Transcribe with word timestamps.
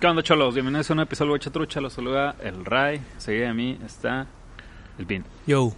¿Qué 0.00 0.06
onda, 0.06 0.22
cholos? 0.22 0.54
Bienvenidos 0.54 0.88
a 0.90 0.92
un 0.94 1.00
episodio 1.00 1.32
de 1.32 1.38
Trucha. 1.50 1.80
Los 1.80 1.92
saluda 1.94 2.36
el 2.40 2.64
Ray. 2.64 3.00
Seguida 3.18 3.48
de 3.48 3.54
mí 3.54 3.78
está 3.84 4.26
el 4.98 5.04
Bin. 5.06 5.24
Yo. 5.46 5.72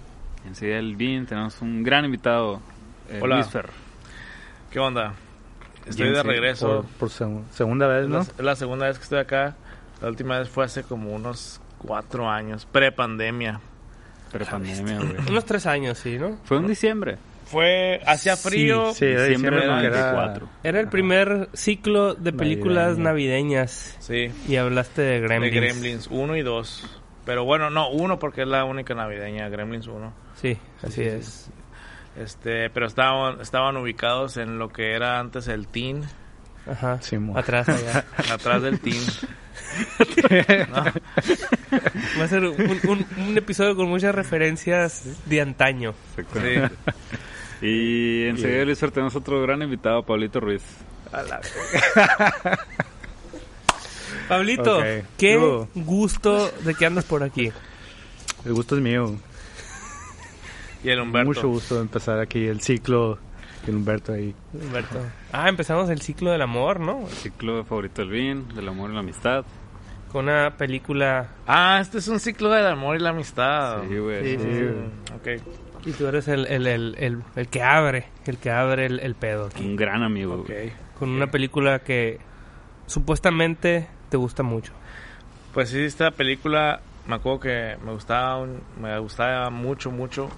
Enseguida 0.47 0.77
del 0.77 0.97
Bin 0.97 1.27
tenemos 1.27 1.61
un 1.63 1.83
gran 1.83 2.05
invitado, 2.05 2.61
el 3.09 3.23
Hola. 3.23 3.37
Luis 3.37 3.49
Fer. 3.49 3.71
¿Qué 4.71 4.79
onda? 4.79 5.15
Estoy 5.87 6.05
Bien, 6.11 6.15
de 6.15 6.23
sí, 6.23 6.27
regreso. 6.29 6.87
Por, 6.99 7.09
por 7.09 7.09
seg- 7.09 7.45
segunda 7.51 7.87
vez, 7.87 8.05
es, 8.05 8.09
¿no? 8.11 8.19
la, 8.19 8.23
es 8.23 8.39
la 8.41 8.57
segunda 8.57 8.87
vez 8.87 8.99
que 8.99 9.05
estoy 9.05 9.19
acá. 9.21 9.57
La 10.03 10.09
última 10.09 10.39
vez 10.39 10.49
fue 10.51 10.65
hace 10.65 10.83
como 10.83 11.15
unos 11.15 11.61
cuatro 11.79 12.29
años, 12.29 12.67
pre-pandemia. 12.71 13.61
Pero 14.33 14.45
pandemia, 14.45 14.99
güey. 14.99 15.17
Unos 15.31 15.45
tres 15.47 15.67
años, 15.67 15.99
sí, 15.99 16.19
¿no? 16.19 16.37
Fue 16.45 16.59
en 16.59 16.67
diciembre. 16.67 17.17
Fue, 17.51 18.01
hacía 18.07 18.37
frío. 18.37 18.93
Sí, 18.95 19.05
era 19.07 19.25
Diciembre 19.25 19.57
diciembre, 19.57 19.67
del 19.67 19.81
que 19.81 19.87
era- 19.99 20.13
94. 20.13 20.49
Era 20.63 20.81
el 20.81 20.89
primer 20.89 21.49
ciclo 21.53 22.15
de 22.15 22.33
películas 22.33 22.97
navideñas 22.99 23.97
Sí, 23.99 24.31
y 24.49 24.57
hablaste 24.57 25.03
de 25.03 25.21
Gremlins. 25.21 25.55
de 25.55 25.61
Gremlins 25.61 26.07
1 26.11 26.37
y 26.37 26.43
2. 26.43 27.01
Pero 27.27 27.45
bueno, 27.45 27.69
no, 27.71 27.91
uno 27.91 28.19
porque 28.19 28.43
es 28.43 28.49
la 28.49 28.65
única 28.65 28.95
navideña, 28.95 29.49
Gremlins 29.49 29.87
1. 29.89 30.13
Sí, 30.41 30.57
así 30.83 31.03
es. 31.03 31.51
Este, 32.17 32.71
pero 32.71 32.87
estaban, 32.87 33.41
estaban 33.41 33.77
ubicados 33.77 34.37
en 34.37 34.59
lo 34.59 34.69
que 34.71 34.95
era 34.95 35.19
antes 35.21 35.47
el 35.49 35.67
Teen, 35.69 36.03
Ajá. 36.71 36.99
Sí. 37.01 37.17
Atrás 37.35 37.69
allá. 37.69 38.05
atrás 38.35 38.63
del 38.63 38.79
Teen. 38.81 39.01
Va 42.21 42.25
a 42.25 42.29
ser 42.29 42.45
un, 42.45 42.81
un- 42.89 43.07
un 43.29 43.39
episodio 43.39 43.77
con 43.77 43.89
muchas 43.89 44.15
referencias 44.15 45.05
de 45.27 45.41
antaño. 45.41 45.95
Sí. 46.17 46.23
Y 47.63 48.25
enseguida, 48.25 48.65
Luis 48.65 48.79
Fer, 48.79 48.91
tenemos 48.91 49.15
otro 49.17 49.41
gran 49.43 49.61
invitado, 49.63 50.03
Pablito 50.03 50.41
Ruiz. 50.41 50.63
Pablito, 54.29 54.79
Ok. 54.79 54.85
qué 55.19 55.35
Yo. 55.35 55.69
gusto 55.75 56.51
de 56.65 56.75
que 56.75 56.87
andas 56.87 57.05
por 57.05 57.23
aquí. 57.23 57.53
El 58.45 58.53
gusto 58.55 58.77
es 58.77 58.83
mío. 58.83 59.15
Y 60.83 60.89
el 60.91 61.01
Humberto. 61.01 61.27
Mucho 61.29 61.49
gusto 61.49 61.75
de 61.77 61.83
empezar 61.83 62.19
aquí 62.21 62.47
el 62.47 62.61
ciclo. 62.61 63.19
El 63.67 63.77
Humberto 63.77 64.13
ahí. 64.13 64.35
Humberto. 64.55 64.99
Ah, 65.33 65.49
empezamos 65.49 65.91
el 65.91 66.01
ciclo 66.01 66.31
del 66.31 66.43
amor, 66.43 66.81
¿no? 66.81 67.07
Ciclo 67.09 67.65
favorito 67.65 68.03
del 68.03 68.11
Bin, 68.11 68.49
del 68.55 68.69
amor 68.69 68.91
y 68.91 68.95
la 68.95 69.01
amistad. 69.01 69.45
Con 70.11 70.25
una 70.25 70.57
película 70.57 71.29
Ah, 71.47 71.79
este 71.81 71.99
es 71.99 72.09
un 72.09 72.19
ciclo 72.19 72.51
del 72.51 72.67
amor 72.67 72.97
y 72.97 73.01
la 73.01 73.11
amistad. 73.11 73.83
Sí, 73.89 73.99
güey. 73.99 74.25
Sí, 74.25 74.39
sí, 74.43 74.59
sí. 74.59 74.65
Ok. 75.15 75.29
Y 75.85 75.93
tú 75.93 76.07
eres 76.07 76.29
el, 76.29 76.47
el, 76.47 76.67
el, 76.67 76.95
el, 76.99 77.23
el 77.37 77.49
que 77.49 77.63
abre, 77.63 78.07
el 78.27 78.39
que 78.39 78.51
abre 78.51 78.87
el, 78.87 79.01
el 79.01 79.15
pedo 79.15 79.47
aquí. 79.47 79.65
Un 79.65 79.77
gran 79.77 80.03
amigo. 80.03 80.45
Con 80.99 81.09
una 81.11 81.31
película 81.31 81.79
que 81.81 82.19
supuestamente 82.87 83.87
te 84.09 84.17
gusta 84.17 84.43
mucho. 84.43 84.73
Pues 85.55 85.71
sí, 85.71 85.81
esta 85.83 86.11
película 86.11 86.81
me 87.07 87.15
acuerdo 87.17 87.41
que 87.41 87.77
me 87.85 87.93
gustaba, 87.93 88.37
un- 88.39 88.63
me 88.81 88.99
gustaba 88.99 89.51
mucho, 89.51 89.91
mucho 89.91 90.29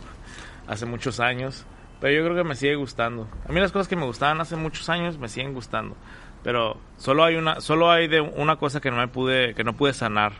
hace 0.66 0.86
muchos 0.86 1.20
años, 1.20 1.66
pero 2.00 2.14
yo 2.14 2.24
creo 2.24 2.36
que 2.36 2.48
me 2.48 2.54
sigue 2.54 2.74
gustando. 2.76 3.28
A 3.48 3.52
mí 3.52 3.60
las 3.60 3.72
cosas 3.72 3.88
que 3.88 3.96
me 3.96 4.04
gustaban 4.04 4.40
hace 4.40 4.56
muchos 4.56 4.88
años 4.88 5.18
me 5.18 5.28
siguen 5.28 5.54
gustando, 5.54 5.96
pero 6.42 6.76
solo 6.96 7.24
hay 7.24 7.36
una, 7.36 7.60
solo 7.60 7.90
hay 7.90 8.08
de 8.08 8.20
una 8.20 8.56
cosa 8.56 8.80
que 8.80 8.90
no 8.90 8.96
me 8.98 9.08
pude, 9.08 9.54
que 9.54 9.64
no 9.64 9.74
pude 9.74 9.92
sanar 9.92 10.32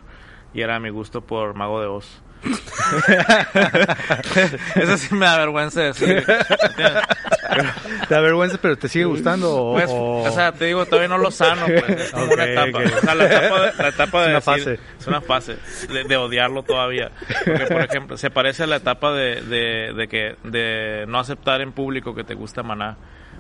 y 0.55 0.61
era 0.61 0.79
mi 0.79 0.91
gusto 0.91 1.23
por 1.23 1.55
Mago 1.55 1.81
de 1.81 1.87
Oz. 1.89 2.23
Eso 4.75 4.97
sí 4.98 5.14
me 5.14 5.26
da 5.26 5.38
vergüenza 5.38 5.82
decir. 5.82 6.25
¿Te 6.25 8.14
da 8.14 8.20
vergüenza, 8.20 8.58
pero 8.60 8.76
te 8.76 8.88
sigue 8.88 9.04
gustando? 9.04 9.54
O, 9.54 9.72
Pues, 9.75 9.91
o- 9.91 10.22
o 10.22 10.30
sea, 10.32 10.53
te 10.53 10.66
digo, 10.66 10.84
todavía 10.86 11.08
no 11.08 11.19
lo 11.19 11.30
sano, 11.30 11.66
pues. 11.66 11.88
Es 11.88 12.10
como 12.12 12.32
una 12.32 12.42
Ok, 12.44 12.48
etapa. 12.48 12.78
ok. 12.78 12.84
O 12.97 13.00
sea, 13.00 13.14
la 13.14 13.25
etapa 13.26 13.60
de, 13.60 13.72
la 13.82 13.88
etapa 13.88 14.22
de 14.26 14.36
Es 14.38 14.47
una 14.47 14.56
decir- 14.56 14.76
fase. 14.76 14.80
Es 15.00 15.06
una 15.06 15.20
fase 15.20 15.56
de, 15.92 16.04
de 16.04 16.16
odiarlo 16.16 16.62
todavía. 16.62 17.10
Porque, 17.44 17.66
por 17.66 17.82
ejemplo, 17.82 18.16
se 18.16 18.30
parece 18.30 18.64
a 18.64 18.66
la 18.66 18.76
etapa 18.76 19.12
de, 19.12 19.41
de, 19.42 19.92
de 19.94 20.09
que 20.09 20.36
de 20.44 21.04
no 21.09 21.19
aceptar 21.19 21.60
en 21.60 21.72
público 21.72 22.14
que 22.14 22.24
te 22.24 22.34
gusta 22.34 22.62
Maná. 22.62 22.97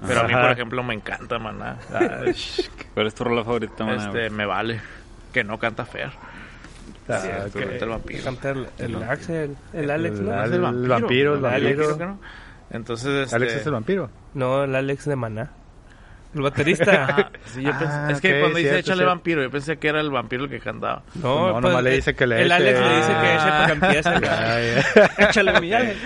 Pero 0.06 0.20
a 0.20 0.24
mí, 0.24 0.32
Ajá. 0.32 0.42
por 0.42 0.50
ejemplo, 0.52 0.82
me 0.82 0.94
encanta 0.94 1.38
Maná. 1.38 1.76
Ay, 1.94 2.34
¿Cuál 2.94 3.06
es 3.06 3.14
tu 3.14 3.24
rola 3.24 3.44
favorita, 3.44 3.84
man? 3.84 3.96
este, 3.98 4.30
me 4.30 4.46
vale. 4.46 4.80
Que 5.32 5.44
no 5.44 5.58
canta 5.58 5.84
Fer. 5.84 6.10
Ah, 7.08 7.18
Sí, 7.20 7.28
canta 7.58 7.84
el 7.84 7.90
vampiro. 7.90 8.24
Canta 8.24 8.50
el, 8.50 8.66
el 8.78 9.02
Axel, 9.02 9.56
el 9.72 9.90
Alex, 9.90 10.18
El 10.18 10.24
¿no? 10.26 10.32
Alex. 10.32 10.48
El 10.56 10.64
el 10.64 10.88
vampiro, 10.88 11.34
el 11.36 11.44
Alex, 11.44 11.64
vampiro. 11.78 11.84
creo 11.86 11.98
que 11.98 12.06
no. 12.06 12.20
Entonces, 12.70 13.24
este... 13.24 13.36
Alex 13.36 13.52
es 13.54 13.66
el 13.66 13.72
vampiro. 13.72 14.10
No, 14.34 14.64
el 14.64 14.74
Alex 14.74 15.04
de 15.06 15.16
Maná. 15.16 15.50
El 16.34 16.40
baterista. 16.42 17.06
Ah, 17.18 17.30
sí, 17.44 17.62
yo 17.62 17.70
Ah, 17.74 17.78
pensé- 17.78 18.12
es 18.12 18.20
que 18.20 18.32
ok, 18.34 18.40
cuando 18.40 18.58
dice 18.58 18.70
cierto, 18.70 18.78
échale 18.80 18.96
cierto. 18.96 19.10
vampiro, 19.10 19.42
yo 19.42 19.50
pensé 19.50 19.76
que 19.78 19.88
era 19.88 20.00
el 20.00 20.10
vampiro 20.10 20.44
el 20.44 20.50
que 20.50 20.60
cantaba. 20.60 21.02
No, 21.16 21.52
No, 21.52 21.60
nomás 21.60 21.82
le 21.82 21.90
dice 21.90 22.14
que 22.14 22.26
le 22.26 22.40
El 22.40 22.46
eche. 22.46 22.54
Alex 22.54 22.80
le 22.80 22.96
dice 22.96 23.12
que 23.20 23.34
eche 23.34 23.48
para 23.48 23.66
que 23.66 23.72
empiece. 23.72 24.10
Ya. 25.18 25.28
Échale 25.28 25.60
mi 25.60 25.72
Alex. 25.74 25.96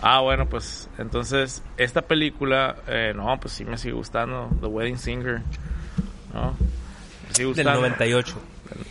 Ah, 0.00 0.20
bueno, 0.20 0.46
pues 0.48 0.88
entonces 0.98 1.62
esta 1.76 2.02
película, 2.02 2.74
eh, 2.88 3.12
no, 3.14 3.38
pues 3.38 3.54
sí 3.54 3.64
me 3.64 3.78
sigue 3.78 3.94
gustando, 3.94 4.50
The 4.60 4.66
Wedding 4.66 4.98
Singer, 4.98 5.42
¿no? 6.34 6.56
Me 7.28 7.34
sigue 7.34 7.38
Del 7.38 7.46
gustando. 7.66 7.80
98. 7.82 8.34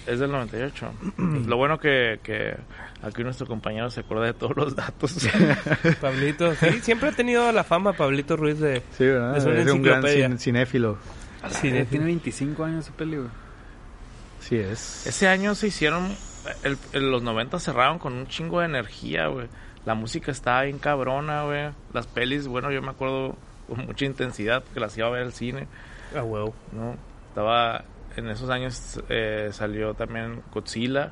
Es 0.08 0.20
del 0.20 0.32
98. 0.32 0.92
Lo 1.48 1.58
bueno 1.58 1.80
que, 1.80 2.20
que 2.24 2.56
aquí 3.02 3.24
nuestro 3.24 3.48
compañero 3.48 3.90
se 3.90 4.02
acuerda 4.02 4.26
de 4.26 4.34
todos 4.34 4.56
los 4.56 4.76
datos. 4.76 5.28
Pablito, 6.02 6.54
sí, 6.56 6.80
siempre 6.82 7.10
ha 7.10 7.12
tenido 7.12 7.52
la 7.52 7.64
fama 7.64 7.94
Pablito 7.94 8.36
Ruiz 8.38 8.60
de 8.60 8.82
Sí, 8.98 9.06
¿verdad? 9.06 9.38
Es 9.38 9.72
un 9.72 9.82
gran 9.82 10.02
cin- 10.04 10.38
cinéfilo. 10.38 10.98
cine. 11.50 11.86
Tiene 11.86 12.06
25 12.06 12.64
años 12.64 12.86
ese 12.86 12.94
peli, 12.94 13.18
güey. 13.18 13.30
Sí 14.40 14.56
es. 14.58 15.06
Ese 15.08 15.28
año 15.28 15.54
se 15.56 15.68
hicieron, 15.68 16.10
el, 16.64 16.78
el- 16.94 17.12
los 17.12 17.22
90 17.24 17.60
cerraron 17.60 18.00
con 18.00 18.14
un 18.14 18.28
chingo 18.28 18.60
de 18.60 18.66
energía, 18.66 19.28
güey. 19.28 19.48
La 19.86 19.96
música 19.96 20.32
estaba 20.32 20.64
bien 20.64 20.78
cabrona, 20.80 21.44
güey. 21.44 21.70
Las 21.94 22.06
pelis, 22.08 22.48
bueno, 22.48 22.72
yo 22.72 22.82
me 22.82 22.90
acuerdo 22.90 23.36
con 23.68 23.86
mucha 23.86 24.06
intensidad 24.06 24.64
que 24.74 24.80
las 24.80 24.98
iba 24.98 25.08
a 25.08 25.12
ver 25.12 25.24
al 25.24 25.34
cine. 25.34 25.68
Ah, 26.16 26.24
huevo. 26.24 26.54
¿no? 26.72 26.96
Estaba 27.30 27.84
en 28.18 28.28
esos 28.30 28.50
años 28.50 29.00
eh, 29.10 29.50
salió 29.52 29.94
también 29.94 30.42
Godzilla, 30.54 31.12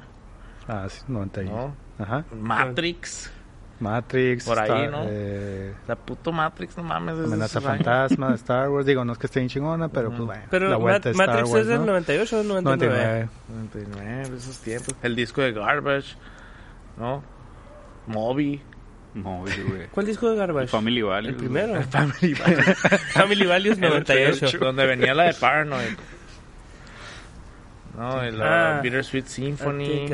Ah, 0.68 0.88
sí, 0.90 1.02
90 1.08 1.44
y- 1.44 1.46
¿no? 1.46 1.76
Ajá. 1.98 2.24
Matrix, 2.36 3.32
Matrix. 3.80 4.46
Por 4.46 4.60
ahí, 4.60 4.66
Star- 4.70 4.92
¿no? 4.92 5.04
eh, 5.08 5.74
la 5.88 5.96
puto 5.96 6.32
Matrix, 6.32 6.78
no 6.78 6.84
mames, 6.84 7.16
Amenaza 7.16 7.60
fantasma 7.62 8.30
de 8.30 8.36
Star 8.36 8.70
Wars. 8.70 8.86
Digo, 8.86 9.04
no 9.06 9.14
es 9.14 9.18
que 9.18 9.26
esté 9.28 9.40
bien 9.40 9.50
chingona, 9.50 9.88
pero 9.90 10.10
pues 10.10 10.22
bueno. 10.22 10.44
Pero 10.50 10.70
la 10.70 10.78
Mat- 10.78 11.04
de 11.04 11.12
Star 11.12 11.28
Matrix 11.28 11.50
Wars, 11.50 11.62
es 11.64 11.68
del 11.70 11.80
¿no? 11.80 11.86
98 11.88 12.36
o 12.36 12.40
del 12.40 12.48
99. 12.50 13.30
99. 13.50 13.90
99, 13.96 14.30
de 14.30 14.38
esos 14.38 14.58
tiempos. 14.60 14.96
El 15.02 15.16
disco 15.16 15.42
de 15.42 15.54
Garbage, 15.54 16.16
¿no? 16.98 17.24
Moby, 18.08 18.62
No, 19.14 19.40
güey. 19.40 19.88
¿Cuál 19.92 20.06
disco 20.06 20.30
de 20.30 20.36
Garbage? 20.38 20.68
Family 20.68 21.02
Values. 21.02 21.34
El 21.34 21.36
primero. 21.40 21.82
Family 21.84 22.34
Values, 22.36 22.78
Family 23.14 23.46
Values 23.48 23.78
98. 23.80 24.58
donde 24.60 24.86
venía 24.86 25.14
la 25.16 25.24
de 25.24 25.34
Paranoid. 25.34 25.98
No, 28.00 28.26
y 28.26 28.32
la 28.32 28.78
Ah. 28.78 28.82
Bittersweet 28.82 29.26
Symphony. 29.26 30.08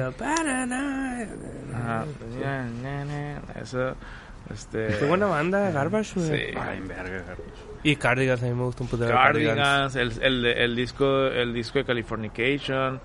Ajá. 1.74 2.06
Eso, 3.62 3.96
este... 4.52 4.88
Qué 5.00 5.06
buena 5.06 5.28
banda, 5.28 5.70
Garbage, 5.70 6.14
güey. 6.20 6.30
Sí. 6.30 6.58
Ay, 6.60 6.80
verga, 6.82 7.24
Carlos. 7.28 7.48
Y 7.84 7.96
Cardigans, 7.96 8.42
a 8.42 8.46
mí 8.48 8.54
me 8.56 8.64
gusta 8.64 8.84
un 8.84 8.90
de 8.90 9.08
Cardigans. 9.08 9.60
Cardigans, 9.60 9.96
el, 9.96 10.24
el, 10.24 10.46
el 10.46 10.76
disco 10.76 11.28
el 11.28 11.54
disco 11.54 11.78
de 11.78 11.86
Californication, 11.86 13.00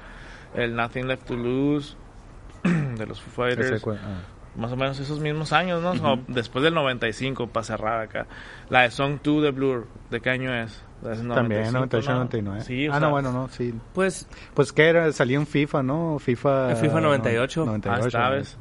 el 0.54 0.74
Nothing 0.74 1.06
Left 1.08 1.26
to 1.26 1.36
Lose 1.36 1.94
de 2.64 3.06
los 3.06 3.20
Foo 3.20 3.44
Fighters. 3.44 3.82
ah. 3.86 4.22
más 4.56 4.72
o 4.72 4.76
menos 4.76 4.98
esos 4.98 5.20
mismos 5.20 5.52
años, 5.52 5.82
¿no? 5.82 6.12
O 6.14 6.18
después 6.28 6.64
del 6.64 6.72
95, 6.72 7.48
para 7.48 7.64
cerrar 7.64 8.00
acá. 8.00 8.26
La 8.70 8.82
de 8.82 8.90
Song 8.90 9.18
2 9.22 9.42
de 9.42 9.50
Blur, 9.50 9.88
¿de 10.10 10.20
qué 10.22 10.30
año 10.30 10.54
es? 10.54 10.82
Es 11.02 11.19
También, 11.19 11.73
95, 11.73 11.73
98, 11.73 12.11
¿no? 12.11 12.14
99. 12.17 12.61
Sí, 12.62 12.87
ah, 12.87 12.91
sea, 12.93 13.00
no, 13.00 13.11
bueno, 13.11 13.32
no, 13.32 13.49
sí. 13.49 13.75
Pues, 13.94 14.29
Pues 14.55 14.73
que 14.73 14.88
era, 14.88 15.11
salía 15.12 15.37
en 15.38 15.47
FIFA, 15.47 15.82
¿no? 15.82 16.19
FIFA... 16.19 16.70
En 16.73 16.76
FIFA 16.76 17.00
98. 17.00 17.62
Ah, 17.62 17.67
98. 17.67 18.06
está, 18.06 18.25
¿no? 18.29 18.31
¿ves? 18.37 18.58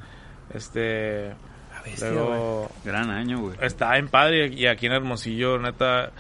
Este... 0.54 1.32
a 1.32 1.82
bestia. 1.84 2.12
Luego... 2.12 2.70
Gran 2.84 3.10
año, 3.10 3.40
güey. 3.40 3.56
Está 3.62 3.98
en 3.98 4.08
padre 4.08 4.48
y 4.48 4.66
aquí 4.68 4.86
en 4.88 4.94
Hermosillo, 4.94 5.60
neta, 5.60 6.12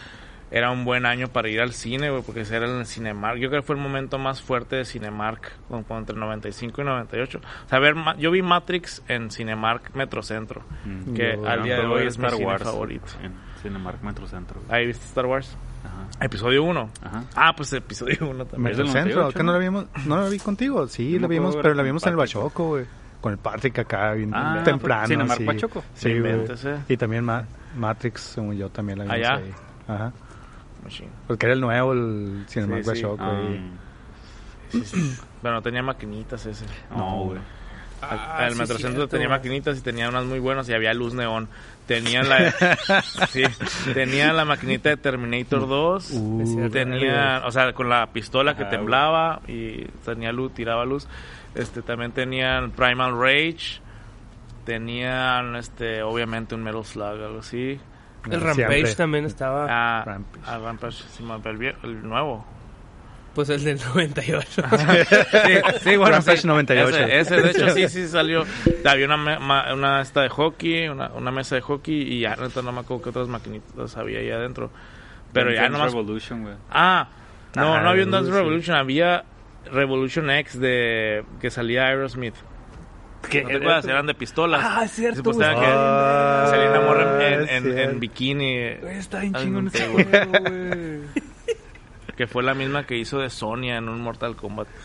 era 0.51 0.71
un 0.71 0.83
buen 0.85 1.05
año 1.05 1.27
para 1.29 1.47
ir 1.49 1.61
al 1.61 1.73
cine, 1.73 2.09
güey, 2.09 2.21
porque 2.23 2.41
era 2.41 2.65
en 2.67 2.79
el 2.79 2.85
Cinemark. 2.85 3.37
Yo 3.39 3.49
creo 3.49 3.61
que 3.61 3.65
fue 3.67 3.75
el 3.75 3.81
momento 3.81 4.17
más 4.17 4.41
fuerte 4.41 4.75
de 4.77 4.85
Cinemark, 4.85 5.51
entre 5.89 6.15
95 6.15 6.81
y 6.81 6.85
98. 6.85 7.39
O 7.65 7.69
sea, 7.69 7.79
ver, 7.79 7.95
Ma- 7.95 8.15
yo 8.17 8.31
vi 8.31 8.41
Matrix 8.41 9.03
en 9.07 9.31
Cinemark 9.31 9.93
Metrocentro, 9.95 10.63
Mm. 10.85 11.13
que 11.13 11.35
Yo- 11.37 11.47
al 11.47 11.63
día 11.63 11.75
de 11.79 11.85
hoy 11.85 12.07
es 12.07 12.17
mi 12.17 12.29
cine 12.29 12.57
favorito. 12.59 13.05
En 13.21 13.33
Cinemark 13.61 14.01
Metrocentro. 14.01 14.59
güey. 14.67 14.79
Ahí 14.79 14.87
viste 14.87 15.05
Star 15.05 15.25
Wars. 15.27 15.55
Ajá. 16.07 16.25
Episodio 16.25 16.63
1. 16.63 16.89
Aja. 17.03 17.23
Ah, 17.35 17.53
pues 17.55 17.71
episodio 17.73 18.17
1 18.29 18.45
también. 18.45 18.71
Es 18.71 18.77
del 18.77 18.87
Metrocentro, 18.87 19.21
98, 19.21 19.37
¿qué 19.37 19.43
no 19.43 19.51
la 19.53 19.57
vimos? 19.59 19.85
¿No 20.05 20.21
la 20.21 20.29
vi 20.29 20.39
contigo? 20.39 20.87
Sí, 20.87 21.13
No 21.15 21.21
la 21.21 21.27
vimos, 21.27 21.55
pero 21.61 21.73
la 21.73 21.83
vimos 21.83 22.03
en 22.03 22.09
el. 22.09 22.15
Bachoco, 22.15 22.67
güey. 22.69 22.85
Con 23.21 23.33
el 23.33 23.37
Patrick 23.37 23.77
acá, 23.79 24.13
bien 24.13 24.31
Ah, 24.33 24.61
temprano. 24.63 25.01
fue 25.05 25.07
Cinemark 25.15 25.39
sí. 25.39 25.45
Pachoco. 25.45 25.83
Sí, 25.93 26.13
No 26.13 26.25
eh. 26.27 26.79
Y 26.87 26.95
también 26.97 27.25
Ma- 27.25 27.43
Matrix, 27.77 28.21
según 28.21 28.55
yo, 28.55 28.69
también 28.69 28.99
la 28.99 29.03
vimos 29.05 29.17
¿Allá? 29.17 29.35
ahí. 29.35 29.53
Ajá. 29.87 30.13
Machine. 30.83 31.09
Porque 31.27 31.45
era 31.45 31.53
el 31.53 31.59
nuevo, 31.61 31.91
el 31.91 32.45
Cinemark 32.47 32.83
Sí, 32.85 32.95
sí. 32.95 33.03
Bachoco. 33.03 33.23
Ah, 33.23 33.41
y- 33.49 33.71
Sí, 34.69 34.85
sí. 34.85 35.15
Pero 35.41 35.53
no 35.55 35.61
tenía 35.61 35.81
maquinitas 35.83 36.45
ese. 36.45 36.63
no, 36.95 37.23
güey. 37.25 37.39
Ah, 38.01 38.45
el 38.47 38.53
sí, 38.53 38.59
Metrocentro 38.59 39.07
tenía 39.07 39.27
maquinitas 39.29 39.77
y 39.77 39.81
tenía 39.81 40.09
unas 40.09 40.25
muy 40.25 40.39
buenas 40.39 40.67
y 40.69 40.73
había 40.73 40.93
luz 40.93 41.13
neón. 41.13 41.47
Tenían 41.85 42.29
la 42.29 42.51
sí, 43.29 43.43
tenían 43.93 44.37
la 44.37 44.45
maquinita 44.45 44.89
de 44.89 44.97
Terminator 44.97 45.67
2. 45.67 46.11
Uh, 46.11 46.69
tenía, 46.71 47.41
o 47.45 47.51
sea, 47.51 47.73
con 47.73 47.89
la 47.89 48.07
pistola 48.07 48.55
que 48.55 48.63
Ah, 48.63 48.69
temblaba 48.69 49.41
y 49.47 49.85
tenía 50.05 50.31
luz, 50.31 50.53
tiraba 50.53 50.85
luz. 50.85 51.07
Este 51.55 51.81
también 51.81 52.11
tenían 52.11 52.71
Primal 52.71 53.19
Rage. 53.19 53.81
Tenían 54.65 55.55
este 55.55 56.03
obviamente 56.03 56.53
un 56.55 56.63
Metal 56.63 56.85
Slug 56.85 57.03
algo 57.23 57.39
así. 57.39 57.79
El 58.29 58.41
Rampage 58.41 58.55
Siempre. 58.67 58.95
también 58.95 59.25
estaba. 59.25 59.65
Ah, 59.69 60.03
Rampage. 60.05 60.43
ah, 60.45 60.57
Rampage, 60.59 61.03
sí, 61.17 61.23
el 61.83 62.07
nuevo. 62.07 62.45
Pues 63.35 63.49
el 63.49 63.63
del 63.63 63.79
98. 63.93 64.61
Sí, 64.63 65.53
sí, 65.81 65.97
bueno, 65.97 66.15
Rampage 66.15 66.37
sí. 66.41 66.47
98. 66.47 66.97
Ese, 66.97 67.19
ese, 67.19 67.41
de 67.41 67.51
hecho, 67.51 67.69
sí, 67.69 67.87
sí 67.89 68.07
salió. 68.07 68.43
Había 68.85 69.05
una, 69.05 69.73
una 69.73 70.01
esta 70.01 70.21
de 70.21 70.29
hockey, 70.29 70.89
una, 70.89 71.09
una 71.09 71.31
mesa 71.31 71.55
de 71.55 71.61
hockey 71.61 72.01
y 72.13 72.21
ya, 72.21 72.35
neta, 72.35 72.61
no 72.61 72.71
me 72.71 72.79
acuerdo 72.81 73.03
qué 73.03 73.09
otras 73.09 73.27
maquinitas 73.27 73.95
había 73.97 74.19
ahí 74.19 74.31
adentro. 74.31 74.71
Pero 75.31 75.51
ya 75.51 75.61
Dance 75.61 75.73
nomás... 75.73 75.91
Revolution, 75.93 76.41
güey. 76.43 76.55
Ah, 76.71 77.07
no, 77.55 77.75
Ah, 77.75 77.81
no 77.81 77.89
había 77.89 78.03
un 78.03 78.11
Dance. 78.11 78.31
Revolution, 78.31 78.75
había 78.75 79.23
Revolution 79.71 80.29
X 80.31 80.59
de 80.59 81.23
que 81.39 81.51
salía 81.51 81.85
Aerosmith. 81.85 82.35
¿Qué? 83.29 83.43
¿No 83.43 83.49
te 83.49 83.55
acuerdas? 83.57 83.85
Eran 83.85 84.07
de 84.07 84.13
pistolas. 84.15 84.61
Ah, 84.63 84.81
es 84.85 84.91
cierto, 84.91 85.17
Supuestamente 85.17 85.59
güey. 85.59 85.69
que 85.69 85.75
Ah, 85.77 86.81
Morgan 86.85 87.21
en, 87.21 87.31
en, 87.33 87.41
es 87.43 87.51
en 87.51 87.63
cierto. 87.73 87.99
bikini. 87.99 88.55
Está 88.57 89.19
bien 89.19 89.33
chingón 89.35 89.65
no 89.65 89.71
ese 89.71 89.87
juego, 89.87 90.31
güey. 90.39 91.28
Que 92.19 92.27
fue 92.27 92.43
la 92.43 92.53
misma 92.53 92.85
que 92.85 92.97
hizo 92.97 93.19
de 93.19 93.29
Sonia 93.29 93.77
en 93.77 93.87
un 93.87 94.01
Mortal 94.01 94.35
Kombat. 94.35 94.67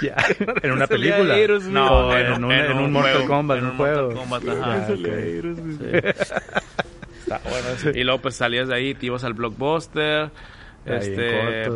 Ya, 0.00 0.14
en 0.62 0.70
una 0.70 0.86
película. 0.86 1.36
No, 1.68 2.08
No, 2.08 2.16
en, 2.16 2.42
un, 2.44 2.50
en 2.52 2.72
un 2.78 2.90
Mortal 2.90 3.12
juego, 3.16 3.26
Kombat, 3.28 3.58
en 3.58 3.64
un 3.64 3.70
un 3.72 3.76
juego. 3.76 4.02
Mortal 4.12 4.16
Kombat, 4.16 4.46
ajá. 4.48 4.86
Aerosmith. 4.86 5.82
Está 5.84 7.40
bueno 7.44 7.68
eso. 7.76 7.90
Y 7.90 8.04
luego 8.04 8.22
pues 8.22 8.34
salías 8.36 8.68
de 8.68 8.74
ahí, 8.76 8.94
te 8.94 9.06
ibas 9.06 9.24
al 9.24 9.34
blockbuster, 9.34 10.22
Ahí 10.22 10.30
en 10.86 10.94
este 10.94 11.68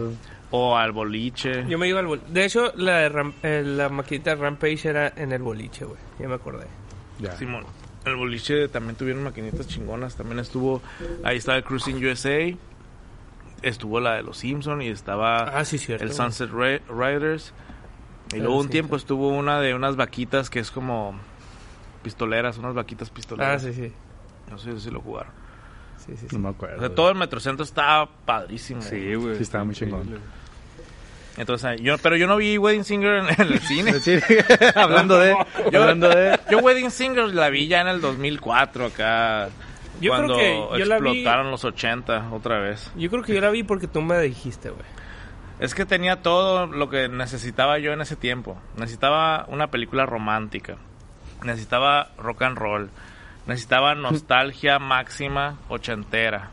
o 0.53 0.77
al 0.79 0.93
boliche. 0.93 1.67
Yo 1.69 1.77
me 1.77 1.87
iba 1.89 2.01
al 2.01 2.07
boliche. 2.07 2.27
De 2.31 2.45
hecho, 2.47 2.73
la, 2.77 2.99
de 3.01 3.09
Ram- 3.11 3.35
eh, 3.43 3.63
la 3.67 3.91
maquinita 3.91 4.31
de 4.31 4.37
Rampage 4.37 4.89
era 4.89 5.13
en 5.17 5.33
el 5.33 5.43
boliche, 5.43 5.85
güey. 5.85 5.99
Ya 6.19 6.27
me 6.29 6.37
acordé. 6.37 6.67
Ya. 7.19 7.33
Simón. 7.37 7.65
El 8.07 8.17
boliche 8.17 8.69
también 8.69 8.97
tuvieron 8.97 9.23
maquinitas 9.23 9.67
chingonas. 9.69 10.17
También 10.17 10.39
estuvo, 10.39 10.81
ahí 11.25 11.37
estaba 11.37 11.59
el 11.59 11.65
Cruising 11.65 12.03
USA, 12.07 12.39
estuvo 13.69 14.01
la 14.01 14.15
de 14.15 14.23
los 14.23 14.39
Simpson 14.39 14.83
y 14.83 14.89
estaba 14.89 15.39
Ah, 15.45 15.65
sí, 15.65 15.79
cierto. 15.79 16.05
el. 16.05 16.13
Sunset 16.13 16.51
Ra- 16.51 16.81
Riders. 16.89 17.53
Y 18.33 18.37
Ah, 18.37 18.43
luego 18.43 18.57
un 18.59 18.65
sí, 18.67 18.71
tiempo 18.71 18.97
sí. 18.99 19.03
estuvo 19.03 19.29
una 19.29 19.61
de 19.61 19.75
unas 19.75 19.97
vaquitas 19.97 20.51
que 20.51 20.59
es 20.61 20.71
como 20.71 21.15
pistoleras, 22.03 22.59
unas 22.59 22.75
vaquitas 22.75 23.09
Ah, 23.11 23.15
pistoleras. 23.15 23.63
sí, 23.63 23.73
sí. 23.73 23.93
No 24.51 24.59
sé 24.59 24.79
si 24.81 24.91
lo 24.91 25.01
jugaron. 25.01 25.33
Sí, 25.99 26.13
sí, 26.17 26.27
sí. 26.29 26.37
No 26.37 26.41
me 26.43 26.49
O 26.49 26.53
acuerdo. 26.53 26.81
sea, 26.81 26.95
todo 26.95 27.09
el 27.11 27.15
Metrocentro 27.17 27.65
estaba 27.65 28.09
padrísimo. 28.27 28.83
Sí, 28.83 29.15
güey. 29.15 29.37
Sí, 29.37 29.43
estaba 29.43 29.65
muy 29.65 29.75
chingón. 29.75 30.19
Entonces, 31.37 31.81
yo, 31.81 31.99
pero 31.99 32.17
yo 32.17 32.27
no 32.29 32.37
vi 32.37 32.59
Wedding 32.59 32.85
Singer 32.85 33.15
en, 33.15 33.27
en 33.29 33.53
el 33.53 33.59
cine. 33.67 33.93
Sí, 34.01 34.19
hablando 34.77 35.19
de... 35.19 35.35
Yo- 35.73 35.81
hablando 35.83 36.09
de... 36.09 36.39
Yo 36.51 36.59
Wedding 36.59 36.91
Singer 36.91 37.35
la 37.35 37.49
vi 37.49 37.67
ya 37.67 37.81
en 37.81 37.89
el 37.89 38.01
2004 38.01 38.87
acá. 38.87 39.49
Yo 40.01 40.13
creo 40.13 40.27
cuando 40.27 40.37
que 40.37 40.79
yo 40.79 40.85
la 40.87 40.99
vi- 40.99 41.09
explotaron 41.11 41.51
los 41.51 41.65
80 41.65 42.29
otra 42.33 42.59
vez. 42.59 42.91
Yo 42.97 43.11
creo 43.11 43.23
que 43.23 43.35
yo 43.35 43.41
la 43.41 43.51
vi 43.51 43.63
porque 43.63 43.87
tú 43.87 44.03
me 44.03 44.19
dijiste, 44.21 44.71
güey. 44.71 44.85
Es 45.61 45.75
que 45.75 45.87
tenía 45.87 46.21
todo 46.23 46.67
lo 46.67 46.89
que 46.91 47.09
necesitaba 47.09 47.79
yo 47.79 47.93
en 47.93 48.01
ese 48.01 48.17
tiempo. 48.17 48.57
Necesitaba 48.77 49.45
una 49.49 49.69
película 49.69 50.05
romántica. 50.05 50.77
Necesitaba 51.45 52.09
rock 52.19 52.43
and 52.43 52.59
roll. 52.59 52.91
Necesitaba 53.47 53.95
nostalgia 53.95 54.79
máxima 54.79 55.59
ochentera. 55.69 56.51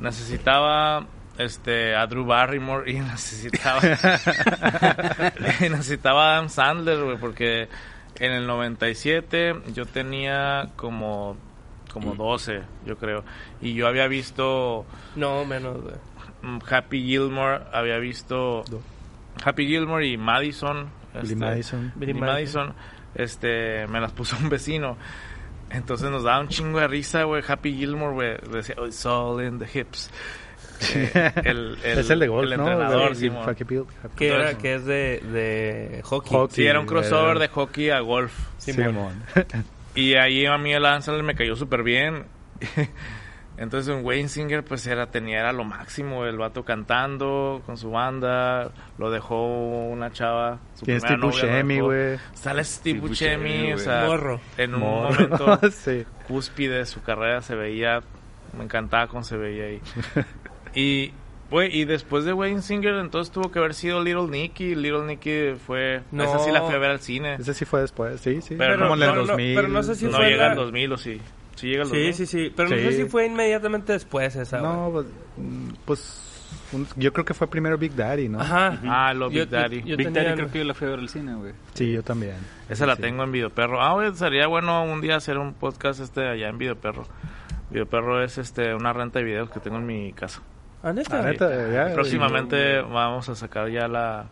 Necesitaba 0.00 1.06
este 1.38 1.94
a 1.94 2.06
Drew 2.06 2.24
Barrymore 2.26 2.90
y 2.90 2.94
necesitaba 3.00 3.80
y 5.60 5.68
necesitaba 5.68 6.24
a 6.26 6.32
Adam 6.36 6.48
Sandler, 6.48 7.02
güey, 7.02 7.16
porque 7.18 7.68
en 8.18 8.32
el 8.32 8.46
97 8.46 9.54
yo 9.74 9.86
tenía 9.86 10.68
como 10.76 11.36
como 11.92 12.14
12, 12.14 12.62
yo 12.86 12.96
creo. 12.96 13.24
Y 13.60 13.74
yo 13.74 13.86
había 13.88 14.06
visto 14.08 14.84
No, 15.16 15.44
menos, 15.44 15.80
güey. 15.82 15.94
mm, 16.42 16.58
Happy 16.70 17.02
Gilmore, 17.04 17.60
había 17.72 17.98
visto 17.98 18.62
Do- 18.70 18.80
Happy 19.44 19.66
Gilmore 19.66 20.06
y 20.06 20.16
Madison. 20.16 20.90
Billy 21.14 21.24
este, 21.24 21.36
Madison. 21.36 21.92
Billy 21.96 22.14
Madison. 22.14 22.68
Madison, 22.68 22.74
este, 23.14 23.86
me 23.88 24.00
las 24.00 24.12
puso 24.12 24.36
un 24.40 24.48
vecino. 24.48 24.96
Entonces 25.70 26.10
nos 26.10 26.24
daba 26.24 26.40
un 26.40 26.48
chingo 26.48 26.80
de 26.80 26.88
risa, 26.88 27.22
güey. 27.24 27.42
Happy 27.46 27.74
Gilmore, 27.76 28.12
güey, 28.14 28.36
decía, 28.52 28.74
oh, 28.78 28.86
it's 28.86 29.04
all 29.06 29.42
in 29.44 29.58
the 29.58 29.66
hips. 29.72 30.10
Eh, 30.94 31.32
el, 31.44 31.78
el- 31.84 31.98
es 32.00 32.10
el 32.10 32.18
de 32.18 32.28
golf, 32.28 32.50
el 32.50 32.56
¿no? 32.58 32.66
entrenador, 32.68 33.10
De- 33.10 33.14
Simón. 33.16 33.48
Happy 33.48 33.64
Que, 34.16 34.28
era, 34.28 34.56
que 34.58 34.74
es 34.76 34.84
de, 34.84 35.20
de 35.20 36.00
hockey. 36.04 36.32
Hockey. 36.32 36.54
Sí, 36.56 36.66
era 36.66 36.80
un 36.80 36.86
crossover 36.86 37.32
era- 37.36 37.40
de 37.40 37.48
hockey 37.48 37.90
a 37.90 38.00
golf. 38.00 38.32
Simón. 38.58 39.22
Y 40.00 40.14
ahí 40.14 40.46
a 40.46 40.56
mí 40.58 40.72
el 40.72 40.82
Sandler 41.02 41.22
me 41.22 41.34
cayó 41.34 41.54
súper 41.56 41.82
bien. 41.82 42.24
Entonces 43.56 43.94
en 43.94 44.02
Wayne 44.04 44.28
Singer 44.30 44.64
pues 44.64 44.86
era, 44.86 45.10
tenía 45.10 45.40
era 45.40 45.52
lo 45.52 45.64
máximo, 45.64 46.24
el 46.24 46.38
vato 46.38 46.64
cantando 46.64 47.60
con 47.66 47.76
su 47.76 47.90
banda, 47.90 48.70
lo 48.96 49.10
dejó 49.10 49.44
una 49.90 50.10
chava, 50.10 50.60
su 50.74 50.86
primera 50.86 51.10
novia, 51.10 51.18
lo 51.18 51.26
Buscemi, 51.26 51.74
dejó. 51.74 51.86
güey. 51.88 52.18
Sale 52.32 52.64
Steve 52.64 53.00
Steve 53.00 53.00
Buscemi, 53.00 53.42
Buscemi, 53.50 53.72
o 53.72 53.74
güey. 53.74 53.84
sea, 53.84 54.04
Morro. 54.06 54.40
en 54.56 54.74
un 54.74 54.80
Morro. 54.80 55.10
momento 55.28 55.60
sí. 55.72 56.06
cúspide 56.26 56.78
de 56.78 56.86
su 56.86 57.02
carrera 57.02 57.42
se 57.42 57.54
veía, 57.54 58.00
me 58.56 58.64
encantaba 58.64 59.08
cómo 59.08 59.22
se 59.24 59.36
veía 59.36 59.64
ahí. 59.64 59.80
y, 60.74 61.12
güey, 61.50 61.76
y 61.76 61.84
después 61.84 62.24
de 62.24 62.32
Wayne 62.32 62.62
Singer 62.62 62.94
entonces 62.94 63.32
tuvo 63.32 63.50
que 63.50 63.58
haber 63.58 63.74
sido 63.74 64.02
Little 64.02 64.28
Nicky, 64.28 64.74
Little 64.74 65.04
Nicky 65.06 65.54
fue, 65.66 66.02
No. 66.12 66.24
esa 66.24 66.38
sí 66.40 66.50
la 66.52 66.62
fui 66.62 66.74
a 66.74 66.78
ver 66.78 66.90
al 66.90 67.00
cine. 67.00 67.34
Ese 67.34 67.54
sí 67.54 67.64
fue 67.64 67.80
después, 67.80 68.20
sí, 68.20 68.40
sí. 68.40 68.54
Pero 68.56 68.78
como 68.78 68.94
en 68.94 69.02
el 69.02 69.08
no, 69.08 69.14
no, 69.16 69.26
2000. 69.26 69.54
pero 69.56 69.68
no 69.68 69.82
sé 69.82 69.94
si 69.94 70.04
no 70.06 70.12
fue 70.12 70.30
llega 70.30 70.44
la- 70.46 70.50
al 70.52 70.56
2000 70.56 70.92
o 70.92 70.96
sí. 70.96 71.20
Sí 71.56 71.66
llega 71.68 71.82
al 71.82 71.88
Sí, 71.88 71.96
2000. 71.96 72.14
sí, 72.14 72.26
sí. 72.26 72.52
Pero 72.56 72.68
no 72.70 72.76
Sí. 72.76 72.82
sé 72.82 72.92
si 72.92 73.04
fue 73.04 73.26
inmediatamente 73.26 73.92
después 73.92 74.34
esa. 74.36 74.60
No, 74.60 74.90
pues, 74.92 75.06
pues 75.84 76.26
un- 76.72 76.86
yo 76.96 77.12
creo 77.12 77.24
que 77.24 77.34
fue 77.34 77.48
primero 77.48 77.76
Big 77.76 77.94
Daddy, 77.94 78.28
¿no? 78.28 78.40
Ajá. 78.40 78.78
Ah, 78.86 79.12
lo 79.12 79.30
Yo- 79.30 79.40
Big 79.40 79.50
Daddy. 79.50 79.82
yo- 79.82 79.96
Big 79.96 80.06
tenía- 80.06 80.22
Daddy 80.24 80.36
creo 80.36 80.50
que 80.52 80.58
yo 80.58 80.64
la 80.64 80.74
fui 80.74 80.86
a 80.86 80.90
ver 80.90 81.00
al 81.00 81.08
cine, 81.08 81.34
güey. 81.34 81.52
Sí, 81.74 81.92
yo 81.92 82.02
también. 82.02 82.36
Esa 82.68 82.86
la 82.86 82.96
Sí. 82.96 83.02
tengo 83.02 83.24
en 83.24 83.32
Videoperro. 83.32 83.80
Ah, 83.82 83.92
güey, 83.94 84.14
sería 84.14 84.46
bueno 84.46 84.84
un 84.84 85.00
día 85.00 85.16
hacer 85.16 85.36
un 85.38 85.52
podcast 85.54 86.00
este 86.00 86.26
allá 86.28 86.48
en 86.48 86.58
Videoperro. 86.58 87.04
Videoperro 87.70 88.22
es 88.24 88.38
este 88.38 88.74
una 88.74 88.92
renta 88.92 89.18
de 89.18 89.24
videos 89.24 89.50
que 89.50 89.60
tengo 89.60 89.76
en 89.78 89.86
mi 89.86 90.12
casa. 90.12 90.42
Ah, 90.82 90.92
neta. 90.92 91.22
La 91.22 91.30
neta, 91.30 91.68
ya. 91.70 91.92
Próximamente 91.94 92.80
vamos 92.80 93.28
a 93.28 93.34
sacar 93.34 93.68
ya 93.68 93.86
la, 93.88 94.26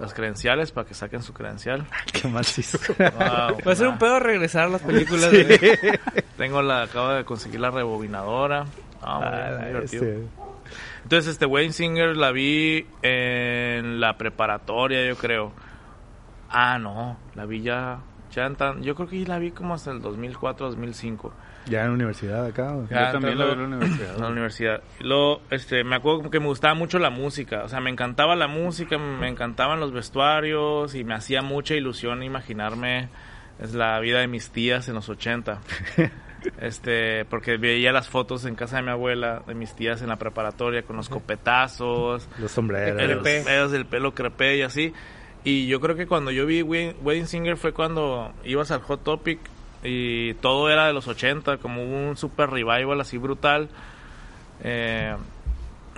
las 0.00 0.12
credenciales 0.14 0.72
para 0.72 0.86
que 0.86 0.94
saquen 0.94 1.22
su 1.22 1.32
credencial. 1.32 1.86
Qué 2.12 2.26
macizo. 2.28 2.78
Wow. 2.98 3.58
Va 3.66 3.72
a 3.72 3.74
ser 3.76 3.88
un 3.88 3.98
pedo 3.98 4.18
regresar 4.18 4.64
a 4.64 4.68
las 4.68 4.82
películas. 4.82 5.30
güey. 5.30 5.46
Tengo 6.36 6.62
la, 6.62 6.82
acabo 6.82 7.10
de 7.10 7.24
conseguir 7.24 7.60
la 7.60 7.70
rebobinadora. 7.70 8.64
Ah, 9.02 9.18
muy, 9.18 9.28
Ah, 9.28 9.80
este, 9.84 10.18
Entonces, 11.02 11.32
este 11.32 11.46
Wayne 11.46 11.72
Singer 11.72 12.16
la 12.16 12.32
vi 12.32 12.86
en 13.02 14.00
la 14.00 14.16
preparatoria, 14.16 15.06
yo 15.06 15.16
creo. 15.16 15.52
Ah, 16.50 16.78
no, 16.78 17.16
la 17.34 17.46
vi 17.46 17.62
ya 17.62 17.98
80. 18.30 18.76
Yo 18.80 18.94
creo 18.94 19.08
que 19.08 19.24
la 19.26 19.38
vi 19.38 19.50
como 19.50 19.74
hasta 19.74 19.90
el 19.90 20.00
2004, 20.00 20.68
2005. 20.70 21.32
Ya 21.66 21.80
en 21.82 21.88
la 21.88 21.92
universidad 21.94 22.44
acá. 22.46 22.74
Ya, 22.90 23.06
Yo 23.06 23.12
también 23.12 23.38
lo 23.38 23.46
vi 23.46 23.52
en 23.52 23.58
la 23.70 23.76
universidad. 23.76 24.14
en 24.16 24.20
la 24.22 24.28
universidad. 24.28 24.82
Luego, 25.00 25.40
este, 25.50 25.82
me 25.84 25.96
acuerdo 25.96 26.30
que 26.30 26.40
me 26.40 26.46
gustaba 26.46 26.74
mucho 26.74 26.98
la 26.98 27.10
música. 27.10 27.62
O 27.64 27.68
sea, 27.68 27.80
me 27.80 27.90
encantaba 27.90 28.36
la 28.36 28.48
música, 28.48 28.98
me 28.98 29.28
encantaban 29.28 29.80
los 29.80 29.92
vestuarios 29.92 30.94
y 30.94 31.04
me 31.04 31.14
hacía 31.14 31.42
mucha 31.42 31.74
ilusión 31.74 32.22
imaginarme 32.22 33.08
es 33.60 33.72
la 33.74 33.98
vida 34.00 34.18
de 34.20 34.26
mis 34.26 34.50
tías 34.50 34.88
en 34.88 34.94
los 34.94 35.08
80. 35.08 35.60
Este, 36.60 37.24
porque 37.24 37.56
veía 37.56 37.90
las 37.90 38.10
fotos 38.10 38.44
en 38.44 38.54
casa 38.54 38.76
de 38.76 38.82
mi 38.82 38.90
abuela, 38.90 39.42
de 39.46 39.54
mis 39.54 39.74
tías 39.74 40.02
en 40.02 40.08
la 40.08 40.16
preparatoria, 40.16 40.82
con 40.82 40.94
los 40.96 41.08
copetazos, 41.08 42.28
Los 42.38 42.50
sombreros. 42.50 43.00
el 43.00 43.18
pedos 43.20 43.72
del 43.72 43.86
pelo 43.86 44.14
crepé 44.14 44.58
y 44.58 44.60
así. 44.62 44.92
Y 45.42 45.66
yo 45.68 45.80
creo 45.80 45.96
que 45.96 46.06
cuando 46.06 46.30
yo 46.30 46.44
vi 46.44 46.60
Wed- 46.62 46.96
Wedding 47.02 47.26
Singer 47.26 47.56
fue 47.56 47.72
cuando 47.72 48.32
ibas 48.44 48.70
al 48.72 48.82
Hot 48.82 49.02
Topic 49.04 49.38
y 49.84 50.34
todo 50.34 50.70
era 50.70 50.86
de 50.86 50.92
los 50.92 51.06
80, 51.06 51.58
como 51.58 51.84
un 51.84 52.16
super 52.16 52.50
revival 52.50 53.00
así 53.00 53.18
brutal. 53.18 53.68
Eh, 54.62 55.14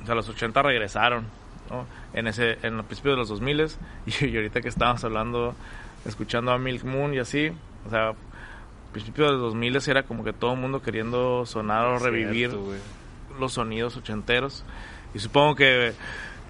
o 0.02 0.06
sea, 0.06 0.14
los 0.14 0.28
80 0.28 0.60
regresaron, 0.62 1.26
¿no? 1.70 1.86
En 2.12 2.26
ese 2.26 2.58
en 2.62 2.78
el 2.78 2.84
principio 2.84 3.12
de 3.12 3.18
los 3.18 3.28
2000 3.28 3.60
y, 4.06 4.26
y 4.26 4.36
ahorita 4.36 4.60
que 4.60 4.68
estábamos 4.68 5.02
hablando, 5.04 5.54
escuchando 6.04 6.52
a 6.52 6.58
Milk 6.58 6.84
Moon 6.84 7.14
y 7.14 7.18
así, 7.18 7.50
o 7.86 7.90
sea, 7.90 8.12
principio 8.96 9.26
de 9.26 9.32
los 9.32 9.40
2000 9.42 9.76
era 9.88 10.02
como 10.04 10.24
que 10.24 10.32
todo 10.32 10.54
el 10.54 10.58
mundo 10.58 10.80
queriendo 10.80 11.44
sonar 11.44 11.86
o 11.86 11.98
revivir 11.98 12.50
Cierto, 12.50 12.72
los 13.38 13.52
sonidos 13.52 13.94
ochenteros. 13.98 14.64
Y 15.14 15.18
supongo 15.18 15.54
que 15.54 15.92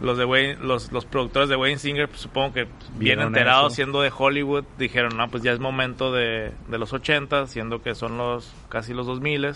los 0.00 0.18
de 0.18 0.24
Wayne, 0.24 0.56
los, 0.60 0.92
los 0.92 1.04
productores 1.06 1.48
de 1.48 1.56
Wayne 1.56 1.78
Singer, 1.78 2.08
pues, 2.08 2.20
supongo 2.20 2.52
que 2.52 2.66
bien 2.98 3.20
enterados 3.20 3.72
eso. 3.72 3.76
siendo 3.76 4.02
de 4.02 4.12
Hollywood, 4.16 4.64
dijeron, 4.78 5.16
no, 5.16 5.28
pues 5.30 5.42
ya 5.42 5.52
es 5.52 5.58
momento 5.58 6.12
de, 6.12 6.52
de 6.68 6.78
los 6.78 6.92
80, 6.92 7.46
siendo 7.46 7.82
que 7.82 7.94
son 7.94 8.18
los 8.18 8.52
casi 8.68 8.92
los 8.92 9.06
2000 9.06 9.52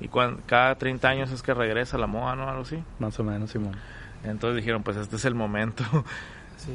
y 0.00 0.08
cuan- 0.08 0.38
cada 0.46 0.74
30 0.76 1.08
años 1.08 1.30
es 1.30 1.42
que 1.42 1.54
regresa 1.54 1.96
la 1.98 2.06
moda, 2.06 2.34
¿no? 2.36 2.48
Algo 2.48 2.62
así. 2.62 2.82
Más 2.98 3.18
o 3.20 3.24
menos, 3.24 3.50
Simón. 3.50 3.76
Entonces 4.24 4.56
dijeron, 4.56 4.82
pues 4.82 4.96
este 4.96 5.16
es 5.16 5.24
el 5.24 5.34
momento. 5.34 5.84
Sí. 6.56 6.72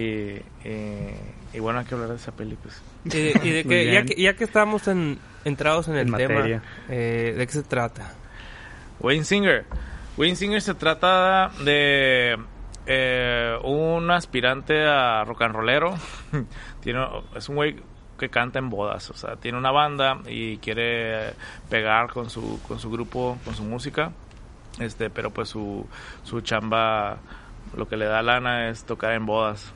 y, 0.00 0.66
y, 0.66 1.14
y 1.52 1.58
bueno, 1.60 1.78
hay 1.80 1.84
que 1.84 1.94
hablar 1.94 2.08
de 2.08 2.16
esa 2.16 2.32
peli, 2.32 2.56
pues. 2.62 2.80
Y 3.04 3.08
de, 3.10 3.40
y 3.44 3.50
de 3.50 3.64
que, 3.68 3.92
ya 3.92 4.02
que 4.04 4.14
ya 4.22 4.34
que 4.34 4.44
estamos 4.44 4.88
en, 4.88 5.18
entrados 5.44 5.88
en 5.88 5.96
el 5.96 6.08
En 6.08 6.14
tema, 6.16 6.46
eh, 6.88 7.34
¿de 7.36 7.46
qué 7.46 7.52
se 7.52 7.62
trata? 7.62 8.14
Wayne 8.98 9.24
Singer. 9.24 9.66
Wayne 10.20 10.36
Singer 10.36 10.60
se 10.60 10.74
trata 10.74 11.50
de 11.64 12.36
eh, 12.84 13.58
un 13.64 14.10
aspirante 14.10 14.86
a 14.86 15.24
rock 15.24 15.40
and 15.40 15.54
rollero. 15.54 15.94
tiene, 16.82 17.08
es 17.34 17.48
un 17.48 17.56
güey 17.56 17.76
que 18.18 18.28
canta 18.28 18.58
en 18.58 18.68
bodas, 18.68 19.08
o 19.08 19.14
sea, 19.14 19.36
tiene 19.36 19.56
una 19.56 19.70
banda 19.70 20.20
y 20.28 20.58
quiere 20.58 21.32
pegar 21.70 22.10
con 22.10 22.28
su, 22.28 22.60
con 22.68 22.78
su 22.78 22.90
grupo, 22.90 23.38
con 23.46 23.54
su 23.54 23.62
música. 23.62 24.12
Este, 24.78 25.08
pero 25.08 25.30
pues 25.30 25.48
su, 25.48 25.86
su 26.22 26.42
chamba, 26.42 27.16
lo 27.74 27.88
que 27.88 27.96
le 27.96 28.04
da 28.04 28.20
lana 28.20 28.68
es 28.68 28.84
tocar 28.84 29.14
en 29.14 29.24
bodas. 29.24 29.72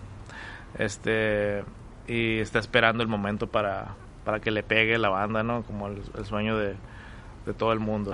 Este, 0.79 1.65
y 2.07 2.41
está 2.41 2.59
esperando 2.59 3.03
el 3.03 3.09
momento 3.09 3.47
para, 3.47 3.95
para 4.27 4.41
que 4.41 4.51
le 4.51 4.63
pegue 4.63 4.99
la 4.99 5.09
banda, 5.09 5.43
¿no? 5.43 5.63
Como 5.63 5.87
el, 5.87 6.03
el 6.19 6.27
sueño 6.27 6.59
de, 6.59 6.77
de 7.47 7.55
todo 7.55 7.73
el 7.73 7.81
mundo. 7.81 8.13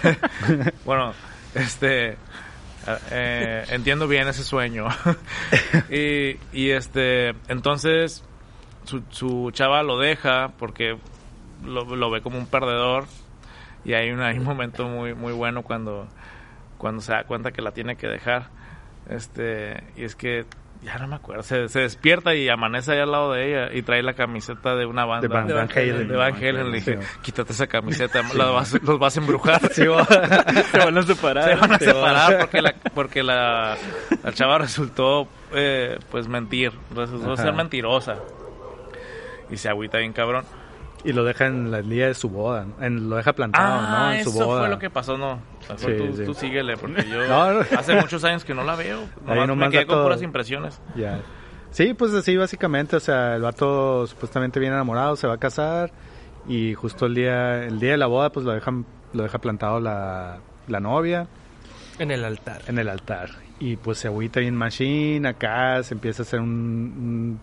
bueno, 0.84 1.14
este 1.56 2.16
eh, 3.10 3.64
entiendo 3.70 4.06
bien 4.06 4.28
ese 4.28 4.44
sueño. 4.44 4.86
y, 5.90 6.38
y 6.52 6.70
este, 6.70 7.30
entonces 7.48 8.24
su, 8.84 9.02
su 9.10 9.50
chava 9.52 9.82
lo 9.82 9.98
deja 9.98 10.52
porque 10.58 10.96
lo, 11.64 11.96
lo 11.96 12.10
ve 12.10 12.20
como 12.20 12.38
un 12.38 12.46
perdedor. 12.46 13.06
Y 13.84 13.94
hay, 13.94 14.10
un 14.10 14.20
hay 14.20 14.38
un 14.38 14.44
momento 14.44 14.88
muy, 14.88 15.14
muy 15.14 15.32
bueno 15.32 15.62
cuando, 15.62 16.08
cuando 16.76 17.00
se 17.02 17.12
da 17.12 17.24
cuenta 17.24 17.52
que 17.52 17.62
la 17.62 17.72
tiene 17.72 17.96
que 17.96 18.08
dejar. 18.08 18.48
Este, 19.08 19.84
y 19.96 20.04
es 20.04 20.16
que 20.16 20.44
ya 20.86 20.96
no 20.98 21.08
me 21.08 21.16
acuerdo. 21.16 21.42
Se, 21.42 21.68
se 21.68 21.80
despierta 21.80 22.34
y 22.34 22.48
amanece 22.48 22.92
ahí 22.92 23.00
al 23.00 23.10
lado 23.10 23.32
de 23.32 23.48
ella 23.48 23.74
y 23.76 23.82
trae 23.82 24.02
la 24.02 24.14
camiseta 24.14 24.74
de 24.76 24.86
una 24.86 25.04
banda. 25.04 25.26
De 25.28 25.34
Van, 25.34 25.46
De 25.46 25.52
Van 25.54 25.68
Halen. 25.70 26.08
de 26.08 26.16
Van 26.16 26.34
Halen. 26.34 26.70
Le 26.70 26.76
dije, 26.78 26.98
Sí. 27.02 27.08
quítate 27.22 27.52
esa 27.52 27.66
camiseta, 27.66 28.22
la 28.34 28.46
vas- 28.46 28.80
los 28.82 28.98
vas 28.98 29.16
a 29.16 29.20
embrujar. 29.20 29.60
Se 29.72 29.86
van 29.88 30.96
a 30.98 31.02
separar. 31.02 31.44
Se 31.50 31.54
van 31.56 31.72
a 31.72 31.78
Se 31.78 31.84
separar 31.86 32.38
porque 32.38 32.62
la, 32.62 32.74
porque 32.94 33.22
la, 33.22 33.76
la 34.22 34.32
chava 34.32 34.58
resultó, 34.58 35.28
eh, 35.52 35.98
pues, 36.10 36.28
mentir. 36.28 36.72
Resultó 36.94 37.32
Ajá. 37.32 37.42
ser 37.42 37.52
mentirosa. 37.52 38.16
Y 39.50 39.56
se 39.56 39.68
agüita 39.68 39.98
bien 39.98 40.12
cabrón. 40.12 40.44
Y 41.06 41.12
lo 41.12 41.24
deja 41.24 41.46
en 41.46 41.70
la 41.70 41.80
día 41.82 42.08
de 42.08 42.14
su 42.14 42.28
boda. 42.28 42.64
¿no? 42.66 42.84
En, 42.84 43.08
lo 43.08 43.16
deja 43.16 43.32
plantado, 43.32 43.80
¿no? 43.80 44.12
En 44.12 44.24
su 44.24 44.30
Ah, 44.30 44.32
eso 44.34 44.46
boda. 44.46 44.60
fue 44.60 44.68
lo 44.68 44.78
que 44.78 44.90
pasó, 44.90 45.16
no. 45.16 45.38
Sí, 45.76 45.86
tú, 45.96 46.16
sí. 46.16 46.24
tú 46.24 46.34
síguele, 46.34 46.76
porque 46.76 47.08
yo 47.08 47.26
No, 47.28 47.52
no. 47.54 47.60
hace 47.78 47.94
muchos 48.00 48.22
años 48.24 48.44
que 48.44 48.52
no 48.54 48.64
la 48.64 48.74
veo. 48.76 49.00
Nomás 49.24 49.46
nomás 49.48 49.68
me 49.68 49.72
quedé 49.72 49.86
con 49.86 49.94
todo. 49.96 50.04
puras 50.04 50.20
impresiones. 50.22 50.80
Ya. 50.96 51.20
Sí, 51.70 51.94
pues 51.94 52.12
así 52.12 52.36
básicamente, 52.36 52.96
o 52.96 53.00
sea, 53.00 53.36
el 53.36 53.42
vato 53.42 54.06
supuestamente 54.06 54.58
bien 54.60 54.72
enamorado, 54.72 55.14
se 55.16 55.26
va 55.26 55.34
a 55.34 55.38
casar 55.38 55.90
y 56.48 56.74
justo 56.74 57.06
el 57.06 57.14
día 57.14 57.64
el 57.64 57.78
día 57.80 57.90
de 57.92 57.96
la 57.98 58.06
boda 58.06 58.30
pues 58.30 58.44
lo 58.46 58.52
dejan 58.52 58.86
lo 59.12 59.22
deja 59.24 59.38
plantado 59.38 59.78
la, 59.80 60.38
la 60.68 60.80
novia 60.80 61.26
En 61.98 62.10
el 62.10 62.24
altar. 62.24 62.62
en 62.68 62.78
el 62.78 62.88
altar 62.88 63.30
y 63.58 63.76
pues 63.76 63.98
se 63.98 64.08
agüita 64.08 64.40
bien 64.40 64.54
machine 64.56 65.26
acá, 65.28 65.82
se 65.82 65.94
empieza 65.94 66.22
a 66.22 66.24
hacer 66.24 66.40
un, 66.40 66.48
un- 66.48 67.40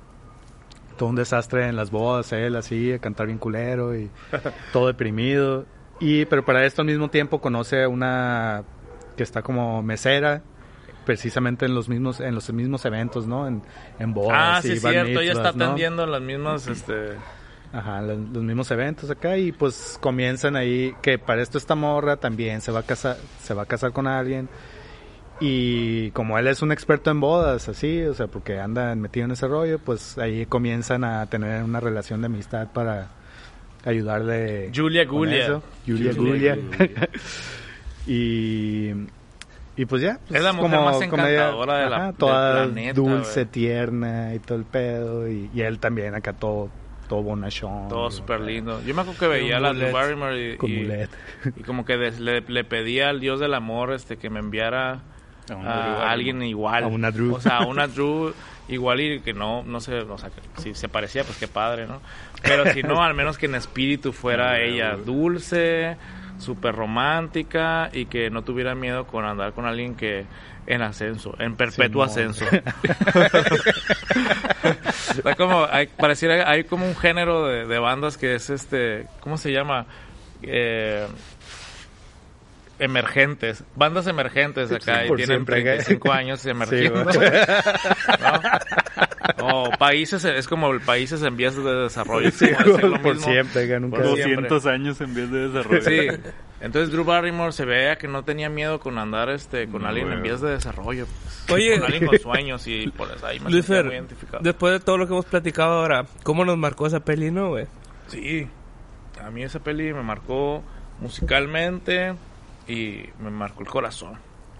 todo 0.97 1.09
un 1.09 1.15
desastre 1.15 1.67
en 1.67 1.75
las 1.75 1.91
bodas, 1.91 2.31
él 2.33 2.55
así, 2.55 2.93
a 2.93 2.99
cantar 2.99 3.27
bien 3.27 3.37
culero 3.37 3.95
y 3.95 4.09
todo 4.73 4.87
deprimido. 4.87 5.65
Y 5.99 6.25
pero 6.25 6.43
para 6.43 6.65
esto 6.65 6.81
al 6.81 6.87
mismo 6.87 7.09
tiempo 7.09 7.39
conoce 7.41 7.83
a 7.83 7.89
una 7.89 8.63
que 9.15 9.23
está 9.23 9.41
como 9.41 9.81
mesera 9.83 10.41
precisamente 11.05 11.65
en 11.65 11.75
los 11.75 11.89
mismos 11.89 12.19
en 12.19 12.33
los 12.33 12.51
mismos 12.51 12.85
eventos, 12.85 13.27
¿no? 13.27 13.47
En, 13.47 13.61
en 13.99 14.13
bodas 14.13 14.65
ah, 14.65 14.67
y 14.67 14.77
sí, 14.77 14.83
bar 14.83 14.93
cierto. 14.93 15.19
Ella 15.19 15.31
está 15.33 15.43
mitzvahs, 15.43 15.55
¿no? 15.55 15.65
atendiendo 15.65 16.05
las 16.05 16.21
mismas, 16.21 16.67
este... 16.67 16.93
Ajá, 17.73 18.03
los, 18.03 18.19
los 18.19 18.43
mismos 18.43 18.69
eventos 18.69 19.09
acá 19.09 19.35
y 19.35 19.51
pues 19.51 19.97
comienzan 19.99 20.55
ahí 20.55 20.93
que 21.01 21.17
para 21.17 21.41
esto 21.41 21.57
esta 21.57 21.73
morra 21.73 22.17
también 22.17 22.61
se 22.61 22.71
va 22.71 22.81
a 22.81 22.83
casar, 22.83 23.17
se 23.41 23.55
va 23.55 23.63
a 23.63 23.65
casar 23.65 23.91
con 23.91 24.05
alguien 24.05 24.47
y 25.39 26.11
como 26.11 26.37
él 26.37 26.47
es 26.47 26.61
un 26.61 26.71
experto 26.71 27.11
en 27.11 27.19
bodas, 27.19 27.67
así, 27.69 28.01
o 28.03 28.13
sea, 28.13 28.27
porque 28.27 28.59
anda 28.59 28.95
metido 28.95 29.25
en 29.25 29.31
ese 29.31 29.47
rollo, 29.47 29.79
pues 29.79 30.17
ahí 30.17 30.45
comienzan 30.45 31.03
a 31.03 31.25
tener 31.27 31.63
una 31.63 31.79
relación 31.79 32.21
de 32.21 32.27
amistad 32.27 32.67
para 32.73 33.09
ayudarle. 33.85 34.71
Julia 34.73 35.05
Gulia. 35.05 35.43
eso. 35.43 35.63
Julia 35.85 36.13
Julia 36.15 36.55
Gulia. 36.55 37.09
y 38.07 38.91
y 39.75 39.85
pues 39.85 40.03
ya, 40.03 40.19
pues, 40.27 40.37
Es 40.39 40.43
la 40.43 40.53
mujer 40.53 40.79
más 40.79 41.01
encantadora 41.01 41.77
de 41.79 41.89
la- 41.89 42.05
del 42.07 42.15
toda 42.15 42.63
planeta, 42.65 42.93
dulce, 42.93 43.45
tierna 43.45 44.35
y 44.35 44.39
todo 44.39 44.57
el 44.59 44.65
pedo 44.65 45.27
y, 45.27 45.49
y 45.53 45.61
él 45.61 45.79
también 45.79 46.13
acá 46.15 46.33
todo 46.33 46.69
todo 47.09 47.21
bonachón. 47.21 47.89
Todo 47.89 48.09
súper 48.11 48.39
lindo. 48.39 48.81
Yo 48.85 48.95
me 48.95 49.01
acuerdo 49.01 49.19
que 49.19 49.27
veía 49.27 49.57
a 49.57 49.59
la 49.59 49.73
mulet. 49.73 49.91
Barrymore 49.91 50.57
y, 50.61 50.65
y- 50.67 51.07
y 51.57 51.63
como 51.63 51.85
que 51.85 51.97
des- 51.97 52.19
le, 52.19 52.41
le 52.41 52.63
pedía 52.63 53.09
al 53.09 53.19
dios 53.19 53.39
del 53.39 53.53
amor 53.55 53.91
este 53.93 54.17
que 54.17 54.29
me 54.29 54.39
enviara 54.39 55.01
A 55.49 56.09
alguien 56.11 56.41
igual. 56.43 56.83
A 56.83 56.87
una 56.87 57.11
Drew. 57.11 57.35
O 57.35 57.41
sea, 57.41 57.57
a 57.57 57.65
una 57.65 57.87
Drew 57.93 58.33
igual 58.69 59.01
y 59.01 59.19
que 59.19 59.33
no, 59.33 59.63
no 59.63 59.81
sé, 59.81 59.99
o 59.99 60.17
sea, 60.17 60.29
que 60.29 60.41
si 60.61 60.73
se 60.73 60.87
parecía, 60.89 61.23
pues 61.23 61.37
qué 61.37 61.47
padre, 61.47 61.85
¿no? 61.87 62.01
Pero 62.41 62.71
si 62.71 62.81
no, 62.83 63.03
al 63.03 63.13
menos 63.13 63.37
que 63.37 63.45
en 63.47 63.55
espíritu 63.55 64.13
fuera 64.13 64.59
ella 64.63 64.95
dulce, 64.95 65.97
súper 66.37 66.75
romántica 66.75 67.89
y 67.93 68.05
que 68.05 68.29
no 68.29 68.43
tuviera 68.43 68.75
miedo 68.75 69.05
con 69.05 69.25
andar 69.25 69.53
con 69.53 69.65
alguien 69.65 69.95
que 69.95 70.25
en 70.65 70.81
ascenso, 70.81 71.35
en 71.39 71.55
perpetuo 71.55 72.03
ascenso. 72.03 72.45
Está 75.17 75.35
como, 75.35 75.67
hay, 75.69 75.87
pareciera, 75.87 76.49
hay 76.49 76.63
como 76.63 76.85
un 76.85 76.95
género 76.95 77.45
de, 77.45 77.65
de 77.65 77.79
bandas 77.79 78.17
que 78.17 78.35
es 78.35 78.49
este, 78.49 79.07
¿cómo 79.19 79.37
se 79.37 79.51
llama? 79.51 79.85
Eh, 80.41 81.05
emergentes, 82.79 83.63
bandas 83.75 84.07
emergentes 84.07 84.71
acá 84.71 85.05
y 85.05 85.07
tienen 85.09 85.25
siempre, 85.27 85.57
¿qué? 85.63 85.69
35 85.83 86.11
años 86.11 86.45
emergiendo. 86.45 87.11
Sí, 87.11 87.19
¿no? 89.39 89.45
O 89.45 89.69
países, 89.77 90.23
es 90.25 90.47
como 90.47 90.71
el 90.71 90.81
países 90.81 91.21
en 91.23 91.37
vías 91.37 91.55
de 91.55 91.63
desarrollo. 91.63 92.27
es 92.27 92.35
Sí, 92.35 92.47
como 92.51 92.75
decir 92.77 92.83
lo 92.89 93.01
por 93.01 93.15
mismo. 93.15 93.31
siempre, 93.31 93.67
que 93.67 93.79
nunca. 93.79 93.97
Por 93.97 94.05
200 94.07 94.65
años 94.65 94.99
en 95.01 95.13
vez 95.13 95.31
de 95.31 95.49
desarrollo. 95.49 95.81
Sí. 95.81 96.07
Entonces 96.61 96.91
Drew 96.91 97.03
Barrymore 97.03 97.51
se 97.51 97.65
veía 97.65 97.97
que 97.97 98.07
no 98.07 98.23
tenía 98.23 98.49
miedo 98.49 98.79
con 98.79 98.97
andar 98.97 99.29
este 99.29 99.67
con 99.67 99.81
No, 99.81 99.89
alguien 99.89 100.11
en 100.11 100.21
vías 100.23 100.39
de 100.41 100.51
desarrollo. 100.51 101.05
pues. 101.47 101.51
Oye. 101.51 101.75
con 101.79 101.83
alguien 101.91 102.05
con 102.07 102.19
sueños 102.19 102.65
y 102.67 102.87
por 102.89 103.11
eso 103.11 103.25
ahí 103.27 103.39
me 103.39 103.49
Luis 103.49 103.65
sentía 103.65 103.75
Fer, 103.81 103.85
muy 103.85 103.95
identificado. 103.95 104.43
después 104.43 104.73
de 104.73 104.79
todo 104.79 104.97
lo 104.97 105.05
que 105.07 105.13
hemos 105.13 105.25
platicado 105.25 105.73
ahora, 105.73 106.05
¿cómo 106.23 106.45
nos 106.45 106.57
marcó 106.57 106.87
esa 106.87 107.01
peli, 107.01 107.31
no, 107.31 107.49
güey? 107.49 107.65
Sí, 108.07 108.47
a 109.21 109.29
mí 109.29 109.43
esa 109.43 109.59
peli 109.59 109.93
me 109.93 110.03
marcó 110.03 110.63
musicalmente 111.01 112.13
y 112.67 113.05
me 113.19 113.29
marcó 113.29 113.61
el 113.63 113.69
corazón. 113.69 114.13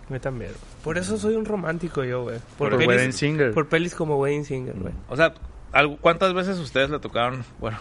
Mí 0.10 0.20
también. 0.20 0.52
Por 0.84 0.98
eso 0.98 1.18
soy 1.18 1.36
un 1.36 1.46
romántico 1.46 2.04
yo, 2.04 2.24
güey. 2.24 2.40
Por 2.58 2.76
pelis- 2.78 2.88
Wedding 2.88 3.14
Singer. 3.14 3.54
Por 3.54 3.68
pelis 3.70 3.96
como 3.96 4.18
Wedding 4.18 4.46
Singer, 4.46 4.76
güey. 4.76 4.94
O 5.10 5.16
sea, 5.16 5.34
¿cuántas 6.02 6.34
veces 6.34 6.60
ustedes 6.60 6.90
le 6.90 7.00
tocaron, 7.00 7.44
bueno, 7.60 7.78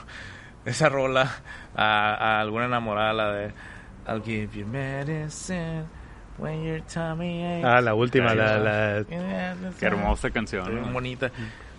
esa 0.65 0.89
rola 0.89 1.31
a, 1.75 2.15
a 2.15 2.41
alguna 2.41 2.67
enamorada, 2.67 3.13
la 3.13 3.33
de 3.33 3.53
I'll 4.07 4.23
give 4.23 4.51
you 4.59 4.67
medicine 4.67 5.85
when 6.39 6.65
your 6.65 6.81
tummy 6.83 7.45
aches? 7.45 7.65
Ah, 7.65 7.81
la 7.81 7.95
última, 7.95 8.35
la, 8.35 8.57
no. 8.59 8.65
la... 8.65 9.73
Qué 9.79 9.87
hermosa 9.87 10.31
canción. 10.31 10.67
Bien 10.69 10.83
¿no? 10.87 10.93
bonita. 10.93 11.31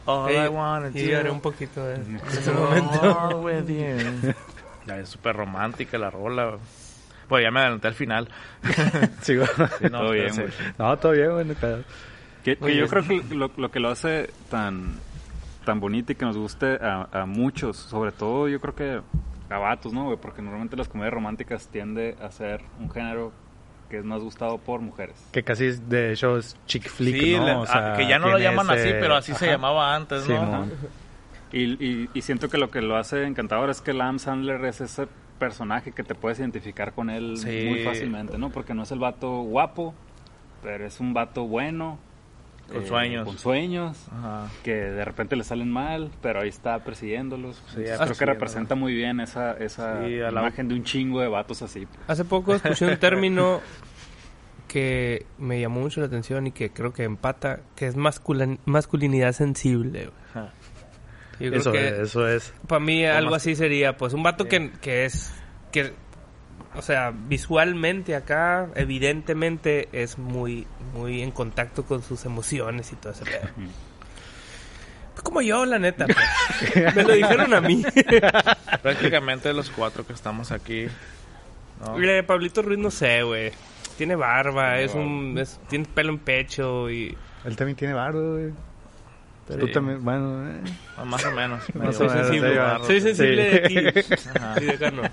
All 0.05 0.29
I 0.29 0.49
wanna 0.49 0.89
y 0.93 1.07
lloré 1.07 1.29
un 1.31 1.37
do 1.37 1.43
poquito 1.43 1.85
de 1.85 1.95
en 1.95 2.17
is 2.17 2.37
ese 2.39 2.51
momento. 2.51 3.39
with 3.41 3.67
you. 3.69 4.33
Ya, 4.85 4.99
es 4.99 5.07
súper 5.07 5.37
romántica 5.37 5.97
la 5.97 6.09
rola. 6.09 6.57
Pues 7.33 7.43
ya 7.43 7.49
me 7.49 7.61
adelanté 7.61 7.87
al 7.87 7.95
final. 7.95 8.27
Sí. 9.21 9.35
Sí, 9.79 9.85
no, 9.89 9.99
Todo 10.01 10.11
bien, 10.11 10.35
güey. 10.35 10.47
No, 10.77 10.97
todo 10.97 11.11
bien, 11.13 11.31
güey. 11.31 11.45
no 11.45 11.53
pedo. 11.55 11.83
Que, 12.43 12.57
que 12.57 12.75
yo 12.75 12.87
creo 12.87 13.03
que 13.07 13.23
lo, 13.33 13.49
lo 13.57 13.71
que 13.71 13.79
lo 13.79 13.89
hace 13.89 14.29
tan, 14.51 14.99
tan 15.65 15.79
bonito 15.79 16.11
y 16.11 16.15
que 16.15 16.25
nos 16.25 16.37
guste 16.37 16.75
a, 16.79 17.07
a 17.11 17.25
muchos, 17.25 17.75
sobre 17.77 18.11
todo 18.11 18.47
yo 18.49 18.59
creo 18.61 18.75
que 18.75 19.01
a 19.49 19.57
vatos, 19.57 19.93
¿no? 19.93 20.05
güey? 20.05 20.17
Porque 20.17 20.43
normalmente 20.43 20.77
las 20.77 20.87
comedias 20.87 21.11
románticas 21.15 21.67
tiende 21.69 22.15
a 22.21 22.29
ser 22.29 22.61
un 22.79 22.91
género 22.91 23.31
que 23.89 23.97
es 23.97 24.05
más 24.05 24.21
gustado 24.21 24.59
por 24.59 24.79
mujeres. 24.81 25.15
Que 25.31 25.41
casi, 25.41 25.65
es- 25.65 25.89
de 25.89 26.11
hecho, 26.13 26.37
es 26.37 26.55
chick 26.67 26.87
flick, 26.87 27.15
Sí, 27.19 27.35
¿no? 27.35 27.61
O 27.61 27.65
sea, 27.65 27.93
ah, 27.93 27.97
que 27.97 28.07
ya 28.07 28.19
no 28.19 28.27
lo 28.29 28.37
llaman 28.37 28.67
ese- 28.77 28.89
así, 28.89 28.97
pero 29.01 29.15
así 29.15 29.33
se 29.33 29.45
Ajá. 29.45 29.53
llamaba 29.55 29.95
antes, 29.95 30.29
¿no? 30.29 30.35
Simón. 30.45 30.71
Y, 31.51 31.63
y, 31.83 32.09
y 32.13 32.21
siento 32.21 32.47
que 32.47 32.59
lo 32.59 32.69
que 32.69 32.81
lo 32.81 32.95
hace 32.95 33.23
encantador 33.25 33.71
es 33.71 33.81
que 33.81 33.89
Adam 33.91 34.19
Sandler 34.19 34.63
es 34.65 34.81
ese 34.81 35.07
personaje 35.47 35.91
que 35.91 36.03
te 36.03 36.15
puedes 36.15 36.39
identificar 36.39 36.93
con 36.93 37.09
él 37.09 37.37
Sí. 37.37 37.65
muy 37.69 37.83
fácilmente, 37.83 38.37
¿no? 38.37 38.49
Porque 38.49 38.73
no 38.73 38.83
es 38.83 38.91
el 38.91 38.99
vato 38.99 39.41
guapo, 39.41 39.93
pero 40.61 40.85
es 40.85 40.99
un 40.99 41.13
vato 41.13 41.45
bueno. 41.45 41.99
eh, 42.69 42.75
Con 42.75 42.85
sueños. 42.87 43.25
Con 43.27 43.37
sueños. 43.37 44.07
Ajá. 44.09 44.47
que 44.63 44.73
de 44.73 45.03
repente 45.03 45.35
le 45.35 45.43
salen 45.43 45.69
mal, 45.69 46.09
pero 46.21 46.39
ahí 46.41 46.47
está 46.47 46.79
persiguiéndolos. 46.79 47.57
Sí, 47.67 47.81
Entonces, 47.81 47.97
creo 47.99 48.17
que 48.17 48.25
representa 48.25 48.73
muy 48.75 48.93
bien 48.93 49.19
esa, 49.19 49.51
esa 49.57 50.05
Sí, 50.07 50.21
a 50.21 50.31
la- 50.31 50.39
imagen 50.41 50.69
de 50.69 50.75
un 50.75 50.83
chingo 50.85 51.19
de 51.19 51.27
vatos 51.27 51.61
así. 51.61 51.85
Hace 52.07 52.23
poco 52.23 52.55
escuché 52.55 52.85
un 52.87 52.97
término 52.99 53.59
que 54.69 55.25
me 55.37 55.59
llamó 55.59 55.81
mucho 55.81 55.99
la 55.99 56.07
atención 56.07 56.47
y 56.47 56.51
que 56.51 56.69
creo 56.71 56.93
que 56.93 57.03
empata, 57.03 57.59
que 57.75 57.85
es 57.87 57.95
masculin- 57.97 58.59
masculinidad 58.65 59.33
sensible. 59.33 60.09
Ajá. 60.31 60.49
Yo 61.39 61.49
creo 61.49 61.59
Eso 61.61 61.71
que 61.71 61.87
es, 61.87 61.93
eso 61.99 62.27
es. 62.27 62.53
para 62.67 62.79
mí 62.79 63.05
algo 63.05 63.35
así 63.35 63.55
sería, 63.55 63.97
pues, 63.97 64.13
un 64.13 64.23
vato 64.23 64.45
que, 64.47 64.71
que 64.81 65.05
es, 65.05 65.33
que, 65.71 65.93
o 66.75 66.81
sea, 66.81 67.11
visualmente 67.11 68.15
acá, 68.15 68.69
evidentemente 68.75 69.89
es 69.91 70.17
muy, 70.17 70.67
muy 70.93 71.21
en 71.21 71.31
contacto 71.31 71.85
con 71.85 72.01
sus 72.03 72.25
emociones 72.25 72.91
y 72.91 72.95
todo 72.95 73.13
ese 73.13 73.25
pedo. 73.25 73.49
Pues 75.13 75.21
como 75.23 75.41
yo, 75.41 75.65
la 75.65 75.77
neta. 75.79 76.05
pues. 76.07 76.95
Me 76.95 77.03
lo 77.03 77.13
dijeron 77.13 77.53
a 77.53 77.61
mí. 77.61 77.83
Prácticamente 78.81 79.53
los 79.53 79.69
cuatro 79.69 80.05
que 80.05 80.13
estamos 80.13 80.51
aquí. 80.51 80.87
¿no? 81.85 81.97
Mire, 81.97 82.23
Pablito 82.23 82.61
Ruiz 82.61 82.79
no 82.79 82.89
sé, 82.89 83.21
güey. 83.23 83.51
Tiene 83.97 84.15
barba, 84.15 84.69
Tiene 84.71 84.83
es 84.85 84.95
un, 84.95 85.37
es- 85.37 85.59
tiene 85.69 85.85
pelo 85.85 86.09
en 86.13 86.19
pecho 86.19 86.89
y... 86.89 87.15
Él 87.45 87.55
también 87.55 87.75
tiene 87.75 87.93
barro, 87.93 88.33
güey. 88.33 88.51
Tú 89.47 89.67
Sí. 89.67 89.71
también, 89.73 90.03
bueno, 90.03 90.49
eh. 90.49 90.61
Ah, 90.97 91.03
Más 91.05 91.25
o 91.25 91.31
menos. 91.31 91.63
Más 91.75 91.95
Soy 91.95 92.07
o 92.07 92.09
menos, 92.09 92.25
sensible, 92.27 92.51
sí, 92.51 92.57
va. 92.57 92.83
soy 92.83 93.01
sensible 93.01 93.67
Sí. 93.67 93.75
de 93.75 93.91
ti. 93.91 94.13
Ajá. 94.35 94.55
Y 94.61 94.65
de. 94.65 95.11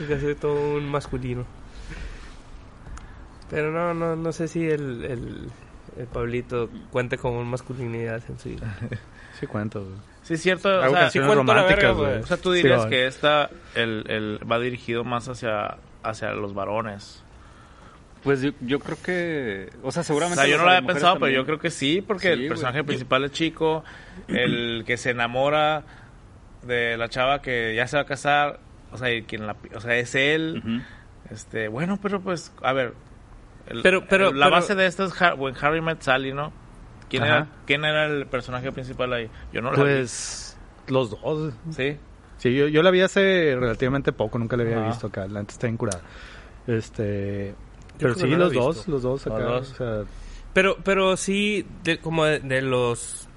Es 0.00 0.08
casi 0.08 0.34
todo 0.34 0.76
un 0.76 0.88
masculino. 0.90 1.44
Pero 3.50 3.70
no, 3.72 3.94
no, 3.94 4.16
no 4.16 4.32
sé 4.32 4.48
si 4.48 4.64
el, 4.68 5.04
el, 5.04 5.50
el 5.98 6.06
Pablito 6.06 6.68
cuente 6.90 7.18
con 7.18 7.46
masculinidad 7.46 8.20
sensible. 8.22 8.66
Sí 9.40 9.48
cuento, 9.48 9.80
güey. 9.80 9.96
Sí, 10.22 10.34
es 10.34 10.42
cierto. 10.42 10.68
O 10.68 10.80
sea, 10.90 10.92
canciones 10.92 11.26
cuento 11.28 11.42
la 11.52 11.54
románticas, 11.54 11.96
verga, 11.96 12.08
güey. 12.12 12.22
o 12.22 12.26
sea, 12.26 12.36
tú 12.36 12.52
Sí, 12.52 12.58
dirías 12.58 12.84
va. 12.84 12.88
que 12.88 13.06
esta 13.08 13.50
el, 13.74 14.04
el, 14.08 14.38
va 14.50 14.60
dirigido 14.60 15.02
más 15.02 15.28
hacia, 15.28 15.76
hacia 16.04 16.30
los 16.34 16.54
varones. 16.54 17.23
Pues 18.24 18.40
yo, 18.40 18.52
yo 18.62 18.78
creo 18.80 18.96
que, 19.02 19.68
o 19.82 19.92
sea, 19.92 20.00
O 20.00 20.04
seguramente... 20.04 20.40
sea, 20.42 20.50
yo 20.50 20.56
no 20.58 20.64
lo 20.64 20.70
había 20.70 20.86
pensado, 20.86 21.18
pero 21.18 21.30
yo 21.30 21.44
creo 21.44 21.58
que 21.58 21.70
sí, 21.70 22.00
porque 22.00 22.34
Sí, 22.34 22.42
el 22.42 22.48
personaje 22.48 22.82
principal 22.82 23.24
es 23.24 23.32
chico, 23.32 23.84
el 24.28 24.82
que 24.86 24.96
se 24.96 25.10
enamora 25.10 25.84
de 26.62 26.96
la 26.96 27.08
chava 27.10 27.42
que 27.42 27.74
ya 27.76 27.86
se 27.86 27.96
va 27.96 28.02
a 28.02 28.06
casar, 28.06 28.60
o 28.92 28.96
sea, 28.96 29.12
y 29.12 29.22
quien 29.24 29.46
la, 29.46 29.56
o 29.74 29.80
sea, 29.80 29.94
es 29.96 30.14
él. 30.14 30.62
Este, 31.30 31.68
bueno, 31.68 31.98
pero 32.02 32.20
pues, 32.22 32.52
a 32.62 32.72
ver. 32.72 32.94
el- 33.66 33.82
Pero- 33.82 34.06
pero- 34.08 34.32
la 34.32 34.46
pero- 34.46 34.56
base 34.56 34.74
de 34.74 34.86
esto 34.86 35.04
es 35.04 35.12
Har- 35.20 35.34
when 35.38 35.54
Harry 35.60 35.80
Met 35.82 36.00
Sally, 36.00 36.32
¿no? 36.32 36.52
¿Quién 37.10 37.22
Ajá. 37.24 37.34
era, 37.36 37.46
¿Quién 37.66 37.84
era 37.84 38.06
el 38.06 38.26
personaje 38.26 38.72
principal 38.72 39.12
ahí? 39.12 39.28
Yo 39.52 39.60
no 39.60 39.70
lo 39.70 39.76
Pues, 39.76 40.56
los 40.88 41.10
dos. 41.10 41.52
Sí. 41.70 41.98
Sí, 42.38 42.54
yo, 42.54 42.68
yo 42.68 42.82
la 42.82 42.90
vi 42.90 43.00
hace 43.02 43.54
relativamente 43.58 44.12
poco, 44.12 44.38
nunca 44.38 44.56
la 44.56 44.62
había 44.64 44.78
Ajá. 44.78 44.86
visto 44.88 45.06
acá. 45.08 45.26
La 45.28 45.40
antes 45.40 45.56
está 45.56 45.66
bien 45.66 45.76
curada. 45.76 46.02
Este. 46.66 47.54
Pero 47.98 48.14
sí, 48.14 48.26
no 48.26 48.36
los 48.36 48.52
dos, 48.52 48.88
los 48.88 49.02
dos 49.02 49.26
acá. 49.26 49.38
Los 49.38 49.68
dos. 49.68 49.72
O 49.72 49.76
sea, 49.76 50.04
Pero, 50.52 50.76
pero 50.84 51.16
sí, 51.16 51.66
de- 51.82 51.98
como 51.98 52.24
de, 52.24 52.40
de 52.40 52.62
los... 52.62 53.28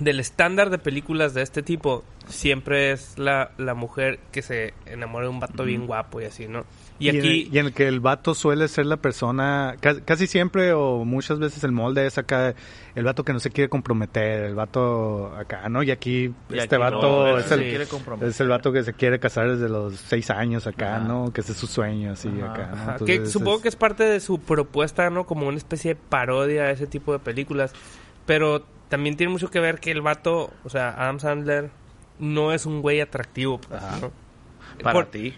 Del 0.00 0.18
estándar 0.18 0.70
de 0.70 0.78
películas 0.78 1.34
de 1.34 1.42
este 1.42 1.62
tipo, 1.62 2.04
siempre 2.26 2.90
es 2.90 3.18
la, 3.18 3.50
la 3.58 3.74
mujer 3.74 4.18
que 4.32 4.40
se 4.40 4.72
enamora 4.86 5.26
de 5.26 5.30
un 5.30 5.40
vato 5.40 5.64
bien 5.64 5.86
guapo 5.86 6.20
y 6.22 6.24
así, 6.24 6.48
¿no? 6.48 6.64
Y, 6.98 7.10
en 7.10 7.18
aquí... 7.18 7.28
el- 7.48 7.54
y 7.54 7.58
en 7.58 7.66
el 7.66 7.72
que 7.74 7.86
el 7.86 8.00
vato 8.00 8.34
suele 8.34 8.66
ser 8.68 8.86
la 8.86 8.96
persona, 8.96 9.76
ca- 9.80 10.00
casi, 10.02 10.26
siempre 10.26 10.72
o 10.72 11.04
muchas 11.04 11.38
veces 11.38 11.64
el 11.64 11.72
molde 11.72 12.06
es 12.06 12.16
acá, 12.16 12.54
el 12.94 13.04
vato 13.04 13.24
que 13.24 13.34
no 13.34 13.40
se 13.40 13.50
quiere 13.50 13.68
comprometer, 13.68 14.44
el 14.44 14.54
vato 14.54 15.34
acá, 15.36 15.68
¿no? 15.68 15.82
Y 15.82 15.90
aquí 15.90 16.32
Y 16.48 16.58
este 16.58 16.76
aquí 16.76 16.82
vato 16.82 17.02
no, 17.02 17.38
es, 17.38 17.50
el, 17.52 17.86
comprometer. 17.86 18.28
es 18.30 18.40
el 18.40 18.48
vato 18.48 18.72
que 18.72 18.82
se 18.84 18.94
quiere 18.94 19.18
casar 19.20 19.50
desde 19.50 19.68
los 19.68 19.96
seis 19.96 20.30
años 20.30 20.66
acá, 20.66 20.96
Ajá. 20.96 21.06
¿no? 21.06 21.30
Que 21.32 21.42
ese 21.42 21.52
es 21.52 21.58
su 21.58 21.66
sueño, 21.66 22.12
así 22.12 22.28
Ajá. 22.42 22.52
acá, 22.52 22.66
¿no? 22.74 22.92
Entonces, 22.92 23.20
que 23.20 23.26
supongo 23.26 23.60
que 23.60 23.68
es 23.68 23.76
parte 23.76 24.04
de 24.04 24.18
su 24.20 24.38
propuesta, 24.40 25.10
¿no? 25.10 25.26
Como 25.26 25.46
una 25.46 25.58
especie 25.58 25.94
de 25.94 26.00
parodia 26.08 26.62
a 26.64 26.70
ese 26.70 26.86
tipo 26.86 27.12
de 27.12 27.18
películas. 27.18 27.72
Pero 28.26 28.64
también 28.90 29.16
tiene 29.16 29.32
mucho 29.32 29.50
que 29.50 29.60
ver 29.60 29.80
que 29.80 29.90
el 29.90 30.02
vato, 30.02 30.52
o 30.64 30.68
sea, 30.68 30.90
Adam 30.90 31.18
Sandler, 31.20 31.70
no 32.18 32.52
es 32.52 32.66
un 32.66 32.82
güey 32.82 33.00
atractivo. 33.00 33.58
pues, 33.62 33.82
Ajá. 33.82 33.98
¿no? 34.00 34.12
Para 34.82 34.92
por, 34.92 35.06
ti. 35.06 35.34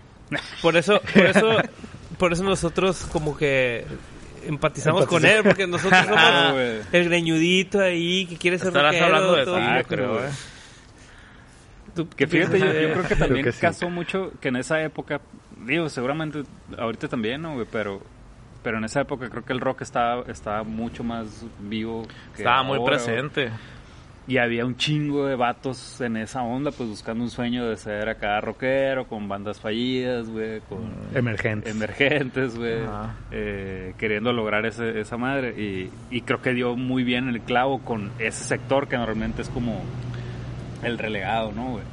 por 0.61 0.77
eso, 0.77 1.01
por 1.15 1.23
eso, 1.27 1.57
por 2.19 2.33
eso 2.33 2.43
nosotros 2.43 3.07
como 3.13 3.37
que 3.37 3.85
empatizamos 4.47 5.07
con 5.07 5.25
él, 5.25 5.43
porque 5.45 5.67
nosotros 5.69 6.01
Ah, 6.05 6.47
somos 6.49 6.53
güey. 6.55 6.81
el 6.93 7.05
greñudito 7.09 7.81
ahí 7.81 8.27
que 8.27 8.37
quiere 8.37 8.59
ser 8.59 8.69
Estarás 8.69 8.93
rockero, 8.93 9.07
hablando 9.07 9.35
de 9.37 9.45
todo 9.45 9.57
ti, 9.57 9.63
yo 9.63 9.71
viejo, 9.75 9.89
creo. 9.89 10.25
¿eh? 10.25 10.31
¿Tú 11.95 12.09
Que 12.09 12.27
fíjate, 12.27 12.59
yo, 12.59 12.67
yo 12.67 12.93
creo 12.95 13.09
que 13.09 13.17
también 13.17 13.45
que 13.45 13.53
sí. 13.53 13.61
casó 13.61 13.91
mucho 13.91 14.33
que 14.41 14.49
en 14.49 14.57
esa 14.57 14.83
época, 14.83 15.21
digo, 15.67 15.89
seguramente 15.89 16.43
ahorita 16.79 17.09
también, 17.09 17.43
¿no, 17.43 17.55
güey? 17.55 17.67
Pero, 17.71 18.03
pero 18.63 18.79
en 18.79 18.85
esa 18.85 19.01
época 19.03 19.29
creo 19.29 19.45
que 19.45 19.53
el 19.53 19.61
rock 19.61 19.83
estaba, 19.83 20.23
estaba 20.29 20.63
mucho 20.63 21.05
más 21.05 21.45
vivo. 21.61 22.07
Que 22.35 22.43
Estaba 22.43 22.63
muy 22.63 22.79
ahora, 22.79 22.97
presente. 22.97 23.51
Y 24.29 24.39
había 24.39 24.65
un 24.65 24.77
chingo 24.77 25.27
de 25.27 25.35
vatos 25.35 26.01
en 26.01 26.17
esa 26.17 26.43
onda, 26.43 26.71
pues 26.71 26.89
buscando 26.89 27.25
un 27.25 27.31
sueño 27.31 27.69
de 27.69 27.77
ser 27.77 28.09
acá 28.09 28.41
rockero, 28.41 29.09
con 29.09 29.29
bandas 29.29 29.59
fallidas, 29.59 30.29
güey, 30.31 30.61
con 30.61 30.79
Emergentes. 31.13 31.75
emergentes, 31.75 32.57
güey, 32.57 32.85
Ajá. 32.85 33.17
eh, 33.33 33.95
queriendo 33.99 34.33
lograr 34.33 34.65
ese, 34.65 35.01
esa 35.01 35.17
madre. 35.17 35.61
Y, 35.61 35.91
y 36.17 36.21
creo 36.21 36.41
que 36.41 36.53
dio 36.55 36.77
muy 36.77 37.03
bien 37.03 37.29
el 37.29 37.41
clavo 37.41 37.81
con 37.81 38.13
ese 38.21 38.45
sector 38.45 38.87
que 38.87 38.97
normalmente 38.97 39.43
es 39.43 39.49
como 39.49 39.83
el 40.85 40.99
relegado, 40.99 41.51
¿no, 41.51 41.71
güey? 41.73 41.85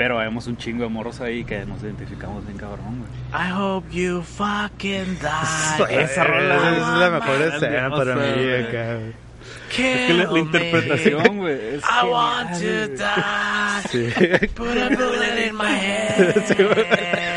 Pero 0.00 0.16
vemos 0.16 0.46
un 0.46 0.56
chingo 0.56 0.84
de 0.84 0.88
morros 0.88 1.20
ahí 1.20 1.44
que 1.44 1.66
nos 1.66 1.82
identificamos 1.82 2.46
bien 2.46 2.56
cabrón, 2.56 3.00
güey. 3.00 3.10
I 3.34 3.52
hope 3.52 3.86
you 3.92 4.22
fucking 4.22 5.18
die. 5.20 6.00
Esa 6.02 6.24
rola 6.24 6.54
es 6.56 7.00
la 7.00 7.10
mejor 7.10 7.42
escena 7.42 7.90
para 7.90 8.14
mí 8.14 8.22
güey. 8.32 8.54
Es 8.54 9.76
que 9.76 10.14
la, 10.14 10.24
la 10.24 10.38
interpretación, 10.38 11.36
güey, 11.36 11.74
es 11.74 11.82
I 11.84 12.06
want 12.06 12.50
to 12.52 12.58
genial, 12.60 12.96
die. 12.96 13.88
Sí. 13.90 14.48
Put 14.54 14.68
a 14.68 14.88
bullet 14.88 15.48
in 15.48 15.54
my 15.54 15.66
head. 15.68 17.29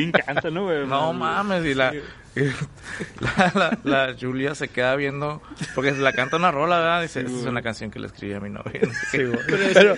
Bien 0.00 0.12
canta, 0.12 0.50
¿no, 0.50 0.64
güey? 0.64 0.86
No 0.86 1.12
mames, 1.12 1.64
y 1.64 1.74
la, 1.74 1.92
la, 3.20 3.52
la, 3.54 3.78
la 4.06 4.16
Julia 4.18 4.54
se 4.54 4.68
queda 4.68 4.94
viendo, 4.96 5.42
porque 5.74 5.92
se 5.92 5.98
la 5.98 6.12
canta 6.12 6.36
una 6.36 6.50
rola, 6.50 6.78
¿verdad? 6.78 7.02
Dice, 7.02 7.20
esta 7.20 7.32
es 7.32 7.44
una 7.44 7.60
canción 7.62 7.90
que 7.90 7.98
le 7.98 8.06
escribí 8.06 8.34
a 8.34 8.40
mi 8.40 8.50
novia. 8.50 8.80
Sí, 9.10 9.24
güey. 9.24 9.38
Pero, 9.74 9.96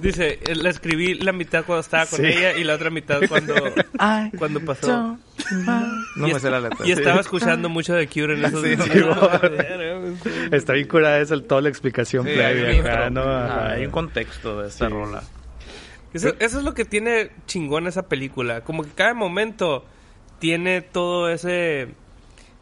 Dice, 0.00 0.40
la 0.54 0.70
escribí 0.70 1.14
la 1.14 1.32
mitad 1.32 1.64
cuando 1.64 1.80
estaba 1.80 2.06
con 2.06 2.18
Sí. 2.20 2.26
ella 2.26 2.56
y 2.56 2.64
la 2.64 2.74
otra 2.74 2.90
mitad 2.90 3.20
cuando, 3.28 3.54
cuando 4.38 4.60
pasó. 4.60 5.18
No 6.16 6.28
y 6.28 6.32
me 6.34 6.40
sé 6.40 6.50
la 6.50 6.60
letra. 6.60 6.86
Y 6.86 6.92
estaba 6.92 7.20
escuchando 7.20 7.68
mucho 7.68 7.94
de 7.94 8.08
Cure 8.08 8.34
en 8.34 8.44
esos 8.44 8.62
Sí, 8.62 8.68
días. 8.76 8.88
sí, 8.92 9.00
está 10.50 10.72
bien 10.74 10.88
curada 10.88 11.18
esa 11.20 11.40
toda 11.42 11.60
la 11.62 11.68
explicación 11.68 12.24
Sí, 12.24 12.30
hay, 12.30 12.60
previa. 12.80 13.10
¿no? 13.10 13.22
Ah, 13.22 13.44
Ajá. 13.46 13.70
hay 13.72 13.84
un 13.86 13.90
contexto 13.92 14.60
de 14.62 14.68
esta 14.68 14.86
Sí. 14.88 14.92
rola. 14.92 15.22
Eso, 16.14 16.34
eso 16.38 16.58
es 16.58 16.64
lo 16.64 16.74
que 16.74 16.84
tiene 16.84 17.30
chingón 17.46 17.86
esa 17.86 18.08
película. 18.08 18.60
Como 18.62 18.82
que 18.84 18.90
cada 18.90 19.14
momento 19.14 19.84
tiene 20.38 20.80
todo 20.82 21.28
ese 21.30 21.94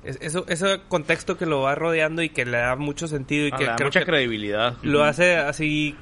Es- 0.02 0.16
Eso, 0.22 0.46
ese 0.48 0.80
contexto 0.88 1.36
que 1.36 1.44
lo 1.44 1.60
va 1.60 1.74
rodeando 1.74 2.22
y 2.22 2.30
que 2.30 2.46
le 2.46 2.56
da 2.56 2.74
mucho 2.76 3.06
sentido 3.06 3.46
y 3.46 3.50
Ah, 3.52 3.56
que 3.58 3.64
le 3.64 3.70
da 3.70 3.76
creo 3.76 3.88
mucha 3.88 4.00
que 4.00 4.06
credibilidad. 4.06 4.76
lo 4.82 5.04
hace 5.04 5.36
así 5.36 5.94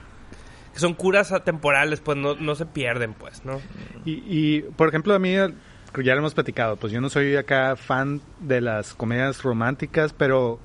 que 0.73 0.79
son 0.79 0.95
curas 0.95 1.33
atemporales, 1.33 1.99
pues 2.01 2.17
no, 2.17 2.37
no 2.37 2.55
se 2.55 2.65
pierden, 2.65 3.15
pues, 3.15 3.45
¿no? 3.45 3.61
Y, 4.05 4.23
y, 4.25 4.61
por 4.77 4.87
ejemplo, 4.89 5.15
a 5.15 5.19
mí, 5.19 5.33
ya 5.33 5.49
lo 6.15 6.19
hemos 6.19 6.35
platicado, 6.35 6.77
pues 6.77 6.93
yo 6.93 7.01
no 7.01 7.11
soy 7.11 7.35
acá 7.35 7.75
fan 7.75 8.21
de 8.39 8.61
las 8.61 8.95
comedias 8.95 9.43
románticas, 9.43 10.13
pero 10.13 10.61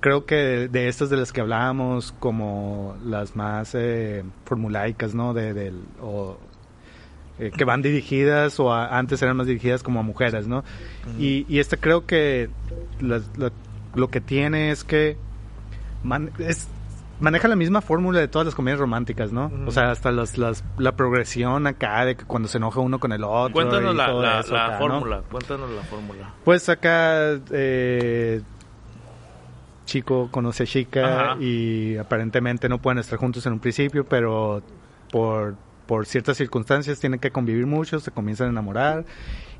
creo 0.00 0.24
que 0.26 0.34
de, 0.34 0.68
de 0.68 0.88
estas 0.88 1.10
de 1.10 1.16
las 1.16 1.32
que 1.32 1.40
hablábamos, 1.40 2.12
como 2.18 2.96
las 3.04 3.34
más 3.36 3.74
eh, 3.74 4.24
formulaicas, 4.44 5.14
¿no? 5.14 5.34
De, 5.34 5.52
del, 5.54 5.80
o, 6.00 6.36
eh, 7.38 7.50
que 7.56 7.64
van 7.64 7.82
dirigidas 7.82 8.58
o 8.60 8.72
a- 8.72 8.98
antes 8.98 9.20
eran 9.22 9.36
más 9.36 9.46
dirigidas 9.46 9.82
como 9.82 10.00
a 10.00 10.02
mujeres, 10.02 10.46
¿no? 10.46 10.64
y, 11.18 11.44
y 11.48 11.58
esta 11.60 11.76
creo 11.76 12.06
que 12.06 12.48
las- 13.00 13.30
la- 13.36 13.52
lo 13.94 14.08
que 14.08 14.20
tiene 14.20 14.70
es 14.70 14.84
que 14.84 15.16
man- 16.02 16.30
es, 16.38 16.68
maneja 17.20 17.48
la 17.48 17.56
misma 17.56 17.80
fórmula 17.80 18.20
de 18.20 18.28
todas 18.28 18.44
las 18.46 18.54
comedias 18.54 18.78
románticas, 18.78 19.32
¿no? 19.32 19.50
O 19.66 19.70
sea, 19.70 19.90
hasta 19.90 20.12
los, 20.12 20.36
las, 20.36 20.62
la 20.78 20.92
progresión 20.96 21.66
acá 21.66 22.04
de 22.04 22.14
que 22.16 22.24
cuando 22.24 22.48
se 22.48 22.58
enoja 22.58 22.80
uno 22.80 22.98
con 22.98 23.12
el 23.12 23.24
otro. 23.24 23.52
Cuéntanos 23.54 23.94
y 23.94 23.96
la, 23.96 24.06
todo 24.06 24.22
la, 24.22 24.40
eso 24.40 24.54
la 24.54 24.66
acá, 24.66 24.72
¿no? 24.72 24.78
fórmula, 25.00 25.22
cuéntanos 25.30 25.70
la 25.70 25.82
fórmula. 25.82 26.30
Pues 26.44 26.68
acá, 26.68 27.38
eh, 27.52 28.42
chico 29.86 30.28
conoce 30.30 30.64
a 30.64 30.66
chica 30.66 31.30
Ajá. 31.32 31.36
y 31.42 31.96
aparentemente 31.96 32.68
no 32.68 32.78
pueden 32.82 32.98
estar 32.98 33.18
juntos 33.18 33.46
en 33.46 33.54
un 33.54 33.60
principio, 33.60 34.04
pero 34.04 34.62
por, 35.10 35.54
por 35.86 36.04
ciertas 36.04 36.36
circunstancias 36.36 37.00
tienen 37.00 37.18
que 37.20 37.30
convivir 37.30 37.64
mucho, 37.66 37.98
se 38.00 38.10
comienzan 38.10 38.48
a 38.48 38.50
enamorar 38.50 39.04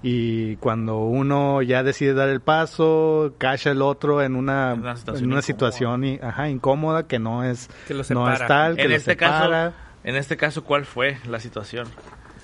y 0.03 0.57
cuando 0.57 0.99
uno 0.99 1.63
ya 1.63 1.83
decide 1.83 2.13
dar 2.13 2.29
el 2.29 2.41
paso, 2.41 3.35
cacha 3.39 3.71
el 3.71 3.81
otro 3.81 4.23
en 4.23 4.37
una, 4.37 4.73
En 4.73 4.81
una 4.81 4.97
situación 4.97 5.25
en 5.25 5.33
una 5.33 5.43
situación 5.43 6.05
y- 6.05 6.19
ajá, 6.23 6.49
incómoda 6.51 7.07
que 7.07 7.19
no 7.19 7.43
es, 7.45 7.69
Que 7.89 7.95
lo 7.95 7.99
no 7.99 8.03
es 8.03 8.07
separa. 8.09 8.47
tal, 8.47 8.77
que 8.77 8.83
En 8.83 8.91
lo 8.91 8.97
este 8.97 9.13
separa. 9.13 9.39
caso, 9.71 9.77
en 10.05 10.17
este 10.17 10.37
caso, 10.37 10.65
¿cuál 10.65 10.85
fue 10.85 11.17
la 11.29 11.41
situación? 11.41 11.89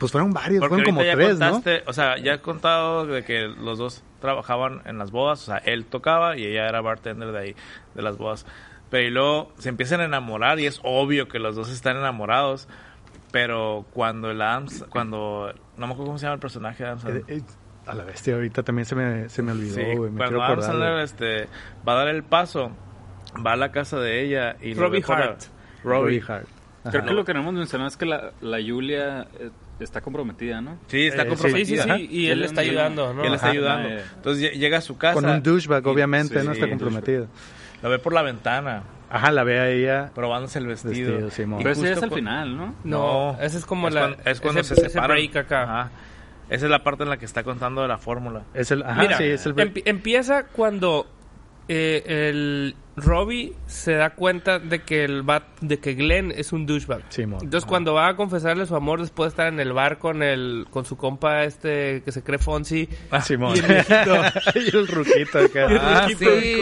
Pues 0.03 0.11
fueron 0.12 0.33
varios, 0.33 0.61
Porque 0.61 0.75
fueron 0.83 0.95
como 0.97 1.01
tres, 1.01 1.38
¿no? 1.38 1.51
contaste, 1.53 1.85
o 1.87 1.93
sea, 1.93 2.19
ya 2.19 2.35
he 2.35 2.38
contado 2.41 3.07
de 3.07 3.25
que 3.25 3.43
los 3.47 3.79
dos 3.79 4.03
trabajaban 4.21 4.83
en 4.85 4.99
las 4.99 5.12
bodas, 5.12 5.43
o 5.43 5.47
sea, 5.47 5.59
él 5.59 5.85
tocaba 5.87 6.37
y 6.37 6.45
ella 6.45 6.69
era 6.69 6.81
bartender 6.81 7.31
de 7.31 7.38
ahí, 7.38 7.57
de 7.95 8.03
las 8.03 8.19
bodas. 8.19 8.45
Pero 8.91 9.07
y 9.07 9.11
luego 9.11 9.53
se 9.59 9.69
empiezan 9.69 10.01
a 10.01 10.05
enamorar 10.05 10.59
y 10.59 10.67
es 10.67 10.81
obvio 10.83 11.29
que 11.29 11.38
los 11.38 11.55
dos 11.55 11.71
están 11.71 11.97
enamorados, 11.97 12.67
pero 13.31 13.87
cuando 13.93 14.31
el 14.31 14.43
Adams, 14.43 14.85
cuando, 14.91 15.55
no 15.77 15.87
me 15.87 15.93
acuerdo 15.93 16.07
cómo 16.07 16.19
se 16.19 16.25
llama 16.27 16.35
el 16.35 16.41
personaje 16.41 16.83
de 16.83 16.88
Adams 16.91 17.05
Eh, 17.05 17.25
eh, 17.29 17.43
a 17.87 17.95
la 17.95 18.05
bestia, 18.05 18.35
ahorita 18.35 18.62
también 18.65 18.87
se 18.87 18.95
me, 18.95 19.29
se 19.29 19.43
me 19.43 19.53
olvidó, 19.53 19.75
Sí, 19.77 19.83
güey, 19.83 20.11
me 20.11 20.17
cuando 20.19 20.25
quiero 20.27 20.43
Adam 20.43 20.53
acordar, 20.53 20.71
Sandler 20.71 20.93
güey. 20.93 21.05
este, 21.05 21.49
va 21.88 21.93
a 21.93 21.97
dar 21.97 22.09
el 22.09 22.23
paso, 22.25 22.73
va 23.45 23.53
a 23.53 23.57
la 23.57 23.71
casa 23.73 23.99
de 23.99 24.23
ella 24.25 24.57
y 24.61 24.75
lo 24.75 24.83
Robbie 24.83 25.05
Hart. 25.09 25.43
Robbie. 25.85 26.21
Robbie 26.21 26.23
Hart. 26.27 26.49
Creo 26.85 27.01
Ajá. 27.03 27.09
que 27.09 27.15
lo 27.15 27.25
que 27.25 27.33
no 27.35 27.41
hemos 27.41 27.55
mencionado 27.55 27.87
es 27.88 27.97
que 27.97 28.07
la, 28.07 28.33
la 28.41 28.59
Julia 28.61 29.27
eh, 29.38 29.51
está 29.83 30.01
comprometida, 30.01 30.61
¿no? 30.61 30.79
Sí, 30.87 31.07
está 31.07 31.23
Eh, 31.23 31.27
comprometida. 31.29 31.83
Sí, 31.85 31.90
sí, 31.90 32.07
sí, 32.09 32.09
y 32.11 32.29
él 32.31 32.40
le 32.40 32.47
está 32.47 32.61
ayudando, 32.62 33.12
¿no? 33.14 33.23
Y 33.25 33.27
él 33.27 33.35
está 33.35 33.47
Ajá. 33.47 33.53
ayudando. 33.55 33.88
Eh. 33.88 34.03
Entonces 34.16 34.45
lle- 34.53 34.59
llega 34.59 34.79
a 34.79 34.81
su 34.81 34.97
casa. 34.99 35.14
Con 35.14 35.25
un 35.29 35.42
douchebag, 35.42 35.85
y- 35.85 35.88
obviamente, 35.88 36.40
sí, 36.40 36.47
no 36.47 36.53
está 36.53 36.68
comprometido. 36.68 37.27
Lo 37.83 37.90
ve 37.90 37.99
por 37.99 38.12
la 38.12 38.23
ventana, 38.23 38.83
Ajá, 39.11 39.31
la 39.33 39.45
ve 39.45 39.59
a 39.61 39.68
ella 39.68 40.11
probándose 40.14 40.59
el 40.59 40.66
vestido. 40.66 40.92
vestido, 41.27 41.59
Pero 41.59 41.75
ya 41.75 41.90
es 41.92 42.03
al 42.03 42.11
final, 42.12 42.57
¿no? 42.57 42.75
No, 42.85 43.37
ese 43.40 43.59
es 43.59 43.66
como 43.66 43.88
es 43.88 43.95
la 43.95 44.01
cuando, 44.01 44.18
es 44.31 44.40
cuando 44.40 44.61
ese, 44.61 44.75
se 44.75 44.87
ese 44.87 45.01
break 45.01 45.37
acá. 45.37 45.62
Ajá. 45.64 45.90
Esa 46.49 46.66
es 46.66 46.71
la 46.71 46.83
parte 46.85 47.03
en 47.03 47.09
la 47.11 47.16
que 47.16 47.25
está 47.25 47.42
contando 47.42 47.83
de 47.83 47.88
la 47.88 47.99
fórmula. 47.99 48.42
Es 48.55 48.71
el, 48.71 48.83
ajá, 48.83 49.01
Mira, 49.01 49.16
sí, 49.18 49.25
es 49.25 49.45
el 49.47 49.55
empi- 49.57 49.83
empieza 49.87 50.45
cuando 50.45 51.07
eh, 51.68 52.03
el 52.31 52.75
Robbie 52.96 53.55
se 53.66 53.94
da 53.94 54.11
cuenta 54.11 54.59
de 54.59 54.83
que 54.83 55.05
el 55.05 55.28
va- 55.28 55.44
de 55.62 55.78
que 55.78 55.94
Glenn 55.94 56.31
es 56.31 56.52
un 56.52 56.66
douchebag. 56.66 57.02
Simón. 57.09 57.40
Entonces 57.42 57.64
cuando 57.66 57.94
va 57.94 58.09
a 58.09 58.16
confesarle 58.16 58.66
su 58.66 58.76
amor 58.76 59.00
después 59.00 59.26
de 59.26 59.28
estar 59.31 59.46
en 59.48 59.61
el 59.61 59.72
bar 59.72 59.98
con 59.98 60.22
el 60.22 60.66
con 60.70 60.85
su 60.85 60.96
compa 60.98 61.44
este 61.44 62.02
que 62.05 62.12
se 62.12 62.22
cree 62.22 62.38
Fonsi, 62.38 62.88
Simón. 63.22 63.57
Y 63.57 63.61
el 63.61 63.66
viejito. 63.66 64.14
y 64.55 64.76
el 64.76 64.88
ruquito 64.88 65.38
acá. 65.38 65.66
Ah, 65.81 66.00
Ruquito 66.02 66.31
sí. 66.40 66.55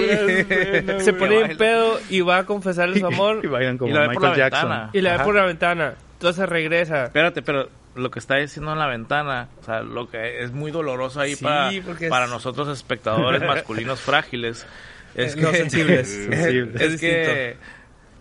Bueno, 0.84 1.00
se 1.00 1.12
pone 1.14 1.40
en 1.40 1.56
pedo 1.56 1.98
y 2.08 2.20
va 2.20 2.38
a 2.38 2.46
confesarle 2.46 3.00
su 3.00 3.06
amor 3.08 3.40
y 3.42 3.48
bailan 3.48 3.76
como 3.76 3.90
Y 3.90 3.94
la 3.94 4.00
ve 4.02 4.06
por 4.06 4.14
Michael 4.22 4.32
la 4.32 4.38
Jackson. 4.38 4.68
ventana. 4.68 4.90
y 4.92 5.00
la 5.00 5.10
ve 5.10 5.16
Ajá. 5.16 5.24
por 5.24 5.34
la 5.34 5.44
ventana. 5.46 5.94
Entonces 6.12 6.48
regresa. 6.48 7.04
Espérate, 7.06 7.42
pero 7.42 7.68
lo 7.96 8.10
que 8.12 8.20
está 8.20 8.36
diciendo 8.36 8.72
en 8.72 8.78
la 8.78 8.86
ventana, 8.86 9.48
o 9.60 9.64
sea, 9.64 9.80
lo 9.82 10.08
que 10.08 10.44
es 10.44 10.52
muy 10.52 10.70
doloroso 10.70 11.20
ahí 11.20 11.34
Sí, 11.34 11.42
para, 11.44 11.70
es- 11.72 11.82
para 12.08 12.26
nosotros 12.28 12.68
espectadores 12.68 13.42
masculinos 13.42 14.00
frágiles, 14.00 14.64
es 15.14 15.32
Eh, 15.32 15.36
que, 15.36 15.42
no, 15.42 15.52
sensibles. 15.52 16.08
Sensibles. 16.30 16.80
es 16.80 16.92
Es 16.94 17.00
que 17.00 17.56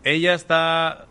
ella 0.03 0.33
está 0.33 1.05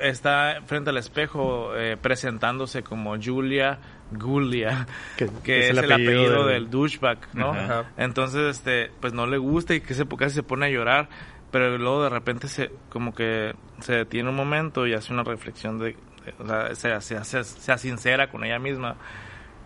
está 0.00 0.60
frente 0.66 0.90
al 0.90 0.96
espejo 0.96 1.76
eh, 1.76 1.96
presentándose 2.00 2.82
como 2.82 3.16
Julia 3.22 3.78
Gulia, 4.10 4.86
Que- 5.18 5.28
que, 5.44 5.68
es, 5.68 5.70
el 5.76 5.92
apellido, 5.92 6.46
del, 6.46 6.62
del- 6.62 6.70
douchebag, 6.70 7.18
¿no? 7.34 7.50
Ajá. 7.52 7.84
Entonces, 7.98 8.56
este, 8.56 8.90
pues 9.00 9.12
no 9.12 9.26
le 9.26 9.36
gusta 9.36 9.74
y 9.74 9.82
que 9.82 9.92
se 9.92 10.06
casi 10.06 10.36
se 10.36 10.42
pone 10.42 10.64
a 10.64 10.70
llorar, 10.70 11.10
pero 11.50 11.76
luego 11.76 12.04
de 12.04 12.08
repente 12.08 12.48
se 12.48 12.70
como 12.88 13.14
que 13.14 13.54
se 13.80 13.92
detiene 13.92 14.30
un 14.30 14.36
momento 14.36 14.86
y 14.86 14.94
hace 14.94 15.12
una 15.12 15.24
reflexión 15.24 15.78
de, 15.78 15.96
de- 16.24 16.34
o 16.38 16.46
sea, 16.74 17.00
se, 17.00 17.00
se, 17.02 17.22
se, 17.24 17.44
se 17.44 17.78
sincera 17.78 18.30
con 18.30 18.44
ella 18.44 18.58
misma 18.58 18.96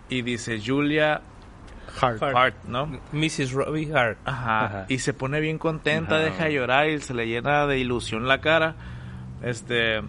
y 0.09 0.23
dice 0.23 0.61
Julia 0.65 1.21
Hart. 2.01 2.55
¿no? 2.67 2.87
Mrs. 3.13 3.53
Robbie 3.53 3.93
Hart. 3.95 4.19
Ajá. 4.25 4.65
Ajá. 4.65 4.87
Y 4.89 4.99
se 4.99 5.13
pone 5.15 5.41
bien 5.41 5.59
contenta, 5.59 6.17
Ajá. 6.17 6.25
deja 6.25 6.45
de 6.45 6.53
llorar 6.55 6.89
y 6.89 7.01
se 7.01 7.15
le 7.15 7.27
llena 7.27 7.67
de 7.67 7.79
ilusión 7.79 8.27
la 8.29 8.41
cara. 8.41 8.75
Este, 9.43 10.01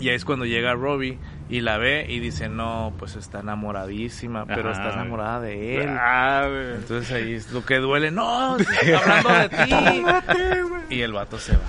y 0.00 0.08
ahí 0.08 0.14
es 0.14 0.24
cuando 0.24 0.44
llega 0.46 0.74
Robbie 0.74 1.18
y 1.48 1.60
la 1.60 1.78
ve 1.78 2.06
y 2.08 2.20
dice, 2.20 2.48
no, 2.48 2.92
pues 2.98 3.16
está 3.16 3.40
enamoradísima, 3.40 4.46
pero 4.46 4.70
Ajá. 4.70 4.82
está 4.88 4.94
enamorada 4.94 5.40
de 5.40 5.82
él. 5.82 5.88
Ah, 5.90 6.46
güey. 6.48 6.74
Entonces 6.76 7.10
ahí 7.12 7.34
es 7.34 7.52
lo 7.52 7.64
que 7.64 7.78
duele, 7.78 8.10
no, 8.10 8.56
estoy 8.56 8.92
hablando 8.92 9.28
de 9.30 9.48
ti. 9.48 10.94
y 10.94 11.00
el 11.02 11.12
vato 11.12 11.38
se 11.38 11.52
va. 11.56 11.62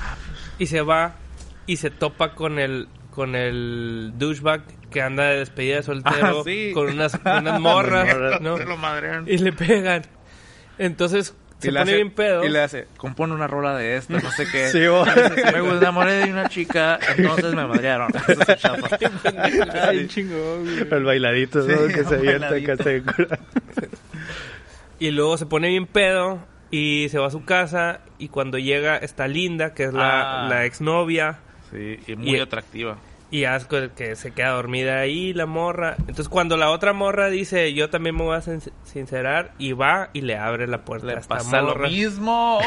y 0.59 0.67
se 0.67 0.81
va 0.81 1.13
y 1.65 1.77
se 1.77 1.89
topa 1.89 2.33
con 2.35 2.59
el 2.59 2.87
con 3.11 3.35
el 3.35 4.13
douchebag 4.15 4.61
que 4.91 5.01
anda 5.01 5.23
de 5.25 5.39
despedida 5.39 5.77
de 5.77 5.83
soltero 5.83 6.39
Ah, 6.41 6.43
sí. 6.45 6.71
con 6.73 6.87
unas, 6.89 7.15
unas 7.23 7.59
morras, 7.61 8.39
¿no? 8.41 8.57
Se 8.57 8.65
lo 8.65 8.77
madrean. 8.77 9.25
Y 9.27 9.37
le 9.39 9.51
pegan. 9.53 10.03
Entonces 10.77 11.33
Y 11.59 11.63
se 11.63 11.67
pone 11.69 11.81
hace- 11.81 11.95
bien 11.95 12.11
pedo. 12.11 12.43
Y 12.45 12.49
le 12.49 12.59
hace, 12.61 12.87
compone 12.97 13.33
una 13.33 13.47
rola 13.47 13.75
de 13.75 13.97
esta, 13.97 14.13
no 14.19 14.31
sé 14.31 14.45
qué. 14.51 14.67
Sí. 14.71 14.79
Me 14.79 15.77
enamoré 15.77 16.13
de 16.25 16.31
una 16.31 16.47
chica, 16.49 16.99
entonces 17.17 17.53
me 17.53 17.65
madrearon. 17.65 18.11
Eso 18.27 18.43
se 18.45 18.55
chapa. 18.57 18.89
Ay, 19.89 20.07
chingón, 20.07 20.63
güey. 20.63 20.79
El 20.91 21.03
bailadito, 21.03 21.59
¿no? 21.59 21.65
Sí, 21.87 21.93
que 21.93 22.03
se 22.03 22.19
se 22.83 23.01
cura. 23.03 23.39
Y 24.99 25.11
luego 25.11 25.37
se 25.37 25.45
pone 25.45 25.69
bien 25.69 25.87
pedo 25.87 26.39
y 26.69 27.07
se 27.09 27.17
va 27.19 27.27
a 27.27 27.31
su 27.31 27.43
casa 27.43 28.01
y 28.17 28.27
cuando 28.29 28.57
llega 28.57 28.97
está 28.97 29.27
Linda, 29.27 29.73
que 29.73 29.85
es 29.85 29.93
la, 29.93 30.45
Ah. 30.45 30.47
la 30.49 30.65
exnovia. 30.65 31.39
Sí, 31.71 31.99
y 32.07 32.15
muy 32.15 32.35
Y- 32.35 32.39
atractiva. 32.39 32.97
Y 33.33 33.45
asco 33.45 33.77
que 33.95 34.17
se 34.17 34.33
queda 34.33 34.49
dormida 34.49 34.99
ahí 34.99 35.33
la 35.33 35.45
morra. 35.45 35.95
Entonces 35.99 36.27
cuando 36.27 36.57
la 36.57 36.69
otra 36.69 36.91
morra 36.91 37.29
dice 37.29 37.73
yo 37.73 37.89
también 37.89 38.15
me 38.17 38.23
voy 38.23 38.35
a 38.35 38.41
sin- 38.41 38.61
sincerar 38.83 39.53
y 39.57 39.71
va 39.71 40.09
y 40.11 40.19
le 40.21 40.35
abre 40.37 40.67
la 40.67 40.83
puerta 40.83 41.07
Le 41.07 41.13
a 41.13 41.19
esta 41.19 41.35
pasa 41.37 41.61
lo 41.61 41.75
mismo. 41.75 42.59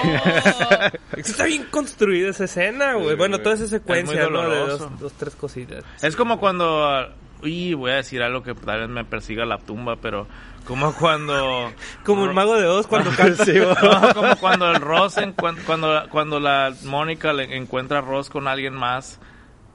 Está 1.16 1.44
bien 1.44 1.66
construida 1.70 2.30
esa 2.30 2.44
escena, 2.44 2.94
güey. 2.94 3.14
Bueno, 3.16 3.38
toda 3.40 3.54
esa 3.56 3.64
Es 3.64 3.70
secuencia, 3.70 4.28
¿no? 4.28 4.42
De 4.42 4.48
doloroso. 4.56 4.88
dos, 4.88 5.00
dos, 5.00 5.12
tres 5.12 5.34
cositas. 5.36 5.84
Es 6.02 6.16
como 6.16 6.38
cuando... 6.40 7.08
Uy, 7.42 7.74
voy 7.74 7.90
a 7.90 7.96
decir 7.96 8.22
algo 8.22 8.42
que 8.42 8.54
tal 8.54 8.80
vez 8.80 8.88
me 8.88 9.04
persiga 9.04 9.44
la 9.44 9.58
tumba, 9.58 9.96
pero... 9.96 10.26
Como 10.66 10.94
cuando... 10.94 11.70
Como 12.04 12.24
el 12.24 12.32
mago 12.32 12.56
de 12.56 12.66
Oz 12.66 12.86
cuando 12.86 13.10
canta. 13.16 13.44
Sí. 13.44 13.52
No, 13.58 14.14
como 14.14 14.34
cuando 14.36 14.70
el 14.70 14.80
Ross, 14.80 15.16
cuando, 15.36 16.08
cuando 16.10 16.40
la 16.40 16.72
Mónica 16.84 17.34
le 17.34 17.54
encuentra 17.54 17.98
a 17.98 18.00
Ross 18.00 18.30
con 18.30 18.48
alguien 18.48 18.72
más 18.72 19.20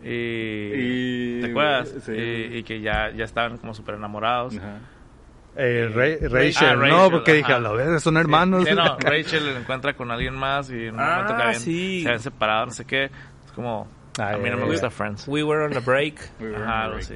y... 0.03 0.09
Y- 0.09 1.41
¿Te 1.41 1.47
acuerdas? 1.51 1.93
sí. 2.05 2.11
Y, 2.13 2.57
y 2.57 2.63
que 2.63 2.81
ya, 2.81 3.11
ya 3.11 3.25
estaban 3.25 3.57
como 3.57 3.73
súper 3.73 3.95
enamorados. 3.95 4.57
Ajá. 4.57 4.77
Eh, 5.55 5.89
Ra- 5.93 6.05
Ah, 6.05 6.29
Rachel, 6.31 6.79
Rachel, 6.79 6.89
no, 6.89 7.09
porque 7.11 7.33
dije, 7.33 7.51
a 7.53 7.59
la 7.59 7.71
vez 7.71 8.01
son 8.03 8.17
hermanos. 8.17 8.65
Sí, 8.67 8.73
no, 8.75 8.95
Rachel 8.99 9.45
le 9.53 9.59
encuentra 9.59 9.93
con 9.93 10.11
alguien 10.11 10.35
más 10.35 10.69
y 10.69 10.85
en 10.85 10.95
un 10.95 10.99
Ah, 11.01 11.11
momento 11.11 11.35
que 11.35 11.41
habían- 11.41 11.61
sí. 11.61 12.01
se 12.03 12.07
habían 12.09 12.21
separado, 12.21 12.65
no 12.67 12.71
sé 12.71 12.85
qué. 12.85 13.05
Es 13.05 13.51
como... 13.53 13.87
Ay, 14.19 14.35
a 14.35 14.37
mí 14.37 14.49
no 14.49 14.57
me 14.57 14.65
gusta. 14.65 14.89
Friends. 14.89 15.27
We 15.27 15.43
were 15.43 15.63
on 15.65 15.75
a 15.75 15.79
break. 15.79 16.15
We 16.39 16.55
Ajá, 16.55 16.83
algo 16.85 16.97
así. 16.97 17.15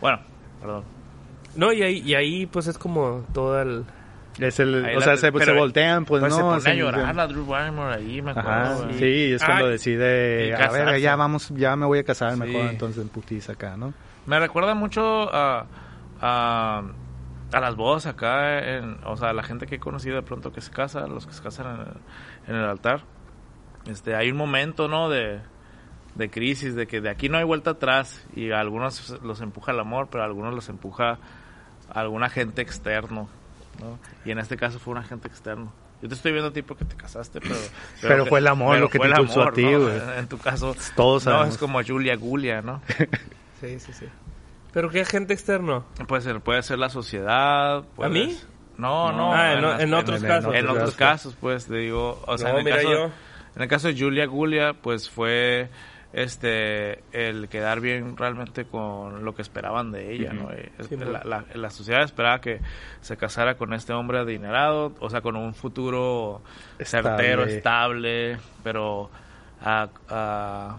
Bueno, 0.00 0.20
perdón. 0.60 0.84
No, 1.54 1.72
y 1.72 1.82
ahí, 1.82 1.98
y 1.98 2.14
ahí 2.14 2.46
pues 2.46 2.66
es 2.66 2.78
como 2.78 3.24
todo 3.32 3.60
el... 3.60 3.84
Es 4.40 4.58
el, 4.60 4.84
Ahí 4.84 4.96
o 4.96 5.00
la- 5.00 5.04
sea, 5.04 5.16
se, 5.16 5.30
se 5.44 5.52
voltean, 5.52 6.04
pues, 6.04 6.20
Pues 6.20 6.30
no. 6.32 6.36
se 6.36 6.42
pone 6.64 6.70
a 6.70 6.74
llorar 6.74 7.14
la 7.14 7.26
Drew 7.26 7.44
Barrymore 7.46 7.94
ahí, 7.94 8.22
me 8.22 8.30
acuerdo. 8.32 8.50
Ajá, 8.50 8.92
sí, 8.94 9.32
es 9.32 9.44
cuando 9.44 9.66
Ay, 9.66 9.72
decide, 9.72 10.48
y 10.48 10.52
a 10.52 10.70
ver, 10.70 10.98
ya 11.00 11.14
vamos, 11.16 11.48
ya 11.50 11.76
me 11.76 11.86
voy 11.86 11.98
a 11.98 12.04
casar 12.04 12.32
Sí. 12.34 12.40
mejor, 12.40 12.70
entonces 12.70 13.02
en 13.02 13.08
putiza 13.10 13.52
acá, 13.52 13.76
¿no? 13.76 13.92
Me 14.26 14.38
recuerda 14.40 14.74
mucho 14.74 15.28
a, 15.34 15.66
a 16.20 16.82
a 17.52 17.58
las 17.60 17.74
bodas 17.74 18.06
acá, 18.06 18.60
en, 18.76 18.98
o 19.04 19.16
sea, 19.16 19.32
la 19.32 19.42
gente 19.42 19.66
que 19.66 19.74
he 19.74 19.78
conocido 19.80 20.14
de 20.16 20.22
pronto 20.22 20.52
que 20.52 20.60
se 20.60 20.70
casa, 20.70 21.00
los 21.08 21.26
que 21.26 21.32
se 21.32 21.42
casan 21.42 21.66
en 21.66 21.80
el, 21.80 21.88
en 22.46 22.56
el 22.62 22.64
altar, 22.68 23.00
este, 23.86 24.14
hay 24.14 24.30
un 24.30 24.36
momento, 24.36 24.86
¿no? 24.86 25.08
De, 25.08 25.40
de 26.14 26.30
crisis, 26.30 26.76
de 26.76 26.86
que 26.86 27.00
de 27.00 27.10
aquí 27.10 27.28
no 27.28 27.38
hay 27.38 27.44
vuelta 27.44 27.70
atrás 27.72 28.24
y 28.36 28.52
a 28.52 28.60
algunos 28.60 29.18
los 29.24 29.40
empuja 29.40 29.72
el 29.72 29.80
amor, 29.80 30.08
pero 30.12 30.22
a 30.22 30.26
algunos 30.26 30.54
los 30.54 30.68
empuja 30.68 31.18
algún 31.92 32.22
agente 32.22 32.62
externo, 32.62 33.28
¿no? 33.80 33.98
Y 34.24 34.30
en 34.30 34.38
este 34.38 34.56
caso 34.56 34.78
fue 34.78 34.92
un 34.92 34.98
agente 34.98 35.26
externo. 35.28 35.72
Yo 36.02 36.08
te 36.08 36.14
estoy 36.14 36.32
viendo 36.32 36.48
a 36.48 36.52
ti 36.52 36.62
porque 36.62 36.84
te 36.84 36.96
casaste, 36.96 37.40
pero... 37.40 37.54
Pero 38.00 38.26
fue 38.26 38.38
el 38.38 38.46
amor 38.46 38.72
pero 38.74 38.84
lo 38.84 38.90
que 38.90 38.98
fue 38.98 39.08
te 39.08 39.12
el 39.14 39.20
impulsó 39.20 39.40
a 39.40 39.42
amor, 39.44 39.54
ti, 39.54 39.64
¿no? 39.64 39.80
güey. 39.80 40.00
En 40.18 40.28
tu 40.28 40.38
caso, 40.38 40.74
Todos 40.96 41.26
no, 41.26 41.44
es 41.44 41.58
como 41.58 41.82
Julia 41.84 42.16
Gulia, 42.16 42.62
¿no? 42.62 42.80
Sí, 43.60 43.78
sí, 43.78 43.92
sí. 43.92 44.06
¿Pero 44.72 44.88
qué 44.88 45.02
agente 45.02 45.34
externo? 45.34 45.84
Puede 46.08 46.22
ser, 46.22 46.40
puede 46.40 46.62
ser 46.62 46.78
la 46.78 46.88
sociedad. 46.88 47.82
puede 47.96 48.10
mí? 48.10 48.32
ser- 48.32 48.46
No, 48.78 49.12
no. 49.12 49.34
Ah, 49.34 49.52
en, 49.52 49.60
las- 49.62 49.80
en 49.82 49.92
otros 49.92 50.22
en- 50.22 50.28
casos. 50.28 50.54
en 50.54 50.64
otros 50.64 50.76
otros 50.78 50.96
casos, 50.96 51.36
pues, 51.38 51.66
te 51.66 51.74
digo, 51.76 52.22
o 52.26 52.38
sea, 52.38 52.48
No, 52.52 52.54
en, 52.54 52.58
el 52.60 52.64
mira, 52.64 52.76
caso, 52.76 52.90
yo- 52.90 53.04
en 53.56 53.62
el 53.62 53.68
caso 53.68 53.88
de 53.88 53.98
Julia 54.00 54.24
Gulia, 54.26 54.72
pues 54.80 55.10
fue 55.10 55.68
este 56.12 57.02
el 57.12 57.48
quedar 57.48 57.80
bien 57.80 58.16
realmente 58.16 58.64
con 58.64 59.24
lo 59.24 59.34
que 59.34 59.42
esperaban 59.42 59.92
de 59.92 60.12
ella, 60.12 60.32
¿no? 60.32 60.48
Sí, 60.88 60.96
la, 60.96 61.22
la- 61.24 61.44
la 61.54 61.70
sociedad 61.70 62.02
esperaba 62.02 62.40
que 62.40 62.60
se 63.00 63.16
casara 63.16 63.56
con 63.56 63.72
este 63.74 63.92
hombre 63.92 64.18
adinerado, 64.18 64.92
o 65.00 65.08
sea, 65.08 65.20
con 65.20 65.36
un 65.36 65.54
futuro 65.54 66.42
certero, 66.80 67.44
Estable. 67.44 68.38
pero 68.64 69.08
a, 69.62 69.88
a, 70.08 70.78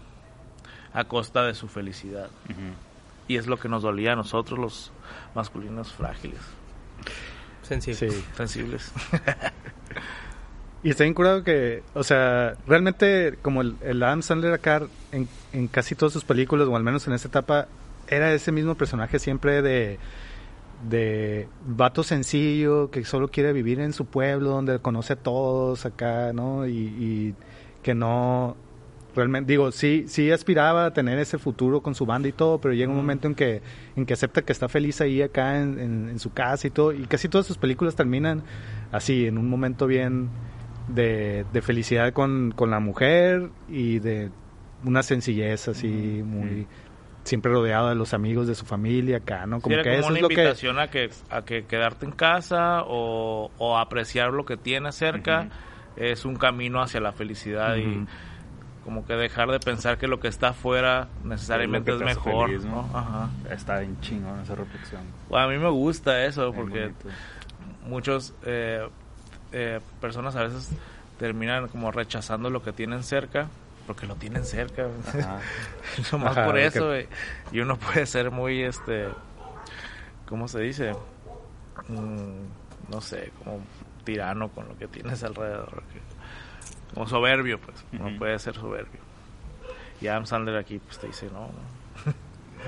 a 0.94 1.04
costa 1.06 1.44
de 1.46 1.54
su 1.54 1.68
felicidad. 1.70 2.30
Y 3.28 3.38
es 3.38 3.48
lo 3.48 3.58
que 3.58 3.70
nos 3.70 3.84
dolía 3.84 4.12
a 4.14 4.16
nosotros 4.18 4.60
los 4.60 4.92
masculinos 5.36 5.94
frágiles, 5.94 6.42
Sensible. 7.62 8.12
Sí. 8.12 8.26
sensibles. 8.36 8.92
Y 10.84 10.90
está 10.90 11.04
bien 11.04 11.14
curado 11.14 11.44
que, 11.44 11.84
o 11.94 12.04
sea, 12.04 12.56
realmente 12.68 13.38
como 13.44 13.62
el, 13.62 13.76
el 13.82 14.02
Adam 14.02 14.24
Sandler 14.24 14.54
acá 14.54 14.82
en, 15.12 15.28
en 15.54 15.68
casi 15.68 15.94
todas 15.94 16.12
sus 16.14 16.24
películas, 16.24 16.68
o 16.68 16.76
al 16.76 16.84
menos 16.84 17.08
en 17.08 17.14
esta 17.14 17.28
etapa, 17.28 17.68
era 18.08 18.34
ese 18.34 18.52
mismo 18.52 18.74
personaje 18.76 19.20
siempre 19.20 19.62
de, 19.62 20.00
de 20.90 21.48
vato 21.68 22.02
sencillo, 22.04 22.90
que 22.90 23.06
solo 23.06 23.28
quiere 23.28 23.54
vivir 23.54 23.80
en 23.80 23.94
su 23.94 24.06
pueblo, 24.06 24.50
donde 24.50 24.80
conoce 24.80 25.14
a 25.14 25.16
todos 25.18 25.86
acá, 25.86 26.34
¿no? 26.34 26.66
Y, 26.66 26.72
y 26.72 27.36
que 27.84 27.94
no, 27.94 28.58
realmente, 29.16 29.52
digo, 29.52 29.72
sí, 29.72 30.06
sí 30.08 30.32
aspiraba 30.32 30.86
a 30.88 30.94
tener 30.94 31.20
ese 31.20 31.38
futuro 31.38 31.82
con 31.82 31.94
su 31.94 32.08
banda 32.08 32.28
y 32.28 32.32
todo, 32.32 32.60
pero 32.60 32.74
llega 32.74 32.90
un 32.90 32.98
momento 32.98 33.28
en 33.28 33.36
que, 33.36 33.62
en 33.96 34.08
que 34.08 34.14
acepta 34.14 34.42
que 34.42 34.52
está 34.52 34.68
feliz 34.68 35.00
ahí 35.00 35.22
acá 35.22 35.62
en, 35.62 35.80
en- 35.80 36.10
en 36.10 36.18
su 36.20 36.34
casa 36.34 36.66
y 36.66 36.72
todo, 36.72 36.92
y 36.92 37.06
casi 37.06 37.30
todas 37.30 37.46
sus 37.46 37.58
películas 37.60 37.96
terminan 37.96 38.42
así, 38.92 39.28
en 39.28 39.38
un 39.38 39.48
momento 39.48 39.86
bien 39.86 40.30
de, 40.94 41.46
de 41.52 41.62
felicidad 41.62 42.14
con, 42.14 42.52
con 42.52 42.72
la 42.72 42.80
mujer 42.80 43.50
y 43.68 44.00
de 44.00 44.30
una 44.84 45.04
sencillez 45.04 45.68
así 45.68 45.88
muy 46.24 46.68
siempre 47.24 47.52
rodeado 47.52 47.90
de 47.90 47.96
los 47.96 48.14
amigos 48.14 48.48
de 48.48 48.56
su 48.56 48.66
familia 48.66 49.18
acá, 49.18 49.46
¿no? 49.46 49.62
Como 49.62 49.76
que 49.76 49.84
como 49.84 49.96
eso 49.96 50.08
una 50.08 50.16
es 50.16 50.22
lo 50.24 50.28
que 50.28 50.34
invitación 50.34 50.80
a 50.80 50.88
que 50.88 51.10
a 51.30 51.44
que 51.44 51.66
quedarte 51.66 52.06
en 52.06 52.12
casa 52.12 52.82
o, 52.86 53.52
o 53.58 53.78
apreciar 53.78 54.32
lo 54.34 54.46
que 54.46 54.58
tienes 54.58 54.96
cerca 54.96 55.50
es 55.96 56.26
un 56.26 56.36
camino 56.36 56.82
hacia 56.82 57.00
la 57.00 57.12
felicidad 57.12 57.76
y 57.76 58.06
como 58.84 59.06
que 59.06 59.14
dejar 59.14 59.52
de 59.52 59.60
pensar 59.60 59.98
que 59.98 60.08
lo 60.08 60.20
que 60.20 60.28
está 60.28 60.50
afuera 60.50 61.10
necesariamente 61.24 61.92
Es 61.92 62.02
mejor, 62.02 62.50
feliz, 62.50 62.66
¿no? 62.66 62.88
¿no? 62.88 62.98
Ajá. 62.98 63.30
Está 63.52 63.80
bien 63.80 64.00
chingón 64.02 64.40
esa 64.40 64.56
reflexión. 64.56 65.02
Bueno, 65.30 65.46
a 65.46 65.50
mí 65.50 65.58
me 65.60 65.70
gusta 65.70 66.26
eso 66.26 66.52
porque 66.52 66.82
bonito. 66.82 67.10
muchos 67.86 68.34
eh, 68.44 68.88
eh, 69.52 69.80
personas 70.00 70.36
a 70.36 70.44
veces 70.44 70.70
terminan 71.20 71.68
como 71.68 71.92
rechazando 71.92 72.50
lo 72.50 72.64
que 72.64 72.72
tienen 72.72 73.04
cerca 73.04 73.48
porque 73.88 74.06
lo 74.06 74.16
tienen 74.16 74.46
cerca 74.46 74.88
nomás 76.12 76.38
por 76.38 76.58
eso 76.58 76.92
y 77.52 77.60
uno 77.60 77.78
puede 77.78 78.06
ser 78.06 78.32
muy 78.32 78.64
este 78.64 79.08
cómo 80.26 80.48
se 80.48 80.60
dice 80.60 80.94
Mm, 81.88 82.92
no 82.92 83.02
sé 83.02 83.32
como 83.40 83.60
tirano 84.04 84.50
con 84.50 84.68
lo 84.68 84.78
que 84.78 84.88
tienes 84.88 85.24
alrededor 85.24 85.84
como 86.94 87.08
soberbio 87.08 87.60
pues 87.60 87.86
uno 87.94 88.18
puede 88.18 88.38
ser 88.40 88.56
soberbio. 88.56 89.00
Y 90.02 90.08
Adam 90.08 90.26
Sandler 90.26 90.58
aquí 90.58 90.80
pues 90.80 91.00
te 91.00 91.08
dice 91.08 91.28
no, 91.28 91.42
no. 91.42 91.81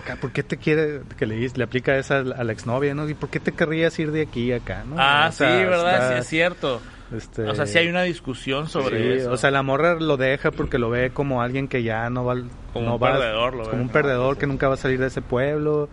Acá, 0.02 0.16
¿por 0.16 0.32
qué 0.32 0.44
te 0.44 0.58
quiere 0.58 1.02
que 1.18 1.26
le, 1.26 1.36
dice- 1.36 1.58
le 1.58 1.64
aplica 1.64 1.96
esa 1.98 2.18
a 2.20 2.44
la 2.44 2.52
exnovia, 2.54 2.94
¿no? 2.94 3.08
¿Y 3.10 3.14
por 3.14 3.30
qué 3.30 3.40
te 3.40 3.52
querrías 3.52 3.98
ir 4.00 4.12
de 4.12 4.22
aquí 4.24 4.52
a 4.52 4.58
acá, 4.58 4.84
no? 4.88 4.96
ah 4.98 5.28
O 5.30 5.32
sea, 5.32 5.50
sí 5.60 5.66
verdad 5.66 5.94
está- 5.96 6.10
sí 6.10 6.20
es 6.20 6.28
cierto 6.28 6.82
este, 7.16 7.44
o 7.44 7.54
sea 7.54 7.68
sí 7.68 7.78
hay 7.78 7.88
una 7.90 8.02
discusión 8.04 8.68
sobre 8.70 8.98
Sí, 9.16 9.20
eso 9.20 9.32
o 9.32 9.38
sea, 9.38 9.52
la 9.52 9.62
morra 9.62 9.96
lo 9.96 10.18
deja 10.18 10.52
porque 10.52 10.78
lo 10.80 10.90
ve 10.90 11.12
como 11.12 11.42
alguien 11.42 11.68
que 11.68 11.84
ya 11.84 12.10
no 12.10 12.26
va, 12.26 12.36
Como 12.74 12.86
no 12.88 12.96
un 12.96 13.02
va- 13.04 13.14
perdedor, 13.14 13.54
lo 13.54 13.66
ve. 13.66 13.70
como 13.72 13.82
un 13.84 13.90
perdedor 13.90 14.36
que 14.38 14.46
sí. 14.46 14.52
nunca 14.52 14.68
va 14.68 14.74
a 14.74 14.78
salir 14.78 15.00
de 15.00 15.08
ese 15.08 15.22
pueblo 15.22 15.90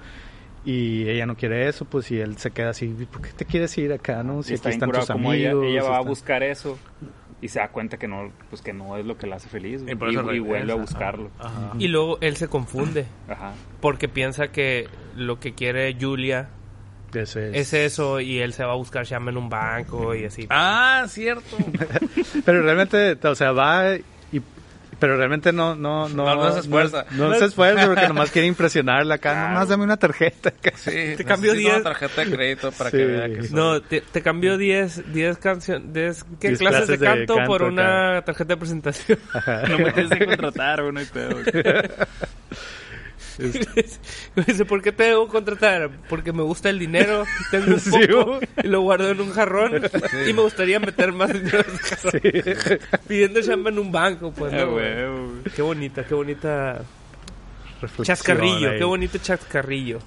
y 0.65 1.09
ella 1.09 1.27
no 1.27 1.37
quiere 1.37 1.69
eso, 1.69 1.85
pues 1.85 2.11
y 2.11 2.21
él 2.21 2.37
se 2.39 2.51
queda 2.51 2.71
así, 2.71 2.89
¿por 3.11 3.23
qué 3.23 3.31
te 3.35 3.45
quieres 3.47 3.77
ir 3.79 3.93
acá, 3.93 4.23
no? 4.23 4.43
Si 4.43 4.49
aquí 4.51 4.55
está 4.55 4.69
bien 4.71 4.77
están 4.81 4.91
tus 4.93 5.07
como 5.11 5.33
ella, 5.33 5.51
amigos. 5.51 5.67
ella 5.67 5.83
va 5.83 5.97
a 5.99 6.01
buscar 6.03 6.43
eso 6.43 6.79
y 7.43 7.49
se 7.49 7.59
da 7.59 7.69
cuenta 7.69 7.99
que 7.99 8.07
no, 8.07 8.31
pues 8.51 8.63
que 8.63 8.73
no 8.73 8.97
es 8.97 9.07
lo 9.07 9.17
que 9.17 9.27
la 9.27 9.37
hace 9.37 9.49
feliz 9.49 9.83
y, 9.87 9.95
por 9.95 10.13
y, 10.13 10.17
eso 10.17 10.33
y 10.33 10.39
vuelve 10.41 10.73
a 10.73 10.77
buscarlo. 10.77 11.31
Ajá. 11.39 11.73
Y 11.79 11.89
luego 11.89 12.19
él 12.21 12.37
se 12.37 12.49
confunde 12.49 13.07
Ajá. 13.29 13.53
porque 13.81 14.09
piensa 14.09 14.49
que 14.49 14.89
lo 15.17 15.41
que 15.41 15.55
quiere 15.55 15.97
Julia 15.99 16.49
es. 17.15 17.37
es 17.37 17.73
eso 17.73 18.21
y 18.21 18.39
él 18.39 18.53
se 18.53 18.65
va 18.65 18.73
a 18.73 18.77
buscar 18.77 19.05
chamba 19.05 19.31
en 19.31 19.39
un 19.39 19.49
banco 19.49 20.15
y 20.15 20.25
así. 20.25 20.47
ah 20.51 21.05
cierto 21.09 21.57
Pero 22.45 22.63
realmente, 22.63 23.19
o 23.27 23.35
sea, 23.35 23.53
va 23.53 23.97
pero 25.01 25.17
realmente 25.17 25.53
no 25.53 25.75
no 25.75 26.09
no 26.09 26.25
No, 26.25 26.37
no 26.37 26.53
se 26.53 26.61
esfuerza. 26.61 27.07
No, 27.11 27.35
se 27.35 27.47
esfuerza 27.47 27.87
porque 27.87 28.07
nomás 28.07 28.31
quiere 28.31 28.47
impresionarla 28.47 29.17
acá, 29.17 29.33
Claro. 29.33 29.49
nomás 29.49 29.69
dame 29.69 29.85
una 29.85 29.97
tarjeta. 29.97 30.51
acá. 30.51 30.73
Sí, 30.77 30.91
Te 31.17 31.25
cambió 31.25 31.53
necesito 31.53 31.75
10. 31.75 31.75
una 31.83 31.83
tarjeta 31.91 32.25
de 32.25 32.31
crédito 32.31 32.73
para 32.73 32.91
Sí. 32.91 32.97
que 32.99 33.05
vea 33.07 33.29
que 33.29 33.43
soy- 33.43 33.51
No, 33.57 33.81
te, 33.83 34.01
te 34.03 34.23
cambió 34.23 34.57
10 34.59 35.13
10 35.13 35.39
canciones, 35.39 36.25
¿qué 36.39 36.49
10 36.49 36.59
clases, 36.61 36.87
de 36.89 36.99
clases 36.99 37.01
de 37.01 37.07
canto, 37.07 37.35
canto 37.35 37.49
por 37.49 37.63
acá. 37.63 37.71
una 37.73 38.23
tarjeta 38.23 38.55
de 38.55 38.57
presentación? 38.59 39.19
No 39.69 39.79
me 39.79 39.93
tienes 39.93 40.19
que 40.19 40.27
contratar, 40.27 40.83
güey, 40.83 40.93
no 40.93 41.01
hay 41.01 41.07
pedo. 41.07 41.37
dice, 44.47 44.65
¿por 44.65 44.83
qué 44.83 44.93
te 44.93 45.05
debo 45.05 45.29
contratar? 45.29 45.91
Porque 46.09 46.33
me 46.33 46.43
gusta 46.43 46.71
el 46.71 46.79
dinero, 46.79 47.25
tengo 47.51 47.75
un 47.75 47.81
poco 48.09 48.41
y 48.63 48.69
lo 48.69 48.81
guardo 48.83 49.11
en 49.11 49.21
un 49.21 49.31
jarrón 49.33 49.83
y 50.29 50.33
me 50.33 50.43
gustaría 50.43 50.79
meter 50.81 51.13
más 51.13 51.33
dinero 51.33 51.65
en 51.67 51.75
ese 51.75 51.97
jarrón. 51.97 52.79
Pidiendo 53.09 53.41
chamba 53.43 53.71
en 53.71 53.79
un 53.79 53.91
banco, 53.93 54.33
pues, 54.33 54.53
Ah, 54.53 54.59
¿no? 54.59 54.73
güey? 54.73 54.95
güey. 54.95 55.43
Qué 55.55 55.63
bonita, 55.63 56.05
qué 56.05 56.15
bonita 56.15 56.83
Reflexión 57.81 58.05
chascarrillo, 58.05 58.71
ahí. 58.71 58.79
qué 58.79 58.85
bonito 58.85 59.19
chascarrillo. 59.19 59.99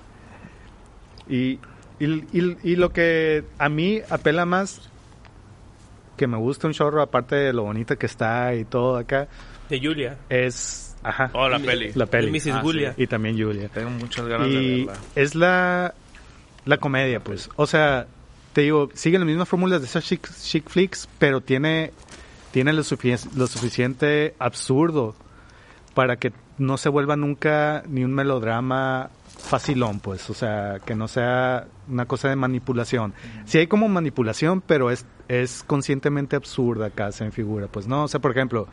Y, 1.27 1.59
y, 1.99 2.05
y- 2.31 2.57
y 2.63 2.75
lo 2.75 2.91
que 2.91 3.43
a 3.57 3.69
mí 3.69 4.01
apela 4.09 4.45
más, 4.45 4.81
que 6.17 6.27
me 6.27 6.37
gusta 6.37 6.67
un 6.67 6.73
chorro, 6.73 7.01
aparte 7.01 7.35
de 7.35 7.53
lo 7.53 7.63
bonita 7.63 7.95
que 7.95 8.05
está 8.05 8.53
y 8.55 8.65
todo 8.65 8.97
acá, 8.97 9.27
De 9.69 9.79
Julia. 9.79 10.17
es 10.29 10.82
ajá, 11.03 11.29
Oh, 11.33 11.49
la 11.49 11.59
peli. 11.59 11.91
la 11.95 12.05
peli. 12.05 12.27
De 12.27 12.31
Mrs. 12.31 12.47
Ah, 12.47 12.59
sí. 12.59 12.59
Julia. 12.61 12.93
Y 12.97 13.07
también 13.07 13.37
Julia. 13.41 13.69
Tengo 13.69 13.89
muchas 13.91 14.25
ganas 14.27 14.47
de 14.47 14.53
Y 14.53 14.85
verla. 14.85 15.01
es 15.15 15.35
la, 15.35 15.93
la 16.65 16.77
comedia, 16.77 17.19
pues. 17.19 17.49
O 17.55 17.67
sea, 17.67 18.07
te 18.53 18.61
digo, 18.61 18.89
sigue 18.93 19.17
las 19.17 19.25
mismas 19.27 19.47
fórmulas 19.49 19.81
de 19.81 19.87
esas 19.87 20.03
chick, 20.05 20.29
chick 20.41 20.69
flicks, 20.69 21.07
pero 21.19 21.41
tiene, 21.41 21.91
tiene 22.51 22.71
lo, 22.73 22.81
sufici- 22.83 23.31
lo 23.35 23.47
suficiente 23.47 24.35
absurdo 24.39 25.15
para 25.93 26.17
que 26.17 26.31
no 26.57 26.77
se 26.77 26.89
vuelva 26.89 27.15
nunca 27.15 27.83
ni 27.87 28.03
un 28.03 28.13
melodrama 28.13 29.09
facilón, 29.53 29.99
pues. 29.99 30.29
O 30.31 30.33
sea, 30.33 30.79
que 30.83 30.95
no 30.95 31.07
sea 31.07 31.67
una 31.87 32.05
cosa 32.05 32.27
de 32.27 32.35
manipulación. 32.35 33.13
Sí 33.45 33.59
hay 33.59 33.67
como 33.67 33.87
manipulación, 33.87 34.61
pero 34.61 34.89
es, 34.89 35.05
es 35.27 35.63
conscientemente 35.63 36.35
absurda 36.35 36.87
acá, 36.87 37.11
se 37.11 37.29
figura. 37.29 37.67
Pues 37.67 37.87
no, 37.87 38.05
o 38.05 38.07
sea, 38.07 38.19
por 38.19 38.31
ejemplo, 38.31 38.67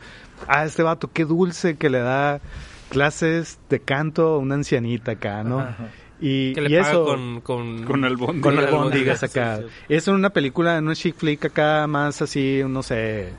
ah, 0.47 0.65
este 0.65 0.81
vato, 0.81 1.11
qué 1.13 1.25
dulce 1.25 1.77
que 1.77 1.91
le 1.91 1.99
da 1.99 2.41
clases 2.89 3.59
de 3.69 3.79
canto 3.79 4.27
a 4.35 4.37
una 4.39 4.55
ancianita 4.55 5.11
acá, 5.11 5.43
¿no? 5.43 5.59
Ajá. 5.59 5.89
Y, 6.19 6.53
Que 6.53 6.61
le 6.61 6.69
y 6.69 6.77
paga 6.77 6.89
eso 6.91 7.05
con, 7.05 7.41
con, 7.41 7.83
Con 7.83 8.05
el 8.05 8.15
bondi. 8.15 8.41
con 8.41 8.55
Con 8.55 8.63
albóndigas 8.63 9.21
albóndigas, 9.21 9.23
acá. 9.23 9.57
sí, 9.57 9.63
Es 9.89 10.07
una 10.07 10.31
película, 10.31 10.79
una 10.79 10.95
chick 10.95 11.15
flick 11.15 11.45
acá 11.45 11.85
más 11.87 12.21
así, 12.23 12.61
no 12.67 12.81
sé, 12.81 13.33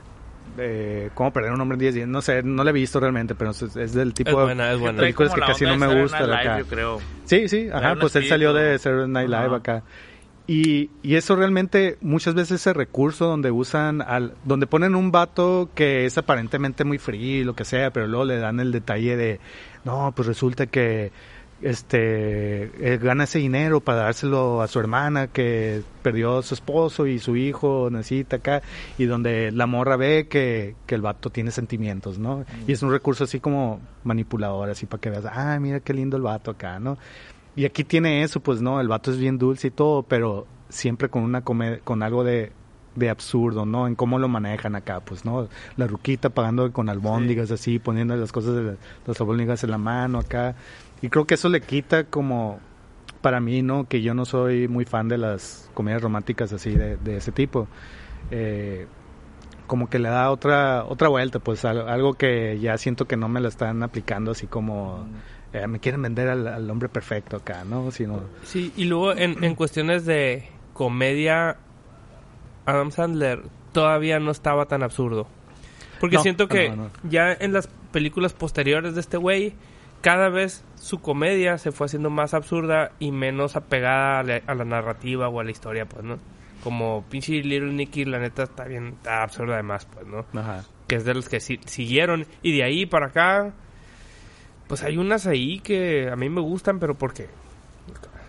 eh, 0.57 1.09
cómo 1.13 1.31
perder 1.33 1.51
un 1.51 1.61
hombre 1.61 1.75
en 1.75 1.79
10 1.79 1.95
días, 1.95 2.07
no 2.07 2.21
sé, 2.21 2.43
no 2.43 2.63
la 2.63 2.69
he 2.69 2.73
visto 2.73 2.99
realmente, 2.99 3.35
pero 3.35 3.51
es, 3.51 3.61
es 3.61 3.93
del 3.93 4.13
tipo 4.13 4.31
Es 4.31 4.37
de 4.37 4.43
buena, 4.43 4.71
es 4.71 4.79
buena. 4.79 4.97
Trae 4.97 5.13
películas 5.13 5.33
que 5.33 5.41
casi 5.41 5.65
no 5.65 5.77
me 5.77 5.87
Live, 5.87 6.15
acá. 6.15 6.59
yo 6.59 6.67
creo. 6.67 6.99
Sí, 7.25 7.47
sí, 7.47 7.67
ajá, 7.71 7.95
pues 7.99 8.15
él 8.15 8.27
salió 8.27 8.53
de 8.53 8.77
Saturday 8.77 9.07
Night 9.09 9.29
Live 9.29 9.45
Ajá. 9.45 9.55
acá. 9.55 9.83
Y, 10.45 10.89
y 11.01 11.15
eso 11.15 11.37
realmente, 11.37 11.97
muchas 12.01 12.33
veces 12.35 12.59
ese 12.59 12.73
recurso 12.73 13.27
donde 13.27 13.49
usan, 13.49 14.01
al, 14.01 14.33
donde 14.43 14.67
ponen 14.67 14.93
un 14.93 15.09
vato 15.09 15.69
que 15.73 16.05
es 16.05 16.17
aparentemente 16.17 16.83
muy 16.83 16.97
frío 16.97 17.41
y 17.41 17.43
lo 17.45 17.55
que 17.55 17.63
sea, 17.63 17.91
pero 17.91 18.07
luego 18.07 18.25
le 18.25 18.37
dan 18.39 18.59
el 18.59 18.73
detalle 18.73 19.15
de, 19.15 19.39
no, 19.85 20.11
pues 20.13 20.27
resulta 20.27 20.65
que 20.67 21.13
este 21.63 22.63
eh, 22.93 22.97
gana 23.01 23.23
ese 23.23 23.39
dinero 23.39 23.79
para 23.79 23.99
dárselo 23.99 24.61
a 24.61 24.67
su 24.67 24.79
hermana 24.79 25.27
que 25.27 25.81
perdió 26.01 26.37
a 26.39 26.43
su 26.43 26.53
esposo 26.53 27.07
y 27.07 27.19
su 27.19 27.35
hijo 27.35 27.89
necesita 27.91 28.37
acá 28.37 28.61
y 28.97 29.05
donde 29.05 29.51
la 29.51 29.65
morra 29.65 29.95
ve 29.95 30.27
que, 30.29 30.75
que 30.85 30.95
el 30.95 31.01
vato 31.01 31.29
tiene 31.29 31.51
sentimientos, 31.51 32.19
¿no? 32.19 32.45
Y 32.67 32.71
es 32.73 32.83
un 32.83 32.91
recurso 32.91 33.23
así 33.23 33.39
como 33.39 33.79
manipulador, 34.03 34.69
así 34.69 34.85
para 34.85 35.01
que 35.01 35.09
veas, 35.09 35.25
ah, 35.25 35.57
mira 35.59 35.79
qué 35.79 35.93
lindo 35.93 36.17
el 36.17 36.23
vato 36.23 36.51
acá, 36.51 36.79
¿no? 36.79 36.97
Y 37.55 37.65
aquí 37.65 37.83
tiene 37.83 38.23
eso, 38.23 38.39
pues 38.39 38.61
no, 38.61 38.81
el 38.81 38.87
vato 38.87 39.11
es 39.11 39.17
bien 39.17 39.37
dulce 39.37 39.67
y 39.67 39.71
todo, 39.71 40.03
pero 40.03 40.47
siempre 40.69 41.09
con 41.09 41.23
una 41.23 41.41
con 41.43 42.03
algo 42.03 42.23
de, 42.23 42.51
de 42.95 43.09
absurdo, 43.09 43.65
¿no? 43.65 43.87
En 43.87 43.95
cómo 43.95 44.17
lo 44.19 44.27
manejan 44.27 44.75
acá, 44.75 44.99
pues, 45.01 45.23
¿no? 45.23 45.47
La 45.77 45.85
ruquita 45.87 46.29
pagando 46.31 46.71
con 46.73 46.89
albóndigas 46.89 47.51
así, 47.51 47.77
poniendo 47.79 48.15
las 48.15 48.31
cosas 48.31 48.55
de 48.55 48.63
la- 48.63 48.75
las 49.05 49.21
albóndigas 49.21 49.63
en 49.63 49.71
la 49.71 49.77
mano 49.77 50.19
acá. 50.19 50.55
Y 51.03 51.09
creo 51.09 51.25
que 51.25 51.35
eso 51.35 51.49
le 51.49 51.61
quita 51.61 52.05
como, 52.05 52.59
para 53.21 53.39
mí, 53.39 53.61
¿no? 53.61 53.87
Que 53.87 54.01
yo 54.01 54.15
no 54.15 54.25
soy 54.25 54.67
muy 54.67 54.85
fan 54.85 55.07
de 55.09 55.19
las 55.19 55.69
comedias 55.75 56.01
románticas 56.01 56.51
así 56.53 56.71
de, 56.71 56.97
de 56.97 57.17
ese 57.17 57.31
tipo. 57.31 57.67
Eh, 58.31 58.87
como 59.67 59.89
que 59.89 59.99
le 59.99 60.09
da 60.09 60.29
otra 60.31 60.83
otra 60.85 61.07
vuelta, 61.09 61.39
pues 61.39 61.63
al- 61.65 61.87
algo 61.89 62.13
que 62.15 62.57
ya 62.59 62.77
siento 62.77 63.05
que 63.05 63.15
no 63.17 63.27
me 63.29 63.39
lo 63.41 63.47
están 63.47 63.81
aplicando 63.83 64.31
así 64.31 64.45
como 64.47 65.05
eh, 65.53 65.67
me 65.67 65.79
quieren 65.79 66.01
vender 66.01 66.27
al, 66.29 66.47
al 66.47 66.69
hombre 66.69 66.89
perfecto 66.89 67.37
acá, 67.37 67.63
¿no? 67.63 67.91
Sino 67.91 68.21
Sí, 68.43 68.73
y 68.75 68.85
luego 68.85 69.13
en, 69.13 69.43
en 69.43 69.55
cuestiones 69.55 70.05
de 70.05 70.49
comedia, 70.73 71.57
Adam 72.65 72.91
Sandler 72.91 73.43
todavía 73.71 74.19
no 74.19 74.31
estaba 74.31 74.65
tan 74.67 74.83
absurdo. 74.83 75.27
Porque 75.99 76.17
No, 76.17 76.21
siento 76.23 76.47
que 76.47 76.69
no, 76.69 76.75
no. 76.75 76.89
ya 77.09 77.31
en 77.33 77.53
las 77.53 77.67
películas 77.91 78.33
posteriores 78.33 78.95
de 78.95 79.01
este 79.01 79.17
güey, 79.17 79.53
cada 80.03 80.29
vez 80.29 80.63
su 80.75 80.99
comedia 81.01 81.57
se 81.57 81.71
fue 81.71 81.85
haciendo 81.85 82.11
más 82.11 82.35
absurda 82.35 82.91
y 82.99 83.11
menos 83.11 83.55
apegada 83.55 84.19
a 84.19 84.23
la, 84.23 84.41
a 84.45 84.53
la 84.53 84.65
narrativa 84.65 85.27
o 85.29 85.39
a 85.39 85.43
la 85.43 85.49
historia, 85.49 85.85
pues, 85.87 86.03
¿no? 86.03 86.17
Como 86.63 87.03
pinche 87.09 87.31
Little 87.41 87.73
Nicky, 87.73 88.05
la 88.05 88.19
neta, 88.19 88.43
está 88.43 88.65
bien, 88.65 88.89
está 88.97 89.23
absurda 89.23 89.55
además, 89.55 89.87
pues, 89.91 90.05
¿no? 90.05 90.25
ajá. 90.39 90.63
que 90.87 90.95
es 90.97 91.05
de 91.05 91.13
los 91.15 91.27
que 91.29 91.39
si- 91.39 91.59
siguieron. 91.65 92.25
Y 92.41 92.55
de 92.55 92.63
ahí 92.63 92.85
para 92.85 93.07
acá, 93.07 93.53
pues 94.67 94.83
hay 94.83 94.97
unas 94.97 95.25
ahí 95.25 95.59
que 95.59 96.09
a 96.11 96.15
mí 96.15 96.29
me 96.29 96.41
gustan, 96.41 96.79
pero 96.79 96.95
porque 96.95 97.27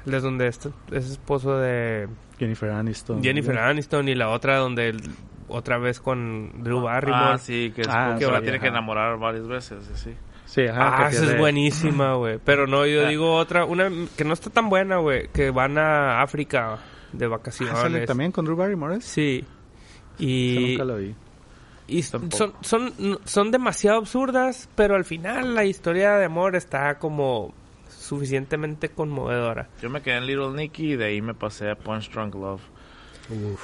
es 0.07 0.23
donde 0.23 0.47
es, 0.49 0.61
es 0.93 1.11
esposo 1.11 1.59
de 1.59 2.09
Jennifer 2.39 2.71
Aniston. 2.71 3.23
Jennifer 3.23 3.59
Aniston 3.59 4.09
y 4.09 4.15
la 4.15 4.29
otra 4.31 4.57
donde 4.59 4.89
el- 4.91 5.03
otra 5.49 5.79
vez 5.79 6.01
con 6.01 6.63
Drew 6.65 6.81
Barrymore. 6.83 7.35
Ah, 7.35 7.39
sí, 7.39 7.73
que, 7.75 7.83
es 7.83 7.89
Ah, 7.91 8.17
porque 8.19 8.41
tiene 8.43 8.61
que 8.61 8.69
enamorar 8.69 9.19
varias 9.19 9.47
veces, 9.47 9.85
sí, 9.95 10.15
sí. 10.55 10.67
Ajá. 10.67 11.07
Ah, 11.07 11.09
esa 11.11 11.25
es 11.25 11.39
buenísima, 11.39 12.15
güey. 12.15 12.39
Pero 12.45 12.67
no, 12.67 12.87
yo 12.87 13.07
Ah. 13.07 13.09
digo 13.09 13.35
otra, 13.35 13.65
una 13.65 13.91
que 14.17 14.25
no 14.25 14.33
está 14.35 14.51
tan 14.51 14.69
buena, 14.69 14.99
güey, 14.99 15.29
que 15.29 15.51
van 15.51 15.79
a 15.79 16.23
África 16.23 16.79
de 17.13 17.27
Ah, 17.27 17.29
vacaciones. 17.29 17.79
sale 17.79 18.07
también 18.07 18.33
con 18.33 18.45
Drew 18.45 18.57
Barrymore. 18.57 19.01
Sí. 19.01 19.45
Y, 20.19 20.69
nunca 20.79 20.85
la 20.85 20.95
vi. 20.95 21.15
Y 21.87 22.03
Tampoco. 22.03 22.37
son, 22.37 22.53
son, 22.63 23.19
son 23.25 23.51
demasiado 23.51 23.99
absurdas, 23.99 24.69
pero 24.75 24.95
al 24.97 25.05
final 25.05 25.55
la 25.55 25.65
historia 25.65 26.13
de 26.17 26.25
amor 26.27 26.57
está 26.57 26.99
como 26.99 27.53
suficientemente 27.89 28.89
conmovedora. 28.91 29.69
Yo 29.83 29.91
me 29.91 30.01
quedé 30.03 30.17
en 30.19 30.27
Little 30.27 30.51
Nicky 30.53 30.93
y 30.93 30.97
de 30.97 31.07
ahí 31.07 31.21
me 31.23 31.35
pasé 31.35 31.71
a 31.71 31.75
Punch 31.77 32.11
Drunk 32.11 32.35
Love. 32.35 32.61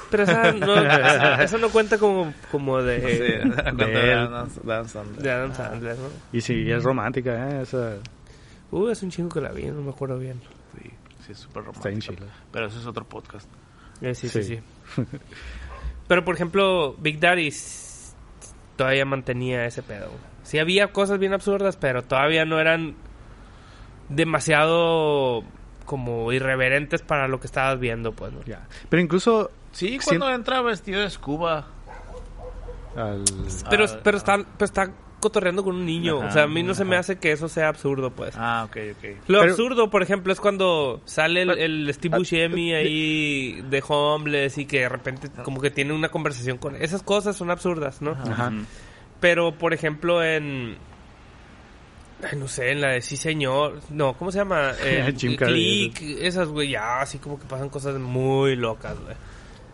Pero 0.09 0.23
esa 0.23 0.51
no, 0.53 0.75
esa, 0.81 1.43
esa 1.43 1.57
no 1.57 1.69
cuenta 1.69 1.97
como, 1.97 2.33
como 2.51 2.81
de, 2.81 2.99
Sí, 3.43 3.49
cuenta 3.53 3.85
de 3.85 3.91
de. 3.91 4.13
Adam- 4.13 4.49
Adam 4.65 4.87
Sandler. 4.87 5.21
de 5.23 5.31
Adam 5.31 5.53
Sandler, 5.53 5.97
¿no? 5.97 6.07
Y 6.33 6.41
sí, 6.41 6.71
es 6.71 6.83
romántica, 6.83 7.49
¿eh? 7.49 7.61
Esa 7.61 7.97
Uh, 8.71 8.87
es 8.89 9.03
un 9.03 9.11
chingo 9.11 9.29
que 9.29 9.41
la 9.41 9.51
vi, 9.51 9.65
no 9.65 9.81
me 9.81 9.89
acuerdo 9.91 10.17
bien. 10.17 10.39
Sí, 10.81 10.89
sí, 11.25 11.31
es 11.33 11.37
súper 11.39 11.63
está 11.73 11.89
en 11.89 11.99
chila. 11.99 12.25
Pero 12.53 12.67
eso 12.67 12.79
es 12.79 12.85
otro 12.87 13.03
podcast. 13.05 13.49
Eh, 14.01 14.15
sí, 14.15 14.29
sí, 14.29 14.41
Sí. 14.43 14.61
sí. 14.95 15.03
Pero 16.07 16.23
por 16.23 16.35
ejemplo, 16.35 16.95
Big 16.97 17.19
Daddy 17.19 17.49
todavía 18.77 19.03
mantenía 19.05 19.65
ese 19.65 19.83
pedo. 19.83 20.09
Sí 20.43 20.57
había 20.57 20.87
cosas 20.93 21.19
bien 21.19 21.33
absurdas, 21.33 21.75
pero 21.77 22.01
todavía 22.03 22.45
no 22.45 22.59
eran 22.59 22.95
demasiado 24.09 25.43
como 25.85 26.31
irreverentes 26.31 27.01
para 27.01 27.27
lo 27.27 27.39
que 27.39 27.47
estabas 27.47 27.79
viendo, 27.79 28.11
pues, 28.13 28.31
¿no? 28.33 28.41
Ya. 28.45 28.67
Pero 28.89 29.01
incluso 29.01 29.51
Sí, 29.71 29.99
cuando 30.03 30.29
entra 30.29 30.61
vestido 30.61 31.01
de 31.01 31.09
scuba. 31.09 31.67
al... 32.95 33.23
Pero, 33.69 33.85
Ah, 33.85 33.99
pero 34.03 34.17
está, 34.17 34.37
pero 34.57 34.65
está 34.65 34.91
cotorreando 35.21 35.63
con 35.63 35.75
un 35.75 35.85
niño. 35.85 36.17
Ajá, 36.19 36.27
o 36.27 36.31
sea, 36.31 36.43
a 36.43 36.47
mí 36.47 36.63
no 36.63 36.73
se 36.73 36.83
me 36.83 36.95
hace 36.97 37.19
que 37.19 37.31
eso 37.31 37.47
sea 37.47 37.67
absurdo, 37.69 38.09
pues. 38.09 38.33
Ah, 38.37 38.63
ok, 38.67 38.77
ok. 38.97 39.03
Lo 39.27 39.39
Pero- 39.39 39.51
absurdo, 39.51 39.89
por 39.89 40.01
ejemplo, 40.01 40.33
es 40.33 40.39
cuando 40.39 40.99
sale 41.05 41.43
el, 41.43 41.51
el 41.57 41.93
Steve 41.93 42.17
Buscemi 42.17 42.73
ahí 42.75 43.61
de 43.69 43.83
homeless 43.87 44.57
y 44.57 44.65
que 44.65 44.79
de 44.81 44.89
repente 44.89 45.29
como 45.43 45.61
que 45.61 45.69
tiene 45.69 45.93
una 45.93 46.09
conversación 46.09 46.57
con... 46.57 46.75
Esas 46.75 47.03
cosas 47.03 47.35
son 47.35 47.51
absurdas, 47.51 48.01
¿no? 48.01 48.11
Ajá. 48.11 48.51
Pero, 49.19 49.51
por 49.53 49.73
ejemplo, 49.73 50.23
en... 50.23 50.77
ay, 52.29 52.37
no 52.37 52.47
sé, 52.47 52.71
en 52.71 52.81
la 52.81 52.89
de 52.91 53.01
Sí 53.01 53.17
Señor... 53.17 53.79
No, 53.89 54.13
¿cómo 54.13 54.31
se 54.31 54.39
llama? 54.39 54.73
Jim 55.17 55.35
Carrey, 55.35 55.91
Click, 55.91 56.17
esas, 56.21 56.47
güey, 56.49 56.69
ya 56.71 57.01
así 57.01 57.17
como 57.19 57.39
que 57.39 57.45
pasan 57.45 57.69
cosas 57.69 57.95
muy 57.99 58.55
locas, 58.55 58.99
güey. 58.99 59.15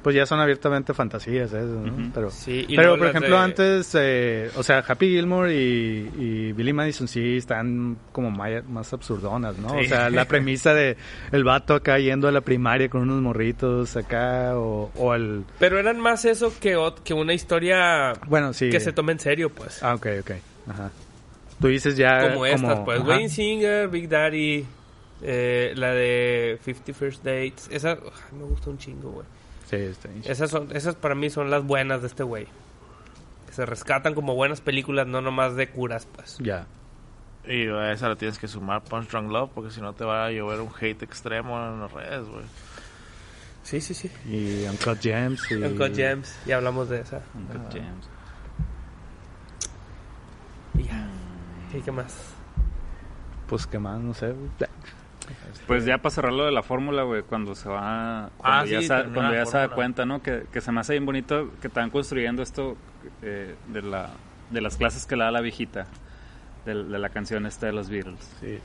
Pues 0.04 0.16
ya 0.16 0.26
son 0.26 0.40
abiertamente 0.40 0.94
fantasías, 0.94 1.52
eso, 1.52 1.66
¿no? 1.66 1.92
Ujú. 1.92 2.12
Pero, 2.14 2.30
Sí, 2.30 2.64
y 2.70 2.78
pero 2.78 2.98
por 2.98 3.08
ejemplo, 3.08 3.36
de- 3.36 3.42
antes, 3.44 3.92
eh, 4.00 4.50
o 4.56 4.64
sea, 4.64 4.78
Happy 4.88 5.10
Gilmore 5.10 5.54
y, 5.54 6.10
y 6.18 6.52
Billy 6.54 6.72
Madison 6.72 7.10
sí 7.10 7.36
están 7.38 7.98
como 8.14 8.32
maya- 8.32 8.64
más 8.70 8.94
absurdonas, 8.94 9.58
¿no? 9.58 9.68
O 9.76 9.80
Sí. 9.82 9.88
sea, 9.88 10.10
la 10.10 10.24
premisa 10.26 10.74
de 10.74 10.96
el 11.34 11.44
vato 11.44 11.74
acá 11.74 12.00
yendo 12.00 12.30
a 12.30 12.32
la 12.32 12.40
primaria 12.40 12.88
con 12.88 13.02
unos 13.02 13.22
morritos 13.22 13.98
acá, 13.98 14.52
o, 14.56 14.92
o 14.96 15.14
el... 15.14 15.44
Pero 15.60 15.78
eran 15.78 16.00
más 16.00 16.24
eso 16.24 16.54
que, 16.58 16.78
que 17.04 17.14
una 17.14 17.34
historia 17.34 18.14
Bueno, 18.28 18.54
sí. 18.54 18.70
que 18.70 18.80
se 18.80 18.94
tome 18.94 19.12
en 19.12 19.20
serio, 19.20 19.50
pues. 19.50 19.84
Ah, 19.84 19.96
ok, 19.96 20.08
ok. 20.22 20.32
Ajá. 20.70 20.90
Tú 21.60 21.68
dices 21.68 21.98
ya 21.98 22.34
como 22.34 22.46
estas, 22.46 22.80
pues. 22.82 23.00
ajá. 23.00 23.10
Wayne 23.10 23.30
Singer, 23.30 23.88
Big 23.88 24.08
Daddy, 24.08 24.66
eh, 25.22 25.74
la 25.76 25.92
de 25.92 26.60
50 26.64 26.94
First 26.94 27.24
Dates. 27.24 27.68
Esa 27.72 27.92
ay, 27.92 28.38
me 28.38 28.44
gusta 28.44 28.70
un 28.70 28.78
chingo, 28.78 29.12
güey. 29.12 29.26
Sí, 29.70 29.76
está 29.76 30.08
bien. 30.10 30.22
Esas, 30.26 30.50
son, 30.50 30.76
esas 30.76 30.96
para 30.96 31.16
mí 31.16 31.30
son 31.30 31.50
las 31.50 31.64
buenas 31.64 32.02
de 32.02 32.08
este 32.08 32.24
güey. 32.24 32.48
Que 33.48 33.54
se 33.54 33.66
rescatan 33.66 34.14
como 34.14 34.36
buenas 34.36 34.62
películas, 34.62 35.08
no 35.08 35.22
nomás 35.22 35.56
de 35.56 35.68
curas, 35.70 36.08
pues. 36.16 36.38
Ya. 36.40 36.68
Y 37.46 37.68
a 37.68 37.92
esa 37.94 38.10
la 38.10 38.16
tienes 38.16 38.38
que 38.38 38.48
sumar 38.48 38.84
Punch 38.84 39.10
Drunk 39.10 39.32
Love 39.32 39.52
porque 39.56 39.72
si 39.72 39.82
no 39.82 39.94
te 39.94 40.04
va 40.04 40.26
a 40.26 40.32
llover 40.32 40.60
un 40.60 40.70
hate 40.80 41.02
extremo 41.04 41.58
en 41.58 41.80
las 41.80 41.92
redes, 41.92 42.28
güey. 42.28 42.44
Sí, 43.64 43.82
sí, 43.82 43.94
sí. 43.94 44.12
Y 44.26 44.66
Uncut 44.68 45.02
Gems. 45.02 45.52
Y... 45.52 45.56
Uncut 45.56 45.96
Gems, 45.96 46.38
ya 46.46 46.58
hablamos 46.58 46.90
de 46.90 47.02
esa. 47.02 47.22
Uncut 47.34 47.74
Gems. 47.74 48.10
Y 50.76 50.84
ya. 50.84 51.08
¿Y 51.78 51.82
qué 51.82 51.92
más? 51.92 52.34
Pues, 53.48 53.66
¿qué 53.68 53.80
más? 53.80 54.00
No 54.00 54.14
sé. 54.14 54.34
Pues 55.68 55.86
ya 55.86 55.98
para 55.98 56.12
cerrar 56.14 56.34
lo 56.34 56.46
de 56.46 56.52
la 56.52 56.64
fórmula, 56.64 57.04
güey, 57.04 57.22
cuando 57.24 57.54
se 57.56 57.68
va... 57.68 58.30
Cuando 58.38 58.60
Ah, 58.62 58.66
ya, 58.66 58.80
sí, 58.82 58.88
sa- 58.88 59.04
cuando 59.14 59.34
ya 59.34 59.46
se 59.46 59.58
da 59.58 59.70
cuenta, 59.70 60.06
¿no? 60.06 60.22
Que, 60.22 60.44
que 60.52 60.62
se 60.62 60.72
me 60.72 60.80
hace 60.80 60.94
bien 60.94 61.06
bonito 61.06 61.52
que 61.62 61.68
están 61.68 61.90
construyendo 61.90 62.42
esto 62.42 62.78
eh, 63.22 63.56
de, 63.68 63.82
la, 63.82 64.10
de 64.52 64.62
las 64.62 64.78
clases 64.78 65.06
que 65.06 65.16
le 65.18 65.24
da 65.26 65.32
la 65.32 65.42
viejita. 65.42 65.86
De, 66.66 66.74
de 66.84 67.00
la 67.00 67.10
canción 67.10 67.46
esta 67.46 67.66
de 67.68 67.74
los 67.74 67.90
Beatles. 67.90 68.20
Sí. 68.42 68.60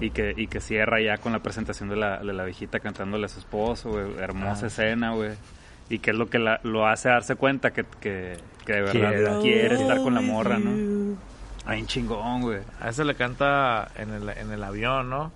Y 0.00 0.10
que, 0.10 0.34
y 0.36 0.46
que 0.48 0.60
cierra 0.60 1.00
ya 1.00 1.18
con 1.18 1.32
la 1.32 1.40
presentación 1.40 1.88
de 1.88 1.96
la, 1.96 2.18
de 2.18 2.32
la 2.32 2.44
viejita 2.44 2.80
cantándole 2.80 3.26
a 3.26 3.28
su 3.28 3.38
esposo, 3.38 3.90
güey. 3.90 4.16
Hermosa 4.18 4.64
Ah. 4.64 4.68
escena, 4.68 5.12
güey. 5.12 5.32
Y 5.88 5.98
que 6.00 6.10
es 6.12 6.16
lo 6.16 6.28
que 6.28 6.38
la- 6.40 6.60
lo 6.64 6.86
hace 6.88 7.08
darse 7.10 7.36
cuenta 7.36 7.72
que, 7.72 7.84
que, 8.00 8.36
que 8.64 8.72
de 8.72 8.80
verdad 8.82 9.40
Quiere. 9.40 9.40
quiere, 9.40 9.74
estar 9.76 9.98
con 10.02 10.14
la 10.14 10.20
morra, 10.20 10.58
¿no? 10.58 10.70
Ay, 11.66 11.80
un 11.80 11.86
chingón, 11.86 12.42
güey. 12.42 12.60
A 12.80 12.90
esa 12.90 13.04
le 13.04 13.14
canta 13.14 13.90
en 13.96 14.10
el, 14.10 14.28
en 14.28 14.52
el 14.52 14.62
avión, 14.62 15.08
¿no? 15.10 15.32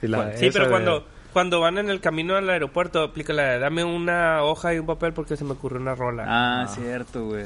Sí, 0.00 0.06
la- 0.08 0.36
Sí, 0.36 0.46
esa 0.46 0.52
pero 0.54 0.64
de- 0.66 0.70
cuando, 0.70 1.06
cuando 1.32 1.60
van 1.60 1.78
en 1.78 1.90
el 1.90 2.00
camino 2.00 2.36
al 2.36 2.48
aeropuerto, 2.48 3.02
aplica 3.02 3.32
la 3.32 3.42
de 3.44 3.58
dame 3.58 3.84
una 3.84 4.42
hoja 4.42 4.72
y 4.74 4.78
un 4.78 4.86
papel 4.86 5.12
porque 5.12 5.36
se 5.36 5.44
me 5.44 5.52
ocurrió 5.52 5.78
una 5.80 5.94
rola. 5.94 6.24
Ah, 6.26 6.62
Ah. 6.62 6.68
cierto, 6.68 7.26
güey. 7.26 7.44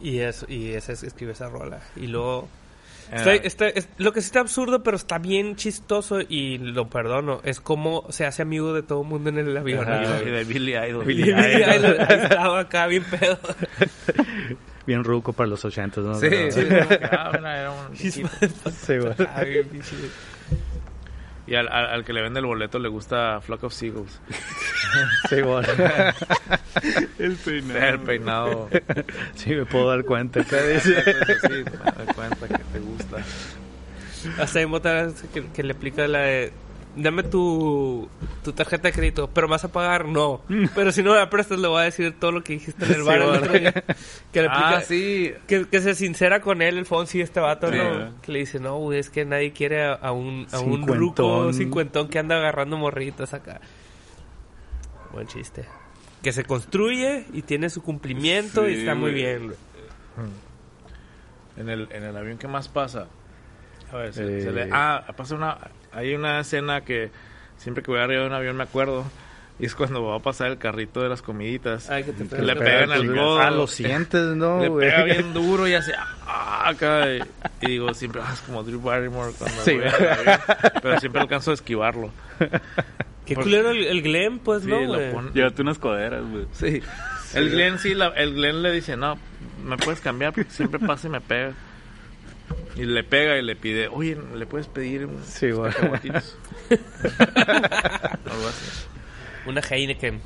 Y 0.00 0.18
eso, 0.18 0.46
y 0.48 0.70
ese 0.72 0.92
es- 0.92 1.02
escribe 1.02 1.32
esa 1.32 1.48
rola. 1.48 1.80
Y 1.96 2.06
luego. 2.06 2.48
Está- 3.10 3.32
el- 3.32 3.46
está- 3.46 3.68
es- 3.68 3.88
lo 3.96 4.12
que 4.12 4.20
sí 4.20 4.26
está 4.26 4.40
absurdo, 4.40 4.82
pero 4.82 4.96
está 4.98 5.16
bien 5.18 5.56
chistoso 5.56 6.20
y 6.20 6.58
lo 6.58 6.88
perdono. 6.90 7.40
Es 7.42 7.58
como 7.58 8.04
se 8.10 8.26
hace 8.26 8.42
amigo 8.42 8.74
de 8.74 8.82
todo 8.82 9.00
el 9.00 9.08
mundo 9.08 9.30
en 9.30 9.38
el 9.38 9.56
avión. 9.56 9.90
Ajá. 9.90 10.22
y 10.22 10.26
de 10.30 10.44
Billy 10.44 10.76
Idol. 10.76 11.06
Billy 11.06 11.32
ahí 11.32 11.62
estaba 12.10 12.60
acá 12.60 12.86
bien 12.86 13.04
pedo. 13.04 13.38
Bien 14.88 15.04
ruco 15.04 15.34
para 15.34 15.50
los 15.50 15.62
ochentas, 15.66 16.02
¿no? 16.02 16.14
Sí, 16.14 16.30
sí. 16.50 16.64
Bueno, 16.64 17.46
era 17.46 17.70
un. 17.70 17.92
Ah. 19.28 19.44
Y 21.46 21.54
al, 21.54 21.68
al, 21.68 21.86
al 21.90 22.04
que 22.06 22.14
le 22.14 22.22
vende 22.22 22.40
el 22.40 22.46
boleto 22.46 22.78
le 22.78 22.88
gusta 22.88 23.38
Flock 23.42 23.64
of 23.64 23.74
Seagulls. 23.74 24.18
Sí, 25.28 25.42
güey. 25.42 25.62
El 27.18 27.36
peinado. 27.36 27.86
El 27.86 28.00
peinado. 28.00 28.68
Sí, 29.34 29.50
me 29.50 29.66
puedo 29.66 29.90
dar 29.90 30.04
cuenta. 30.04 30.42
sí, 30.42 30.50
me 30.52 31.64
doy 31.64 32.14
cuenta 32.14 32.48
que 32.48 32.64
te 32.72 32.78
gusta. 32.78 33.18
Hasta 34.42 34.58
hay 34.58 34.66
que, 35.34 35.48
que 35.48 35.62
le 35.62 35.72
aplica 35.72 36.08
la 36.08 36.20
de... 36.20 36.52
Dame 37.00 37.22
tu, 37.22 38.08
tu 38.42 38.52
tarjeta 38.52 38.88
de 38.88 38.92
crédito, 38.92 39.30
pero 39.32 39.46
me 39.46 39.52
vas 39.52 39.64
a 39.64 39.68
pagar, 39.70 40.04
no. 40.06 40.40
Pero 40.74 40.90
si 40.90 41.02
no 41.02 41.12
me 41.12 41.16
la 41.18 41.30
prestas, 41.30 41.58
le 41.60 41.68
voy 41.68 41.80
a 41.80 41.84
decir 41.84 42.18
todo 42.18 42.32
lo 42.32 42.42
que 42.42 42.54
dijiste 42.54 42.84
en 42.86 42.92
el 42.92 43.02
bar. 43.04 43.18
el 43.22 43.28
otro 43.28 43.52
día. 43.52 43.72
que 44.32 44.42
le 44.42 44.48
aplica, 44.48 44.78
Ah, 44.78 44.80
sí. 44.80 45.32
que, 45.46 45.66
que 45.68 45.80
se 45.80 45.94
sincera 45.94 46.40
con 46.40 46.60
él, 46.60 46.76
el 46.76 46.86
Fonsi, 46.86 47.20
este 47.20 47.38
vato, 47.40 47.70
Sí. 47.70 47.76
¿no? 47.78 48.20
Que 48.20 48.32
le 48.32 48.40
dice, 48.40 48.58
no, 48.58 48.78
güey, 48.78 48.98
es 48.98 49.10
que 49.10 49.24
nadie 49.24 49.52
quiere 49.52 49.84
a, 49.84 49.92
a 49.94 50.10
un, 50.12 50.46
a 50.50 50.58
un 50.58 50.86
ruco 50.86 51.52
cincuentón 51.52 52.08
que 52.08 52.18
anda 52.18 52.36
agarrando 52.36 52.76
morritas 52.76 53.32
acá. 53.32 53.60
Buen 55.12 55.26
chiste. 55.28 55.64
Que 56.22 56.32
se 56.32 56.42
construye 56.44 57.26
y 57.32 57.42
tiene 57.42 57.70
su 57.70 57.82
cumplimiento 57.82 58.68
y 58.68 58.74
está 58.80 58.96
muy 58.96 59.12
bien, 59.12 59.44
güey. 59.46 59.56
En 61.56 61.68
el, 61.68 61.88
en 61.92 62.02
el 62.04 62.16
avión, 62.16 62.38
¿qué 62.38 62.48
más 62.48 62.68
pasa? 62.68 63.06
A 63.92 63.96
ver, 63.96 64.12
se, 64.12 64.38
Eh. 64.38 64.42
se 64.42 64.52
le- 64.52 64.68
ah, 64.72 65.04
pasa 65.16 65.34
una... 65.34 65.56
Hay 65.92 66.14
una 66.14 66.40
escena 66.40 66.82
que 66.82 67.10
siempre 67.56 67.82
que 67.82 67.90
voy 67.90 68.00
arriba 68.00 68.22
de 68.22 68.28
un 68.28 68.34
avión 68.34 68.56
me 68.56 68.64
acuerdo. 68.64 69.04
Y 69.60 69.66
es 69.66 69.74
cuando 69.74 70.04
va 70.04 70.16
a 70.16 70.20
pasar 70.20 70.48
el 70.52 70.58
carrito 70.58 71.02
de 71.02 71.08
las 71.08 71.20
comiditas. 71.20 71.90
Ay, 71.90 72.04
que 72.04 72.12
te 72.12 72.28
Que 72.28 72.42
le 72.42 72.54
pegan 72.54 72.92
al 72.92 73.04
codo. 73.06 73.40
Ah, 73.40 73.50
lo 73.50 73.66
sientes, 73.66 74.22
¿no, 74.36 74.60
le 74.60 74.70
pega 74.70 75.02
bien 75.02 75.32
duro 75.34 75.66
y 75.66 75.74
hace... 75.74 75.92
ah, 75.96 76.68
acá, 76.68 77.12
y, 77.12 77.20
y 77.62 77.66
digo, 77.66 77.92
siempre 77.92 78.20
ah, 78.24 78.30
es 78.32 78.40
como 78.42 78.62
Drew 78.62 78.80
Barrymore 78.80 79.32
cuando 79.36 79.60
Sí. 79.62 79.74
voy 79.74 79.86
avión. 79.88 80.40
Pero 80.80 81.00
siempre 81.00 81.20
alcanzo 81.22 81.50
a 81.50 81.54
esquivarlo. 81.54 82.10
Qué 83.26 83.34
Por- 83.34 83.44
culero 83.44 83.70
el, 83.70 83.84
el 83.86 84.02
Glenn, 84.02 84.38
pues, 84.38 84.62
Sí, 84.62 84.68
¿no, 84.68 84.86
güey? 84.86 85.12
Llévate 85.34 85.62
unas 85.62 85.78
coderas, 85.78 86.22
güey. 86.30 86.46
Sí. 86.52 86.80
El 87.34 87.50
Glenn 87.50 87.78
sí, 87.80 87.94
la- 87.94 88.08
el 88.16 88.34
Glenn 88.34 88.62
le 88.62 88.70
dice, 88.70 88.96
no, 88.96 89.18
me 89.64 89.76
puedes 89.76 90.00
cambiar 90.00 90.32
porque 90.34 90.50
siempre 90.50 90.78
pasa 90.78 91.08
y 91.08 91.10
me 91.10 91.20
pega. 91.20 91.52
Y 92.76 92.84
le 92.84 93.02
pega 93.04 93.36
y 93.38 93.42
le 93.42 93.56
pide, 93.56 93.88
oye, 93.88 94.16
¿le 94.34 94.46
puedes 94.46 94.66
pedir 94.68 95.06
un 95.06 95.22
Sí, 95.24 95.50
güey. 95.50 95.72
cacahuatitos?" 95.72 96.36
Algo 96.70 98.48
así. 98.48 98.86
Una 99.46 99.60
Heineken. 99.60 100.20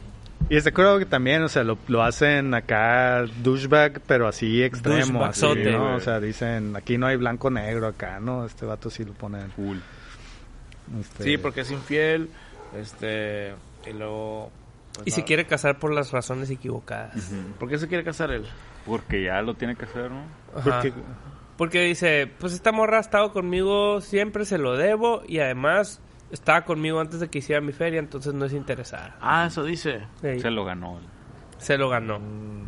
Y 0.48 0.56
este 0.56 0.72
creo 0.72 0.98
que 0.98 1.06
también, 1.06 1.42
o 1.42 1.48
sea, 1.48 1.62
lo, 1.64 1.78
lo 1.88 2.02
hacen 2.02 2.52
acá 2.52 3.24
douchebag, 3.42 4.00
pero 4.06 4.26
así 4.28 4.62
extremo, 4.62 5.24
así, 5.24 5.46
¿no? 5.70 5.94
O 5.96 6.00
sea, 6.00 6.20
dicen, 6.20 6.76
aquí 6.76 6.98
no 6.98 7.06
hay 7.06 7.16
blanco-negro 7.16 7.86
acá, 7.86 8.18
¿no? 8.20 8.44
Este 8.44 8.66
vato 8.66 8.90
sí 8.90 9.04
lo 9.04 9.12
ponen. 9.12 9.50
Full. 9.52 9.78
este, 11.00 11.22
Sí, 11.24 11.38
porque 11.38 11.60
es 11.60 11.70
infiel, 11.70 12.28
este, 12.76 13.54
y 13.88 13.92
luego... 13.92 14.50
pues, 14.94 15.06
Y 15.06 15.10
se 15.12 15.20
no. 15.20 15.26
quiere 15.26 15.46
casar 15.46 15.78
por 15.78 15.92
las 15.94 16.10
razones 16.10 16.50
equivocadas. 16.50 17.32
¿Por 17.58 17.68
qué 17.68 17.78
se 17.78 17.86
quiere 17.88 18.02
casar 18.04 18.30
él? 18.32 18.44
Porque 18.84 19.22
ya 19.22 19.40
lo 19.42 19.54
tiene 19.54 19.76
que 19.76 19.84
hacer, 19.84 20.10
¿no? 20.10 20.24
Ajá. 20.56 20.82
Porque, 20.82 20.92
Porque 21.62 21.82
dice, 21.82 22.28
pues 22.40 22.54
esta 22.54 22.72
morra 22.72 22.96
ha 22.98 23.00
estado 23.00 23.32
conmigo, 23.32 24.00
siempre 24.00 24.44
se 24.44 24.58
lo 24.58 24.76
debo 24.76 25.22
y 25.28 25.38
además 25.38 26.00
estaba 26.32 26.62
conmigo 26.64 26.98
antes 26.98 27.20
de 27.20 27.28
que 27.28 27.38
hiciera 27.38 27.60
mi 27.60 27.70
feria, 27.70 28.00
entonces 28.00 28.34
no 28.34 28.46
es 28.46 28.52
interesada. 28.52 29.14
Ah, 29.20 29.46
eso 29.46 29.62
dice. 29.62 30.00
Sí, 30.20 30.40
Se 30.40 30.50
lo 30.50 30.64
ganó. 30.64 30.98
se 31.58 31.78
lo 31.78 31.88
ganó. 31.88 32.18
Mm, 32.18 32.64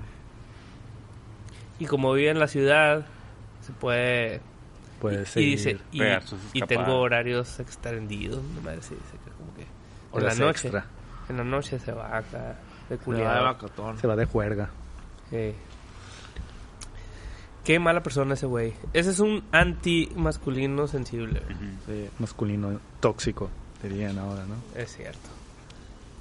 Y 1.80 1.86
como 1.86 2.12
vive 2.12 2.30
en 2.30 2.38
la 2.38 2.46
ciudad, 2.46 3.04
se 3.62 3.72
puede... 3.72 4.40
puede 5.00 5.22
y, 5.22 5.26
ser. 5.26 5.42
y 5.42 5.50
dice, 5.56 5.78
tengo 6.68 7.00
horarios 7.00 7.58
extendidos, 7.58 8.44
no 8.44 8.60
me 8.62 8.76
dice, 8.76 8.94
dice 8.94 9.18
que 9.24 9.30
como 9.32 9.52
que... 9.56 9.66
En 10.16 10.24
la 10.24 10.34
noche. 10.36 10.68
extra. 10.68 10.86
En 11.28 11.36
la 11.38 11.42
noche 11.42 11.80
se 11.80 11.90
va 11.90 12.16
acá 12.16 12.54
de 12.88 12.96
se 12.96 13.10
va 13.24 13.54
de. 13.92 13.98
Se 14.00 14.06
va 14.06 14.14
de 14.14 14.24
juerga. 14.26 14.70
Sí. 15.30 15.52
Qué 17.64 17.78
mala 17.78 18.02
persona 18.02 18.34
ese 18.34 18.46
güey. 18.46 18.74
Ese 18.92 19.10
es 19.10 19.18
un 19.20 19.42
anti 19.52 20.10
masculino 20.16 20.86
sensible. 20.86 21.40
güey. 21.40 21.54
Ujú. 21.54 21.64
Sí. 21.86 22.08
Masculino 22.18 22.80
tóxico, 23.00 23.50
dirían 23.82 24.18
ahora, 24.18 24.44
¿no? 24.44 24.56
Es 24.80 24.94
cierto. 24.96 25.30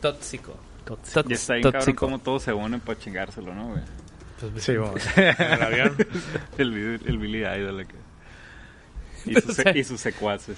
Tóxico. 0.02 0.56
Tóxico. 0.86 1.24
Y 1.30 1.34
está 1.34 1.54
bien 1.54 1.64
cabrón 1.64 1.82
Tóxico. 1.82 2.06
como 2.06 2.20
todos 2.20 2.44
se 2.44 2.54
unen 2.54 2.80
para 2.80 3.00
chingárselo, 3.00 3.54
¿no, 3.54 3.70
güey? 3.70 3.82
Pues, 4.52 4.64
Sí, 4.64 4.76
vamos. 4.76 5.02
El 5.18 5.62
avión. 5.64 5.96
El, 6.58 6.72
Billy- 6.74 7.02
el 7.08 7.18
Billy 7.18 7.40
Idol. 7.46 7.86
Y 9.26 9.34
sus, 9.42 9.46
O 9.50 9.54
sea- 9.54 9.78
y 9.78 9.84
sus 9.84 10.02
secuaces. 10.02 10.58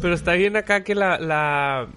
Pero 0.00 0.14
está 0.14 0.32
bien 0.34 0.56
acá 0.56 0.84
que 0.84 0.94
la... 0.94 1.18
la 1.18 1.88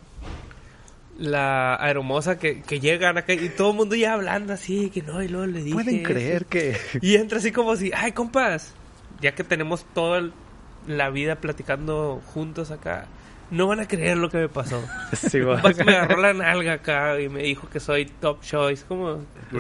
la 1.17 1.75
aeromosa 1.75 2.37
que, 2.37 2.61
que 2.61 2.79
llegan 2.79 3.17
acá 3.17 3.33
y 3.33 3.49
todo 3.49 3.71
el 3.71 3.77
mundo 3.77 3.95
ya 3.95 4.13
hablando 4.13 4.53
así, 4.53 4.89
que 4.89 5.01
no, 5.01 5.21
y 5.23 5.27
luego 5.27 5.45
le 5.47 5.61
dije... 5.63 5.73
Pueden 5.73 6.03
creer 6.03 6.45
que... 6.45 6.77
Y 7.01 7.15
entra 7.15 7.37
así 7.37 7.51
como 7.51 7.75
si, 7.75 7.91
ay, 7.95 8.11
compas, 8.11 8.73
ya 9.21 9.33
que 9.33 9.43
tenemos 9.43 9.85
toda 9.93 10.29
la 10.87 11.09
vida 11.09 11.35
platicando 11.37 12.21
juntos 12.33 12.69
acá, 12.71 13.07
no 13.49 13.67
van 13.67 13.79
a 13.79 13.87
creer 13.87 14.17
lo 14.17 14.29
que 14.29 14.37
me 14.37 14.49
pasó. 14.49 14.83
Sí, 15.15 15.37
me 15.39 15.53
agarró 15.95 16.17
la 16.17 16.33
nalga 16.33 16.73
acá 16.73 17.19
y 17.21 17.29
me 17.29 17.43
dijo 17.43 17.69
que 17.69 17.79
soy 17.79 18.05
top 18.05 18.41
choice, 18.41 18.83
como... 18.85 19.19
Sí. 19.51 19.57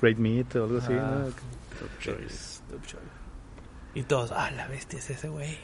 Great 0.00 0.16
meat 0.18 0.56
o 0.56 0.64
algo 0.64 0.78
así, 0.78 0.92
Ah. 0.94 1.18
¿no? 1.18 1.24
Top 1.26 1.98
choice. 2.00 2.60
Top 2.70 2.82
choice. 2.86 3.02
Y 3.94 4.04
todos, 4.04 4.32
ah, 4.32 4.50
la 4.52 4.68
bestia 4.68 4.98
es 4.98 5.10
ese 5.10 5.28
güey. 5.28 5.58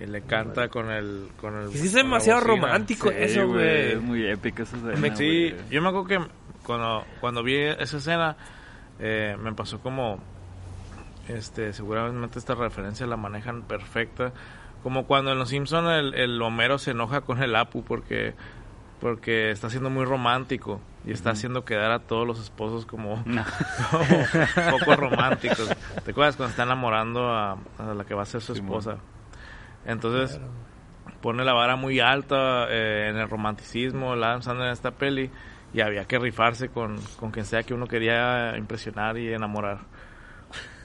Y 0.00 0.06
le 0.06 0.22
canta 0.22 0.68
con 0.68 0.90
el... 0.90 1.28
Con 1.40 1.56
el 1.56 1.68
es 1.68 1.92
demasiado 1.92 2.40
romántico 2.40 3.08
Sí, 3.10 3.14
eso, 3.18 3.42
Es 3.42 3.46
güey. 3.46 3.96
muy 3.96 4.26
épica 4.26 4.64
esa 4.64 4.76
escena, 4.76 4.96
Me- 4.96 5.14
sí, 5.16 5.54
yo 5.70 5.80
me 5.82 5.88
acuerdo 5.88 6.06
que 6.08 6.18
cuando, 6.64 7.04
cuando 7.20 7.42
vi 7.42 7.56
esa 7.56 7.98
escena 7.98 8.36
eh, 8.98 9.36
me 9.40 9.52
pasó 9.52 9.80
como 9.80 10.18
este 11.28 11.72
seguramente 11.72 12.38
esta 12.38 12.54
referencia 12.54 13.06
la 13.06 13.16
manejan 13.16 13.62
perfecta 13.62 14.32
como 14.82 15.06
cuando 15.06 15.32
en 15.32 15.38
Los 15.38 15.48
Simpson 15.50 15.86
el, 15.88 16.14
el 16.14 16.40
Homero 16.42 16.78
se 16.78 16.90
enoja 16.90 17.22
con 17.22 17.42
el 17.42 17.54
Apu 17.56 17.82
porque 17.84 18.34
porque 19.00 19.50
está 19.50 19.68
siendo 19.70 19.90
muy 19.90 20.04
romántico 20.04 20.80
y 21.06 21.12
está 21.12 21.30
haciendo 21.30 21.64
quedar 21.64 21.90
a 21.92 21.98
todos 22.00 22.26
los 22.26 22.40
esposos 22.40 22.86
como, 22.86 23.22
No. 23.26 23.44
como 23.90 24.78
poco 24.78 24.96
románticos. 24.96 25.68
¿Te 26.04 26.10
acuerdas 26.12 26.36
cuando 26.36 26.50
está 26.52 26.62
enamorando 26.62 27.28
a, 27.28 27.52
a 27.78 27.94
la 27.94 28.04
que 28.04 28.14
va 28.14 28.22
a 28.22 28.26
ser 28.26 28.40
su 28.40 28.54
Sí, 28.54 28.60
esposa? 28.60 28.96
Entonces 29.86 30.40
pone 31.20 31.44
la 31.44 31.52
vara 31.52 31.76
muy 31.76 32.00
alta 32.00 32.66
eh, 32.68 33.08
en 33.10 33.16
el 33.16 33.28
romanticismo, 33.28 34.14
la 34.16 34.32
Adam 34.34 34.60
en 34.62 34.68
esta 34.68 34.90
peli, 34.92 35.30
y 35.72 35.80
había 35.80 36.04
que 36.06 36.18
rifarse 36.18 36.68
con, 36.68 36.98
con 37.18 37.30
quien 37.30 37.46
sea 37.46 37.62
que 37.62 37.74
uno 37.74 37.86
quería 37.86 38.56
impresionar 38.56 39.16
y 39.18 39.32
enamorar. 39.32 39.78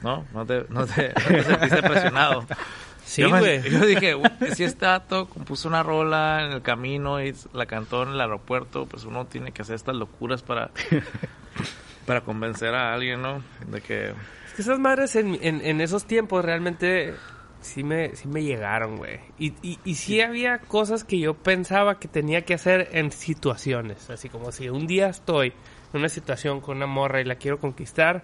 ¿No? 0.01 0.25
No 0.33 0.45
te, 0.45 0.65
no 0.69 0.85
te, 0.85 1.09
no 1.09 1.25
te 1.27 1.43
sentiste 1.43 1.81
presionado. 1.83 2.45
Sí, 3.03 3.23
yo, 3.23 3.31
me- 3.31 3.59
yo 3.71 3.83
dije, 3.87 4.13
"Uy, 4.13 4.29
si 4.53 4.63
este 4.63 4.85
dato 4.85 5.25
compuso 5.27 5.67
una 5.67 5.81
rola 5.81 6.45
en 6.45 6.51
el 6.51 6.61
camino 6.61 7.19
y 7.23 7.33
la 7.53 7.65
cantó 7.65 8.03
en 8.03 8.09
el 8.09 8.21
aeropuerto, 8.21 8.85
pues 8.85 9.03
uno 9.03 9.25
tiene 9.25 9.51
que 9.51 9.63
hacer 9.63 9.73
estas 9.77 9.95
locuras 9.95 10.43
para, 10.43 10.69
para 12.05 12.21
convencer 12.21 12.75
a 12.75 12.93
alguien, 12.93 13.23
¿no? 13.23 13.41
De 13.67 13.81
que... 13.81 14.09
Es 14.09 14.53
que 14.55 14.61
esas 14.61 14.77
madres 14.77 15.15
en, 15.15 15.39
en, 15.41 15.61
en 15.65 15.81
esos 15.81 16.05
tiempos 16.05 16.45
realmente 16.45 17.15
sí 17.61 17.83
me, 17.83 18.15
sí 18.15 18.27
me 18.27 18.43
llegaron, 18.43 18.97
güey. 18.97 19.19
Y, 19.37 19.53
y, 19.61 19.79
y 19.83 19.95
sí 19.95 20.21
había 20.21 20.59
cosas 20.59 21.03
que 21.03 21.19
yo 21.19 21.33
pensaba 21.33 21.99
que 21.99 22.07
tenía 22.07 22.43
que 22.43 22.53
hacer 22.53 22.89
en 22.93 23.11
situaciones. 23.11 24.09
Así 24.09 24.29
como 24.29 24.51
si 24.51 24.69
un 24.69 24.87
día 24.87 25.07
estoy 25.07 25.53
en 25.93 25.99
una 25.99 26.09
situación 26.09 26.61
con 26.61 26.77
una 26.77 26.87
morra 26.87 27.21
y 27.21 27.25
la 27.25 27.35
quiero 27.35 27.59
conquistar, 27.59 28.23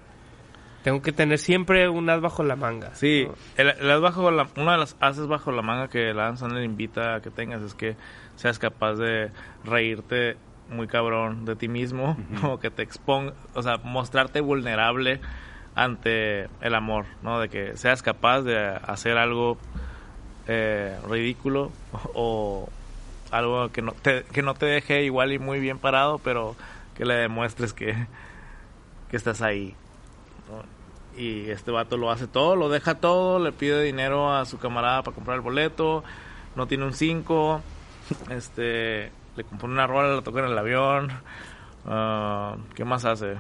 tengo 0.83 1.01
que 1.01 1.11
tener 1.11 1.39
siempre 1.39 1.89
un 1.89 2.09
as 2.09 2.21
bajo 2.21 2.43
la 2.43 2.55
manga. 2.55 2.93
Sí, 2.93 3.25
¿no? 3.27 3.33
el, 3.57 3.69
el 3.69 3.91
as 3.91 4.01
bajo 4.01 4.29
la, 4.31 4.47
una 4.55 4.73
de 4.73 4.77
las 4.77 4.95
haces 4.99 5.27
bajo 5.27 5.51
la 5.51 5.61
manga 5.61 5.88
que 5.88 6.13
la 6.13 6.25
Adam 6.25 6.38
Sandler 6.38 6.63
invita 6.63 7.15
a 7.15 7.21
que 7.21 7.31
tengas 7.31 7.61
es 7.63 7.73
que 7.73 7.95
seas 8.36 8.59
capaz 8.59 8.93
de 8.95 9.31
reírte 9.63 10.38
muy 10.69 10.88
cabrón 10.88 11.45
de 11.45 11.55
ti 11.55 11.67
mismo 11.67 12.17
o 12.43 12.59
que 12.59 12.69
te 12.69 12.83
exponga, 12.83 13.33
o 13.53 13.61
sea, 13.61 13.77
mostrarte 13.77 14.41
vulnerable 14.41 15.21
ante 15.76 16.47
el 16.61 16.73
amor, 16.73 17.05
¿no? 17.21 17.39
De 17.39 17.49
que 17.49 17.78
seas 17.78 18.01
capaz 18.01 18.41
de 18.41 18.57
hacer 18.57 19.17
algo 19.17 19.57
eh, 20.47 20.97
ridículo 21.07 21.71
o 22.13 22.69
algo 23.32 23.69
que 23.71 23.82
no 23.82 23.91
te, 23.91 24.23
que 24.23 24.41
no 24.41 24.53
te 24.53 24.65
deje 24.65 25.03
igual 25.03 25.34
y 25.34 25.39
muy 25.39 25.59
bien 25.59 25.78
parado, 25.78 26.19
pero 26.19 26.55
que 26.95 27.05
le 27.05 27.15
demuestres 27.15 27.73
que, 27.73 27.93
que 29.09 29.17
estás 29.17 29.41
ahí. 29.41 29.76
Y 31.17 31.49
este 31.49 31.71
vato 31.71 31.95
lo 31.95 32.11
hace 32.11 32.28
todo, 32.28 32.57
lo 32.57 32.67
deja 32.67 32.95
todo, 32.95 33.39
le 33.39 33.53
pide 33.53 33.82
dinero 33.82 34.34
a 34.34 34.45
su 34.45 34.57
camarada 34.57 35.01
para 35.01 35.15
comprar 35.15 35.36
el 35.36 35.41
boleto, 35.41 36.03
no 36.55 36.67
tiene 36.67 36.86
un 36.86 36.93
5, 36.93 37.61
este, 38.32 39.11
le 39.36 39.43
compone 39.43 39.73
una 39.73 39.88
rola, 39.88 40.13
la 40.13 40.21
toca 40.21 40.39
en 40.39 40.45
el 40.45 40.57
avión, 40.57 41.11
ah, 41.86 42.57
¿qué 42.76 42.84
más 42.84 43.05
hace? 43.05 43.38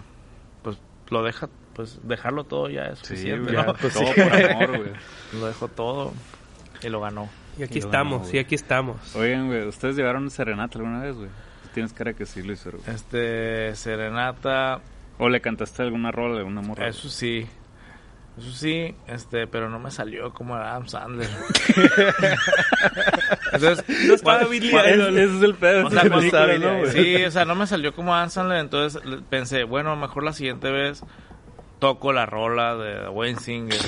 Pues 0.63 0.77
lo 1.09 1.21
deja, 1.21 1.49
pues 1.75 1.99
dejarlo 2.03 2.43
todo 2.45 2.69
ya 2.69 2.83
es 2.85 2.99
Sí, 2.99 3.05
suficiente, 3.07 3.53
pues 3.79 3.93
todo 3.93 4.07
sí. 4.07 4.21
por 4.21 4.33
amor, 4.33 4.67
güey. 4.77 4.91
Lo 5.33 5.47
dejó 5.47 5.67
todo 5.67 6.13
y 6.81 6.89
lo 6.89 7.01
ganó. 7.01 7.29
Y 7.57 7.63
aquí 7.63 7.75
Y 7.75 7.79
estamos, 7.79 8.21
ganó, 8.23 8.33
y 8.35 8.39
aquí 8.39 8.55
estamos. 8.55 9.15
Oigan, 9.15 9.47
güey, 9.47 9.67
¿ustedes 9.67 9.95
llevaron 9.95 10.29
serenata 10.29 10.77
alguna 10.79 11.01
vez, 11.01 11.15
güey? 11.15 11.29
Tienes 11.73 11.93
cara 11.93 12.13
que 12.13 12.25
sí 12.25 12.41
lo 12.41 12.53
hicieron. 12.53 12.81
güey. 12.81 12.95
Este, 12.95 13.75
Serenata, 13.75 14.79
¿O 15.17 15.29
le 15.29 15.39
cantaste 15.41 15.81
alguna 15.83 16.11
rola 16.11 16.37
de 16.39 16.43
una 16.43 16.61
morra? 16.61 16.87
eso 16.87 17.09
sí. 17.09 17.47
Eso 18.37 18.51
sí, 18.51 18.93
este, 19.07 19.47
pero 19.47 19.69
no 19.69 19.79
me 19.79 19.91
salió 19.91 20.33
como 20.33 20.55
Adam 20.55 20.87
Sandler. 20.89 21.29
entonces, 23.53 23.85
No 24.07 24.13
estaba 24.13 24.43
Billy 24.45 24.69
Idol. 24.69 25.17
Ese 25.17 25.37
es 25.37 25.41
el 25.43 25.55
pedo. 25.55 25.87
o 25.87 25.89
sea, 25.89 26.01
película, 26.03 26.57
¿no, 26.57 26.79
güey? 26.79 26.91
sí, 26.91 27.23
o 27.23 27.31
sea, 27.31 27.45
no 27.45 27.55
me 27.55 27.65
salió 27.67 27.93
como 27.95 28.13
Adam 28.13 28.29
Sandler, 28.29 28.59
entonces 28.59 29.01
pensé, 29.29 29.63
bueno, 29.63 29.91
a 29.91 29.95
lo 29.95 30.01
mejor 30.01 30.23
la 30.23 30.33
siguiente 30.33 30.69
vez 30.69 31.03
toco 31.79 32.13
la 32.13 32.25
rola 32.25 32.75
de 32.75 33.07
Wayne 33.09 33.39
Singer. 33.39 33.79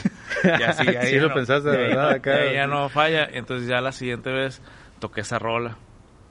Y 0.43 0.63
así, 0.63 0.87
ahí 0.97 1.07
Sí 1.07 1.15
ya 1.15 1.21
lo 1.23 1.29
no- 1.29 1.35
pensaste, 1.35 1.69
de 1.69 1.77
verdad, 1.77 2.09
acá. 2.11 2.51
ya 2.53 2.67
no 2.67 2.89
falla, 2.89 3.27
entonces 3.31 3.67
ya 3.67 3.81
la 3.81 3.91
siguiente 3.91 4.31
vez 4.31 4.61
toqué 4.99 5.21
esa 5.21 5.39
rola. 5.39 5.77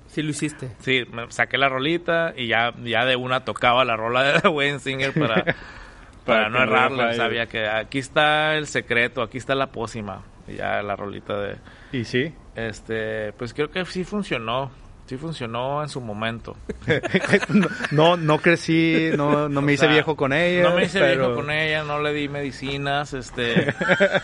Sí 0.08 0.22
lo 0.22 0.30
hiciste. 0.30 0.70
Sí, 0.80 1.04
me 1.12 1.30
saqué 1.30 1.58
la 1.58 1.68
rolita 1.68 2.32
y 2.36 2.46
ya, 2.46 2.72
ya 2.82 3.04
de 3.04 3.16
una 3.16 3.44
tocaba 3.44 3.84
la 3.84 3.96
rola 3.96 4.40
de 4.40 4.48
Wayne 4.48 4.78
Singer 4.78 5.12
para, 5.12 5.44
para 6.24 6.48
no 6.48 6.58
falle. 6.96 7.14
Sabía 7.14 7.46
que 7.46 7.66
aquí 7.68 7.98
está 7.98 8.54
el 8.54 8.66
secreto, 8.66 9.22
aquí 9.22 9.38
está 9.38 9.54
la 9.54 9.66
pócima. 9.72 10.22
Y 10.48 10.54
ya 10.54 10.80
la 10.82 10.94
rolita 10.94 11.36
de... 11.40 11.56
Y 11.92 12.04
sí. 12.04 12.32
Este, 12.54 13.32
pues 13.32 13.52
creo 13.52 13.68
que 13.70 13.84
sí 13.84 14.04
funcionó. 14.04 14.70
Sí 15.06 15.16
funcionó 15.16 15.82
en 15.84 15.88
su 15.88 16.00
momento. 16.00 16.56
no, 17.92 18.16
no 18.16 18.38
crecí, 18.38 19.10
no, 19.16 19.48
no 19.48 19.62
me 19.62 19.72
O 19.72 19.74
hice 19.74 19.84
sea, 19.84 19.92
viejo 19.92 20.16
con 20.16 20.32
ella. 20.32 20.62
No 20.68 20.74
me 20.74 20.84
hice 20.84 20.98
pero- 20.98 21.28
viejo 21.28 21.34
con 21.42 21.50
ella, 21.52 21.84
no 21.84 22.00
le 22.02 22.12
di 22.12 22.28
medicinas, 22.28 23.14
este... 23.14 23.72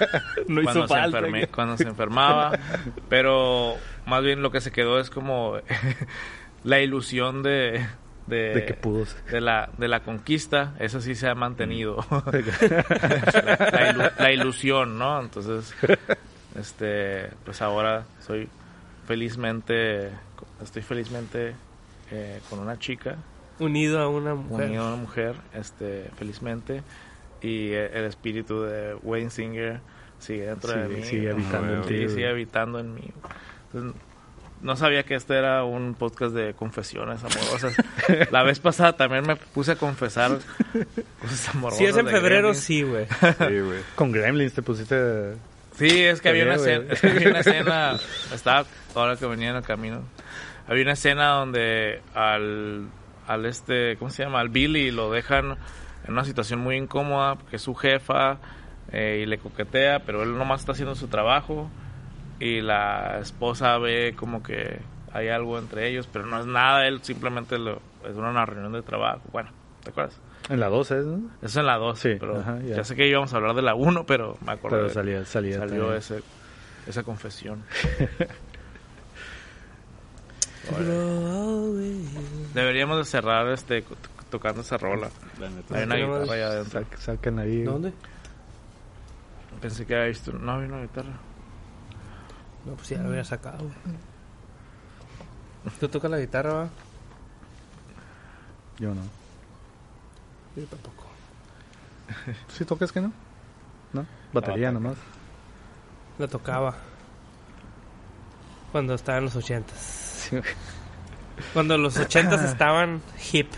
No 0.49 0.61
hizo 0.61 0.87
cuando, 0.89 1.19
se 1.19 1.25
enferme- 1.27 1.49
cuando 1.49 1.77
se 1.77 1.85
enfermaba. 1.85 2.59
Pero 3.09 3.77
más 4.07 4.23
bien 4.25 4.43
lo 4.43 4.51
que 4.51 4.61
se 4.61 4.73
quedó 4.73 4.99
es 4.99 5.09
como 5.09 5.55
la 6.65 6.81
ilusión 6.81 7.43
de... 7.43 7.87
De, 8.27 8.55
De 8.55 8.65
que 8.65 8.75
pudo 8.75 9.05
ser. 9.05 9.23
de 9.25 9.41
la, 9.41 9.69
de 9.79 9.89
la 9.89 10.01
conquista, 10.01 10.75
eso 10.79 11.01
sí 11.01 11.15
se 11.17 11.29
ha 11.29 11.35
mantenido. 11.35 12.05
la, 12.11 12.31
la 13.73 13.93
ilu- 13.93 14.13
la 14.17 14.33
ilusión, 14.33 14.97
¿no? 14.99 15.21
Entonces, 15.21 15.75
este, 16.57 17.31
pues 17.45 17.61
ahora 17.63 18.05
soy 18.21 18.49
felizmente, 19.09 20.11
estoy 20.63 20.83
felizmente 20.83 21.55
eh, 22.11 22.41
con 22.49 22.59
una 22.59 22.79
chica, 22.79 23.17
Unido 23.59 24.01
a 24.01 24.09
una 24.09 24.35
mujer. 24.35 24.67
unido 24.67 24.83
a 24.83 24.89
una 24.89 24.97
mujer, 24.97 25.35
este, 25.55 26.11
felizmente, 26.17 26.83
y 27.41 27.69
eh, 27.73 27.91
el 27.95 28.05
espíritu 28.05 28.63
de 28.63 28.95
Wayne 29.03 29.31
Singer 29.31 29.81
sigue 30.19 30.47
dentro 30.47 30.73
de 30.73 30.89
mí. 30.89 31.03
sigue 31.05 31.31
habitando 31.31 31.75
en 31.75 31.83
ti. 31.83 32.09
sigue 32.09 32.29
habitando 32.29 32.79
en 32.81 32.95
mí. 32.95 33.13
Entonces, 33.67 34.01
no 34.63 34.77
sabía 34.77 35.03
que 35.03 35.15
este 35.17 35.37
era 35.37 35.65
un 35.65 35.95
podcast 35.95 36.35
de 36.35 36.55
confesiones 36.55 37.21
amorosas. 37.25 37.75
La 38.31 38.43
vez 38.43 38.61
pasada 38.61 38.97
también 38.97 39.27
me 39.27 39.37
puse 39.37 39.73
a 39.73 39.77
confesar 39.77 40.39
cosas 41.21 41.49
amorosas. 41.55 41.79
Si 41.79 41.85
es 41.85 41.97
en 41.97 42.07
febrero, 42.07 42.49
Gremlins. 42.49 42.59
sí, 42.59 42.83
güey. 42.83 43.07
Sí, 43.21 43.61
güey. 43.61 43.81
Con 43.97 44.13
Gremlins 44.13 44.55
te 44.55 44.63
pusiste... 44.63 45.35
Sí, 45.77 46.05
es 46.05 46.21
que 46.21 46.29
había 46.29 46.45
una, 46.45 46.57
escena, 46.57 46.93
es 46.93 47.01
que 47.01 47.09
había 47.09 47.29
una 47.31 47.41
escena, 47.41 47.99
estaba 48.33 48.67
ahora 48.95 49.17
que 49.17 49.25
venía 49.27 49.51
en 49.51 49.57
el 49.57 49.63
camino, 49.63 50.03
había 50.69 50.83
una 50.85 50.93
escena 50.93 51.29
donde 51.31 52.01
al, 52.15 52.89
al 53.27 53.47
este, 53.47 53.97
¿cómo 53.97 54.11
se 54.11 54.23
llama? 54.25 54.41
Al 54.41 54.49
Billy 54.49 54.91
lo 54.91 55.11
dejan 55.11 55.57
en 56.07 56.13
una 56.13 56.25
situación 56.25 56.61
muy 56.61 56.77
incómoda, 56.77 57.37
porque 57.37 57.57
es 57.57 57.63
su 57.63 57.75
jefa 57.75 58.39
eh, 58.91 59.21
y 59.23 59.27
le 59.27 59.39
coquetea, 59.39 60.01
pero 60.01 60.23
él 60.23 60.37
nomás 60.37 60.61
está 60.61 60.73
haciendo 60.73 60.95
su 60.95 61.09
trabajo 61.09 61.71
y 62.41 62.61
la 62.61 63.19
esposa 63.21 63.79
ve 63.79 64.15
como 64.17 64.43
que 64.43 64.81
hay 65.13 65.29
algo 65.29 65.59
entre 65.59 65.89
ellos, 65.89 66.09
pero 66.13 66.27
no 66.27 66.41
es 66.41 66.47
nada, 66.47 66.87
él 66.89 67.01
simplemente 67.03 67.59
lo, 67.59 67.81
es 68.09 68.17
una 68.17 68.45
reunión 68.47 68.73
de 68.73 68.83
trabajo, 68.83 69.21
bueno, 69.31 69.51
¿te 69.85 69.91
acuerdas? 69.91 70.19
En 70.49 70.59
la 70.59 70.69
12, 70.69 70.95
¿no? 71.05 71.21
Eso 71.41 71.61
en 71.61 71.67
la 71.67 71.77
2, 71.77 71.99
Sí, 71.99 72.17
pero 72.19 72.41
ajá, 72.41 72.59
ya. 72.65 72.77
ya. 72.79 72.85
sé 72.85 72.97
que 72.97 73.07
íbamos 73.07 73.33
a 73.33 73.37
hablar 73.37 73.55
de 73.55 73.63
la 73.63 73.77
1, 73.77 74.05
pero 74.07 74.37
me 74.45 74.53
acuerdo. 74.53 74.79
Pero 74.79 74.89
salía, 74.91 75.25
salía. 75.25 75.59
salió 75.59 75.83
también. 75.83 75.99
ese, 75.99 76.21
esa 76.89 77.05
confesión. 77.05 77.63
Deberíamos 82.55 82.99
de 82.99 83.05
cerrar 83.05 83.49
este 83.49 83.85
tocando 84.31 84.61
esa 84.63 84.79
rola. 84.79 85.09
La. 85.39 85.47
Hay 85.77 85.85
una 85.85 85.97
guitarra 85.97 86.33
allá 86.35 86.47
adentro. 86.49 86.81
Sac- 86.81 86.97
sacan 86.99 87.39
ahí. 87.39 87.63
¿Dónde? 87.63 87.93
Pensé 89.61 89.87
que 89.87 89.95
había 89.95 90.09
visto. 90.09 90.33
No 90.33 90.53
había 90.53 90.69
una 90.69 90.83
guitarra. 90.83 91.13
No, 92.65 92.75
pues 92.75 92.89
ya 92.91 92.99
lo 93.03 93.09
había 93.11 93.25
sacado. 93.25 93.71
¿Tú 95.81 95.89
tocas 95.89 96.11
la 96.11 96.19
guitarra, 96.19 96.53
va? 96.53 96.69
Yo 98.79 98.95
no. 98.95 99.03
Yo 100.57 100.65
tampoco. 100.67 101.07
¿Sí 102.49 102.65
tocas 102.65 102.91
que 102.93 103.01
no? 103.01 103.13
¿No? 103.93 104.05
Batería 104.33 104.71
No, 104.73 104.81
nomás. 104.81 104.97
La 106.19 106.27
tocaba. 106.29 106.75
Cuando 108.73 108.95
estaba 108.95 109.19
en 109.19 109.25
los 109.25 109.37
ochentas. 109.37 110.02
Cuando 111.53 111.77
los 111.79 111.97
ochentas 111.99 112.43
estaban 112.45 113.01
hip. 113.33 113.49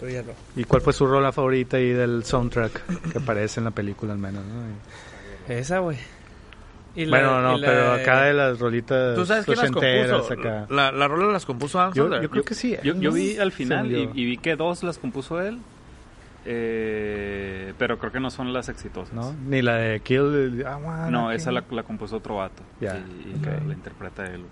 Pero 0.00 0.12
ya 0.12 0.22
no. 0.22 0.32
¿Y 0.56 0.64
cuál 0.64 0.82
fue 0.82 0.92
su 0.92 1.06
rola 1.06 1.32
favorita 1.32 1.76
ahí 1.78 1.90
del 1.90 2.24
soundtrack 2.24 3.10
que 3.12 3.18
aparece 3.18 3.60
en 3.60 3.64
la 3.64 3.70
película 3.70 4.12
al 4.12 4.18
menos? 4.18 4.44
¿no? 4.44 4.62
Y- 5.48 5.52
Esa, 5.58 5.78
güey. 5.78 5.96
Y 6.96 7.06
la- 7.06 7.18
Bueno, 7.18 7.40
no, 7.42 7.56
y 7.56 7.60
la 7.60 7.66
pero 7.66 7.92
acá 7.92 8.22
de 8.22 8.34
las 8.34 8.58
rolitas 8.60 9.14
¿Tú 9.16 9.26
sabes 9.26 9.44
quién 9.44 9.58
las 9.58 9.70
compuso? 9.70 10.32
acá. 10.32 10.66
La, 10.70 10.92
la 10.92 11.08
rola 11.08 11.32
las 11.32 11.44
compuso 11.44 11.80
Adam 11.80 11.92
Yo, 11.94 12.04
Sandler. 12.04 12.22
yo 12.22 12.30
creo 12.30 12.44
que 12.44 12.54
sí. 12.54 12.76
Yo, 12.84 12.94
yo 12.94 13.10
vi 13.12 13.36
al 13.38 13.50
final 13.52 13.90
y, 13.90 14.10
y 14.14 14.24
vi 14.26 14.36
que 14.38 14.54
dos 14.56 14.82
las 14.84 14.98
compuso 14.98 15.40
él. 15.40 15.58
eh, 16.44 17.72
pero 17.78 17.98
creo 17.98 18.12
que 18.12 18.20
no 18.20 18.30
son 18.30 18.52
las 18.52 18.68
exitosas. 18.68 19.12
¿No? 19.14 19.34
Ni 19.46 19.62
la 19.62 19.74
de 19.76 20.00
Kill. 20.00 20.64
No, 21.10 21.32
esa 21.32 21.50
la, 21.50 21.64
la 21.70 21.82
compuso 21.82 22.16
otro 22.16 22.36
vato. 22.36 22.62
Y, 22.80 22.84
y 22.84 23.40
la 23.66 23.72
interpreta 23.74 24.24
él. 24.26 24.44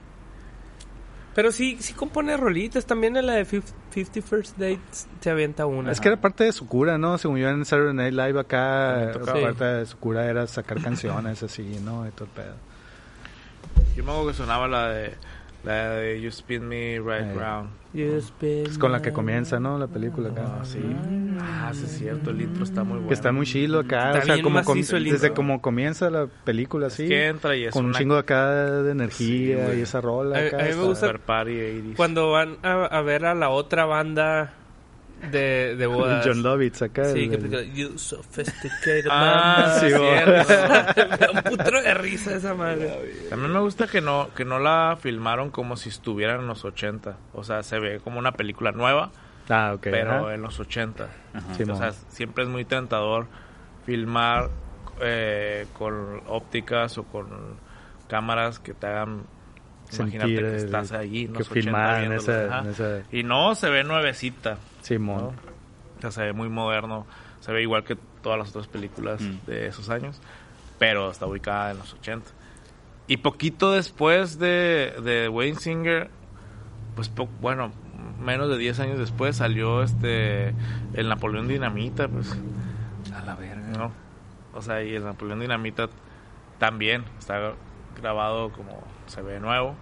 Pero 1.35 1.51
sí, 1.53 1.79
sí 1.81 1.95
compone 1.95 2.37
rolitas. 2.37 2.85
También 2.85 3.17
en 3.17 3.27
la 3.27 3.35
de 3.35 3.47
Fif- 3.47 3.73
50 3.93 4.23
First 4.23 4.59
Dates 4.59 5.07
se 5.21 5.31
avienta 5.31 5.65
una. 5.67 5.91
Es 5.93 6.01
que 6.01 6.09
era 6.09 6.21
parte 6.21 6.45
de 6.45 6.53
su 6.53 6.67
cura, 6.67 6.99
¿no? 6.99 7.17
Según 7.19 7.39
yo 7.39 7.49
en 7.49 7.65
Saturday 7.65 7.95
Night 7.95 8.13
Live 8.15 8.41
acá, 8.41 9.11
tocaba. 9.13 9.41
parte 9.41 9.65
de 9.65 9.87
su 9.87 9.97
cura 9.99 10.27
era 10.27 10.47
sacar 10.47 10.83
canciones 10.83 11.43
así, 11.43 11.81
¿no? 11.83 12.07
Y 12.07 12.11
todo 12.11 12.25
el 12.27 12.31
pedo. 12.33 12.55
Yo 13.97 14.05
me 14.05 14.11
acuerdo 14.11 14.29
que 14.31 14.35
sonaba 14.37 14.69
la 14.69 14.89
de. 14.89 15.15
La 15.65 15.91
de 15.91 16.21
You 16.21 16.29
Spin 16.29 16.67
Me 16.67 16.99
Right. 16.99 17.37
Round. 17.37 17.71
You 17.95 18.17
spin 18.19 18.67
Es 18.67 18.79
con 18.79 18.91
la 18.91 19.01
que 19.03 19.13
comienza, 19.13 19.61
¿no? 19.61 19.79
La 19.79 19.87
película 19.87 20.31
acá. 20.31 20.59
Ah, 20.61 20.65
sí. 20.65 20.81
Ah, 21.41 21.71
sí, 21.75 21.83
es 21.85 21.99
cierto. 21.99 22.31
El 22.31 22.41
intro 22.41 22.65
está 22.65 22.83
muy 22.85 22.95
bueno. 22.95 23.09
Que 23.09 23.15
está 23.15 23.33
muy 23.33 23.47
chilo 23.47 23.81
acá, 23.81 24.07
Está 24.09 24.19
o 24.19 24.23
sea, 24.23 24.35
bien 24.35 24.45
como 24.45 24.65
com- 24.65 24.79
desde 24.81 25.33
como 25.33 25.61
comienza 25.61 26.09
la 26.11 26.27
película 26.27 26.87
así, 26.87 27.05
Es 27.05 27.09
que 27.11 27.27
entra 27.27 27.55
y 27.55 27.65
es 27.65 27.73
con 27.73 27.85
un 27.85 27.91
una 27.91 27.99
chingo 27.99 28.17
acá 28.17 28.51
de 28.83 28.91
energía 28.93 29.71
Sí, 29.73 29.79
y 29.79 29.83
esa 29.83 30.01
rola 30.01 30.39
A- 30.39 30.47
acá. 30.47 30.57
a 30.59 30.63
mí 30.63 30.69
me 30.71 30.83
gusta- 30.85 31.07
super 31.07 31.21
party 31.21 31.53
80s. 31.53 31.97
Cuando 31.97 32.31
van 32.31 32.57
a, 32.63 32.87
a 32.87 33.03
ver 33.03 33.27
a 33.27 33.35
la 33.35 33.51
otra 33.51 33.85
banda 33.85 34.55
de, 35.31 35.77
de 35.77 35.87
bodas. 35.87 36.27
John 36.27 36.43
Lovitz 36.43 36.83
acá. 36.83 37.05
Sí, 37.07 37.25
el- 37.25 37.31
que 37.31 37.37
el- 37.37 37.45
explica, 37.55 37.75
You 37.75 37.99
sophisticated 37.99 39.07
Ah, 39.11 39.67
man". 39.69 39.81
sí, 39.81 39.87
cierto. 39.89 40.53
Me 41.11 41.17
da 41.17 41.31
un 41.33 41.43
putro 41.43 41.83
de 41.83 41.95
risa 41.95 42.35
esa 42.35 42.55
madre. 42.55 43.27
También 43.31 43.53
me 43.53 43.61
gusta 43.61 43.87
que 43.87 44.01
no, 44.01 44.29
que 44.35 44.45
no 44.45 44.59
la 44.59 44.97
filmaron 45.01 45.51
como 45.51 45.77
si 45.77 45.89
estuviera 45.91 46.35
en 46.37 46.47
los 46.47 46.65
80. 46.65 47.17
O 47.35 47.45
sea, 47.45 47.63
se 47.63 47.79
ve 47.79 48.01
como 48.03 48.19
una 48.19 48.33
película 48.33 48.73
nueva, 48.73 49.11
Ah, 49.49 49.73
ok. 49.75 49.83
pero 49.83 50.11
ajá. 50.27 50.35
en 50.35 50.43
los 50.43 50.59
80. 50.59 51.05
Ajá. 51.35 51.55
Sí, 51.57 51.63
o 51.65 51.77
sea, 51.77 51.93
siempre 52.09 52.45
es 52.45 52.51
muy 52.51 52.65
tentador 52.65 53.27
filmar 53.87 54.51
eh, 55.01 55.67
con 55.73 56.21
ópticas 56.27 56.99
o 56.99 57.05
con 57.05 57.27
cámaras 58.09 58.59
que 58.59 58.75
te 58.75 58.87
hagan 58.87 59.23
Sentir 59.89 60.15
imagínate 60.21 60.43
que 60.43 60.49
el- 60.57 60.65
estás 60.65 60.93
allí 60.93 61.23
en 61.25 61.33
que 61.33 61.39
los 61.41 61.51
80 61.51 61.63
filmaban 61.65 61.99
viéndolo, 62.01 62.21
esa- 62.23 62.45
ajá. 62.47 62.65
en 62.65 62.71
esa- 62.71 63.03
y 63.11 63.23
no 63.25 63.55
se 63.55 63.69
ve 63.71 63.85
nuevecita 63.85 64.59
Simón. 64.83 65.19
¿no? 65.19 65.29
O 65.99 66.01
sea, 66.01 66.11
se 66.11 66.23
ve 66.23 66.33
muy 66.33 66.49
moderno 66.49 67.07
se 67.41 67.51
ve 67.53 67.63
igual 67.63 67.83
que 67.85 67.97
todas 68.23 68.39
las 68.39 68.51
otras 68.51 68.67
películas 68.69 69.21
Mm. 69.21 69.47
de 69.47 69.67
esos 69.67 69.89
años 69.89 70.21
pero 70.79 71.11
está 71.11 71.27
ubicada 71.27 71.71
en 71.73 71.79
los 71.79 71.93
80 71.95 72.31
y 73.09 73.17
poquito 73.19 73.73
después 73.73 74.39
de, 74.39 74.95
de 75.03 75.29
Wayne 75.29 75.57
Singer 75.59 76.11
pues 76.97 77.09
po- 77.09 77.29
bueno 77.41 77.73
menos 78.21 78.49
de 78.49 78.59
10 78.59 78.79
años 78.81 78.99
después 78.99 79.37
salió 79.37 79.83
este 79.83 80.55
el 80.95 81.09
Napoleón 81.09 81.49
Dinamita 81.49 82.07
pues 82.09 82.37
A 83.15 83.23
la 83.25 83.35
verga. 83.35 83.63
¿no? 83.77 83.91
O 84.55 84.63
sea, 84.63 84.83
y 84.83 84.95
el 84.95 85.05
Napoleón 85.05 85.41
Dinamita 85.41 85.89
también 86.59 87.05
está 87.19 87.55
grabado 88.01 88.51
como 88.53 88.83
se 89.07 89.21
ve 89.23 89.41
nuevo. 89.41 89.75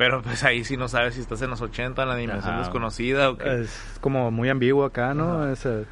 Pero 0.00 0.22
pues 0.22 0.42
ahí 0.44 0.64
sí 0.64 0.78
no 0.78 0.88
sabes 0.88 1.14
si 1.16 1.20
estás 1.20 1.42
en 1.42 1.50
los 1.50 1.60
80, 1.60 2.02
en 2.04 2.08
la 2.08 2.16
dimensión 2.16 2.54
Ajá. 2.54 2.60
desconocida 2.62 3.28
o 3.28 3.36
qué. 3.36 3.60
Es 3.64 3.98
como 4.00 4.30
muy 4.30 4.48
ambiguo 4.48 4.86
acá, 4.86 5.12
¿no? 5.12 5.46
Ese- 5.52 5.84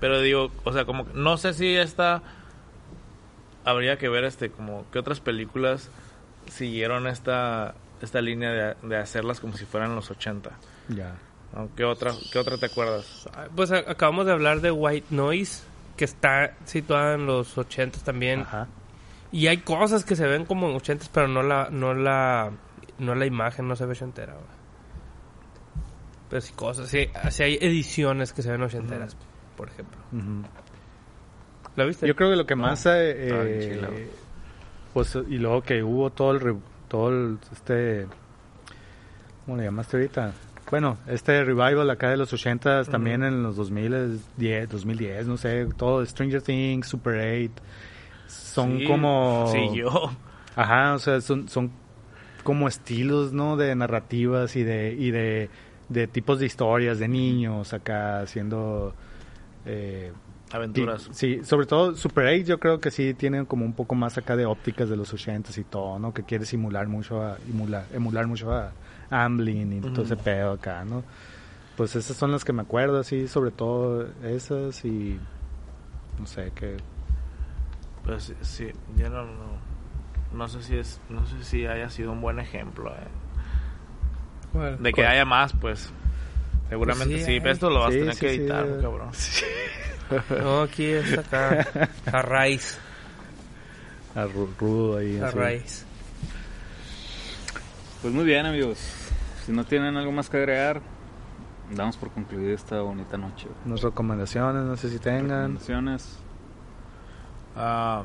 Pero 0.00 0.22
digo, 0.22 0.50
o 0.64 0.72
sea, 0.72 0.86
como 0.86 1.04
que- 1.06 1.12
no 1.12 1.36
sé 1.36 1.52
si 1.52 1.76
esta 1.76 2.22
habría 3.64 3.98
que 3.98 4.08
ver 4.08 4.24
este 4.24 4.50
como 4.50 4.86
qué 4.90 4.98
otras 4.98 5.20
películas 5.20 5.90
siguieron 6.50 7.06
esta 7.06 7.74
esta 8.00 8.20
línea 8.22 8.50
de, 8.52 8.76
de 8.88 8.96
hacerlas 8.96 9.40
como 9.40 9.54
si 9.56 9.64
fueran 9.66 9.94
los 9.94 10.10
80. 10.10 10.50
ya. 10.88 11.14
¿Qué 11.76 11.84
otra 11.84 12.12
qué 12.32 12.38
otra 12.38 12.56
te 12.58 12.66
acuerdas? 12.66 13.28
Pues 13.54 13.70
a- 13.70 13.78
acabamos 13.90 14.26
de 14.26 14.32
hablar 14.32 14.60
de 14.62 14.70
White 14.70 15.08
Noise. 15.10 15.62
que 15.96 16.04
está 16.04 16.52
situada 16.66 17.14
en 17.14 17.26
los 17.26 17.56
80 17.56 17.98
también. 18.00 18.40
Ajá. 18.40 18.66
Y 19.32 19.46
hay 19.46 19.58
cosas 19.58 20.04
que 20.04 20.14
se 20.16 20.26
ven 20.26 20.44
como 20.44 20.68
en 20.68 20.76
80 20.76 21.06
pero 21.12 21.28
no 21.28 21.42
la, 21.42 21.68
no 21.70 21.94
la, 21.94 22.50
no 22.98 23.14
la 23.14 23.26
imagen, 23.26 23.68
no 23.68 23.76
se 23.76 23.84
ve 23.86 23.92
ochentera, 23.92 24.32
güey. 24.34 24.44
Pero 26.30 26.40
sí 26.40 26.52
cosas, 26.54 26.88
sí, 26.88 27.08
sí 27.30 27.42
hay 27.42 27.54
ediciones 27.60 28.32
que 28.32 28.42
se 28.42 28.50
ven 28.50 28.62
ochenteras, 28.62 29.16
por 29.56 29.68
ejemplo. 29.68 29.98
Ujú. 30.12 30.42
¿La 31.76 31.84
viste? 31.84 32.06
Yo 32.06 32.16
creo 32.16 32.30
que 32.30 32.36
lo 32.36 32.46
que 32.46 32.56
más... 32.56 32.84
eh, 32.86 33.26
Está 33.28 33.42
bien 33.42 33.84
eh, 33.94 34.10
pues, 34.94 35.14
y 35.28 35.38
luego 35.38 35.62
que 35.62 35.82
hubo 35.82 36.10
todo 36.10 36.32
el... 36.32 36.40
re- 36.40 36.56
todo 36.88 37.10
el, 37.10 37.38
este... 37.52 38.06
¿Cómo 39.44 39.56
le 39.58 39.64
llamaste 39.64 39.96
ahorita? 39.98 40.32
Bueno, 40.70 40.98
este 41.06 41.44
revival 41.44 41.88
acá 41.90 42.08
de 42.10 42.16
los 42.16 42.32
80 42.32 42.84
también 42.84 43.22
en 43.22 43.42
los 43.44 43.54
2010, 43.54 44.68
2010, 44.68 45.26
no 45.28 45.36
sé, 45.36 45.66
todo 45.76 46.04
Stranger 46.04 46.42
Things, 46.42 46.88
Super 46.88 47.44
8, 47.50 47.52
son 48.26 48.78
Sí, 48.78 48.84
como... 48.86 49.46
Sí, 49.52 49.76
yo. 49.76 50.10
Ajá, 50.56 50.94
o 50.94 50.98
sea, 50.98 51.20
son, 51.20 51.48
son 51.48 51.70
como 52.46 52.68
estilos, 52.68 53.32
¿no? 53.32 53.56
De 53.56 53.74
narrativas 53.74 54.54
y 54.54 54.62
de, 54.62 54.92
y 54.92 55.10
de, 55.10 55.50
de 55.88 56.06
tipos 56.06 56.38
de 56.38 56.46
historias 56.46 57.00
de 57.00 57.08
niños 57.08 57.72
acá 57.72 58.20
haciendo... 58.20 58.94
Eh, 59.64 60.12
Aventuras. 60.52 61.08
Sí, 61.10 61.40
sobre 61.42 61.66
todo 61.66 61.96
Super 61.96 62.28
8 62.28 62.44
yo 62.44 62.60
creo 62.60 62.78
que 62.78 62.92
sí 62.92 63.14
tienen 63.14 63.46
como 63.46 63.64
un 63.64 63.72
poco 63.72 63.96
más 63.96 64.16
acá 64.16 64.36
de 64.36 64.46
ópticas 64.46 64.88
de 64.88 64.96
los 64.96 65.12
80 65.12 65.50
y 65.56 65.64
todo, 65.64 65.98
¿no? 65.98 66.14
Que 66.14 66.22
quiere 66.22 66.46
simular 66.46 66.86
mucho 66.86 67.20
a, 67.20 67.36
emular, 67.50 67.84
emular 67.92 68.28
mucho 68.28 68.52
a 68.52 68.70
Amblin 69.10 69.72
y 69.72 69.80
todo 69.80 70.04
ese 70.04 70.16
pedo 70.16 70.52
acá, 70.52 70.84
¿no? 70.84 71.02
Pues 71.76 71.96
esas 71.96 72.16
son 72.16 72.30
las 72.30 72.44
que 72.44 72.52
me 72.52 72.62
acuerdo, 72.62 73.02
sí, 73.02 73.26
sobre 73.26 73.50
todo 73.50 74.06
esas 74.22 74.84
y 74.84 75.18
no 76.20 76.26
sé, 76.26 76.52
que 76.54 76.76
Pues 78.04 78.32
sí, 78.40 78.70
no, 78.96 79.08
no, 79.08 79.65
no 80.32 80.48
sé 80.48 80.62
si 80.62 80.76
es, 80.76 81.00
no 81.08 81.26
sé 81.26 81.42
si 81.44 81.66
haya 81.66 81.88
sido 81.90 82.12
un 82.12 82.20
buen 82.20 82.38
ejemplo 82.38 82.90
eh, 82.94 83.08
¿Cuál? 84.52 84.82
de 84.82 84.92
que 84.92 85.06
haya 85.06 85.24
más, 85.24 85.52
pues. 85.54 85.92
Seguramente 86.68 87.14
Pues 87.14 87.24
sí, 87.26 87.32
sí, 87.34 87.40
pero 87.40 87.52
esto 87.52 87.70
lo 87.70 87.80
vas 87.80 87.92
Sí, 87.92 87.98
a 87.98 88.00
tener 88.00 88.14
sí, 88.14 88.20
que 88.20 88.30
editar, 88.34 88.66
cabrón. 88.80 89.10
No, 90.40 90.62
aquí 90.62 90.84
es 90.84 91.18
acá, 91.18 91.66
a 92.12 92.22
raíz, 92.22 92.78
a 94.14 94.24
rudo 94.24 94.98
ahí. 94.98 95.18
a 95.18 95.26
así. 95.26 95.36
raíz. 95.38 95.86
Pues 98.02 98.14
muy 98.14 98.24
bien, 98.24 98.46
amigos. 98.46 98.78
Si 99.44 99.50
no 99.52 99.64
tienen 99.64 99.96
algo 99.96 100.12
más 100.12 100.30
que 100.30 100.36
agregar, 100.36 100.80
damos 101.72 101.96
por 101.96 102.10
concluida 102.12 102.54
esta 102.54 102.80
bonita 102.82 103.16
noche. 103.18 103.48
Unas 103.64 103.82
recomendaciones, 103.82 104.62
no 104.62 104.76
sé 104.76 104.90
si 104.90 104.98
tengan. 105.00 105.28
Recomendaciones. 105.56 106.18
Ah, 107.56 108.04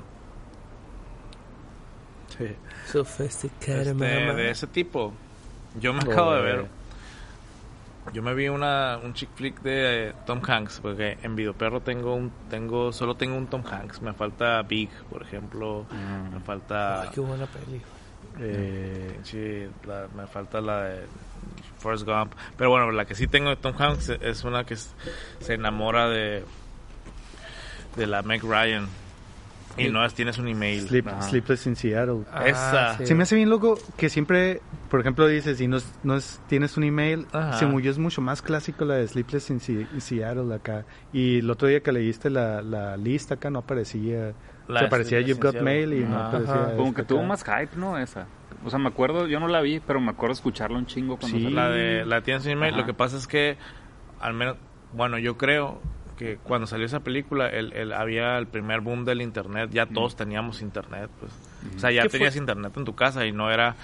Sí. 2.37 2.47
Sophisticated 2.91 3.87
este, 3.87 3.95
de 4.35 4.49
ese 4.51 4.67
tipo. 4.67 5.13
Yo 5.79 5.93
me 5.93 5.99
acabo 5.99 6.33
de 6.33 6.41
ver. 6.41 6.65
Yo 8.13 8.23
me 8.23 8.33
vi 8.33 8.47
una 8.49 8.97
un 9.03 9.13
chick 9.13 9.29
flick 9.35 9.61
de 9.61 10.09
eh, 10.09 10.13
Tom 10.25 10.41
Hanks 10.45 10.79
porque 10.81 11.19
en 11.21 11.35
Videoperro 11.35 11.81
tengo 11.81 12.15
un 12.15 12.31
tengo 12.49 12.91
solo 12.91 13.15
tengo 13.15 13.37
un 13.37 13.45
Tom 13.47 13.61
Hanks, 13.69 14.01
me 14.01 14.11
falta 14.13 14.61
Big, 14.63 14.89
por 15.09 15.21
ejemplo, 15.21 15.85
Mm. 15.91 16.33
me 16.33 16.39
falta 16.39 17.03
Ay, 17.03 17.09
qué 17.13 17.19
buena 17.21 17.45
peli. 17.45 17.79
Eh, 18.39 19.19
la- 19.85 20.07
me 20.15 20.25
falta 20.25 20.61
la 20.61 20.81
de 20.83 21.05
Forrest 21.77 22.05
Gump, 22.05 22.33
pero 22.57 22.71
bueno, 22.71 22.89
la 22.91 23.05
que 23.05 23.13
sí 23.13 23.27
tengo 23.27 23.49
de 23.49 23.55
Tom 23.57 23.75
Hanks 23.77 24.09
es 24.09 24.43
una 24.43 24.63
que 24.65 24.75
se 24.77 25.53
enamora 25.53 26.09
de 26.09 26.43
de 27.95 28.07
la 28.07 28.23
Meg 28.23 28.41
Ryan 28.43 28.87
y 29.77 29.89
no 29.89 30.03
es 30.05 30.13
tienes 30.13 30.37
un 30.37 30.47
email. 30.47 30.87
Sleep-. 30.87 31.21
Sleepless 31.21 31.67
in 31.67 31.75
Seattle. 31.75 32.23
Ah, 32.31 32.45
Esa. 32.47 32.97
sí. 32.97 33.05
Se 33.07 33.15
me 33.15 33.23
hace 33.23 33.35
bien 33.35 33.49
loco 33.49 33.77
que 33.97 34.09
siempre, 34.09 34.61
por 34.89 34.99
ejemplo, 34.99 35.27
dices, 35.27 35.57
si 35.57 35.67
no, 35.67 35.77
es- 35.77 35.93
no 36.03 36.15
es, 36.15 36.41
tienes 36.47 36.77
un 36.77 36.83
email, 36.83 37.25
Ajá. 37.31 37.53
según 37.53 37.81
yo 37.81 37.89
es 37.91 37.97
mucho 37.97 38.21
más 38.21 38.41
clásico 38.41 38.85
la 38.85 38.95
de 38.95 39.07
Sleepless 39.07 39.49
in, 39.49 39.59
Se- 39.59 39.87
in 39.93 40.01
Seattle 40.01 40.53
acá. 40.53 40.85
Y 41.13 41.39
el 41.39 41.49
otro 41.49 41.67
día 41.67 41.81
que 41.81 41.91
leíste 41.91 42.29
la, 42.29 42.61
la 42.61 42.97
lista 42.97 43.35
acá 43.35 43.49
no 43.49 43.59
aparecía, 43.59 44.33
La 44.67 44.81
se 44.81 44.85
aparecía 44.87 45.21
You've 45.21 45.41
Got 45.41 45.61
Mail 45.61 45.93
y 45.93 45.99
no 46.01 46.17
Ajá. 46.17 46.27
aparecía. 46.27 46.75
Como 46.77 46.93
que 46.93 47.03
tuvo 47.03 47.23
más 47.23 47.43
hype, 47.43 47.75
¿no? 47.77 47.97
Esa. 47.97 48.27
O 48.63 48.69
sea, 48.69 48.77
me 48.77 48.89
acuerdo, 48.89 49.27
yo 49.27 49.39
no 49.39 49.47
la 49.47 49.61
vi, 49.61 49.79
pero 49.79 49.99
me 49.99 50.11
acuerdo 50.11 50.33
escucharla 50.33 50.77
un 50.77 50.85
chingo 50.85 51.17
cuando 51.17 51.37
Sí. 51.37 51.43
salió. 51.43 51.55
La 51.59 51.69
de 51.69 52.05
la 52.05 52.21
tienes 52.21 52.45
un 52.45 52.51
email, 52.51 52.73
Ajá. 52.73 52.81
lo 52.81 52.85
que 52.87 52.93
pasa 52.93 53.17
es 53.17 53.25
que 53.27 53.57
al 54.19 54.33
menos 54.33 54.57
bueno, 54.93 55.17
yo 55.17 55.37
creo 55.37 55.81
que 56.21 56.37
cuando 56.37 56.67
salió 56.67 56.85
esa 56.85 56.99
película 57.01 57.47
el, 57.49 57.73
el- 57.73 57.93
había 57.93 58.37
el 58.37 58.47
primer 58.47 58.81
boom 58.81 59.03
del 59.05 59.21
internet, 59.21 59.69
ya 59.73 59.85
todos 59.87 60.15
teníamos 60.15 60.61
internet, 60.61 61.09
pues. 61.19 61.31
O 61.75 61.79
sea, 61.79 61.91
ya 61.91 62.07
tenías 62.07 62.35
internet 62.35 62.71
en 62.77 62.85
tu 62.85 62.93
casa 62.95 63.25
y 63.25 63.31
no 63.31 63.49
era 63.51 63.75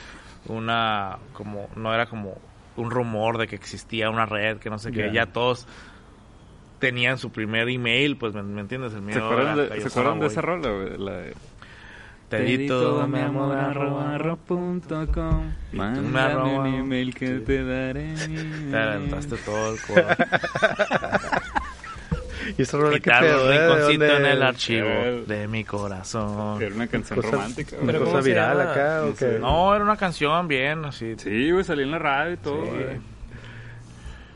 una 0.47 1.17
como 1.33 1.67
no 1.75 1.93
era 1.93 2.05
como 2.05 2.37
un 2.75 2.91
rumor 2.91 3.37
de 3.39 3.47
que 3.47 3.55
existía 3.55 4.09
una 4.09 4.25
red, 4.25 4.57
que 4.57 4.69
no 4.69 4.77
sé 4.77 4.91
qué, 4.91 5.07
Ya. 5.07 5.13
ya 5.13 5.25
todos 5.25 5.67
tenían 6.79 7.17
su 7.17 7.31
primer 7.31 7.67
email, 7.69 8.17
pues 8.17 8.33
me, 8.35 8.43
me 8.43 8.61
entiendes, 8.61 8.93
el 8.93 9.01
mío 9.01 9.15
¿Se 9.15 9.19
acuerdan, 9.19 9.57
de, 9.57 9.63
¿se 9.63 9.69
Cayo 9.69 9.87
acuerdan 9.87 10.19
de 10.19 10.27
esa 10.27 10.41
rola? 10.41 10.69
La 10.99 11.11
de... 11.13 11.33
Te 12.29 12.41
di 12.41 12.67
todo 12.67 13.07
mi 13.07 13.19
amor 13.19 13.55
arroba, 13.57 14.13
arroba. 14.15 14.35
punto 14.35 15.07
com. 15.13 15.43
Y 15.71 15.77
tú 15.77 15.77
me 15.77 15.77
Mándame 15.79 16.19
arroba. 16.19 16.59
un 16.59 16.67
email 16.67 17.15
que 17.15 17.37
Sí. 17.39 17.43
te 17.45 17.63
daré 17.63 18.13
mi 18.27 18.69
Te 18.69 18.77
adelantaste 18.77 19.37
todo 19.37 19.73
el 19.73 19.79
coro. 19.81 20.03
Y 22.57 22.61
esa 22.63 22.77
rola 22.77 22.97
y 22.97 23.01
que 23.01 23.11
pedo, 23.11 23.51
¿eh? 23.53 23.59
¿De 23.59 23.67
rinconcito 23.69 24.05
en 24.17 24.25
el 24.25 24.41
archivo 24.43 24.87
de 25.27 25.47
mi 25.47 25.63
corazón. 25.63 26.61
Era 26.61 26.73
una 26.75 26.87
canción 26.87 27.19
Cosa- 27.21 27.31
romántica, 27.31 27.75
Una 27.77 27.85
Pero 27.87 27.99
cosa 27.99 28.11
¿cómo 28.11 28.23
se 28.23 28.29
viral 28.29 28.61
acá, 28.61 29.01
¿o 29.03 29.07
No 29.09 29.15
qué? 29.15 29.37
No, 29.39 29.75
era 29.75 29.83
una 29.83 29.97
canción 29.97 30.47
bien, 30.47 30.85
así. 30.85 31.15
Sí, 31.17 31.51
güey, 31.51 31.63
salí 31.63 31.83
en 31.83 31.91
la 31.91 31.99
radio 31.99 32.33
y 32.33 32.37
todo, 32.37 32.57
güey. 32.65 33.17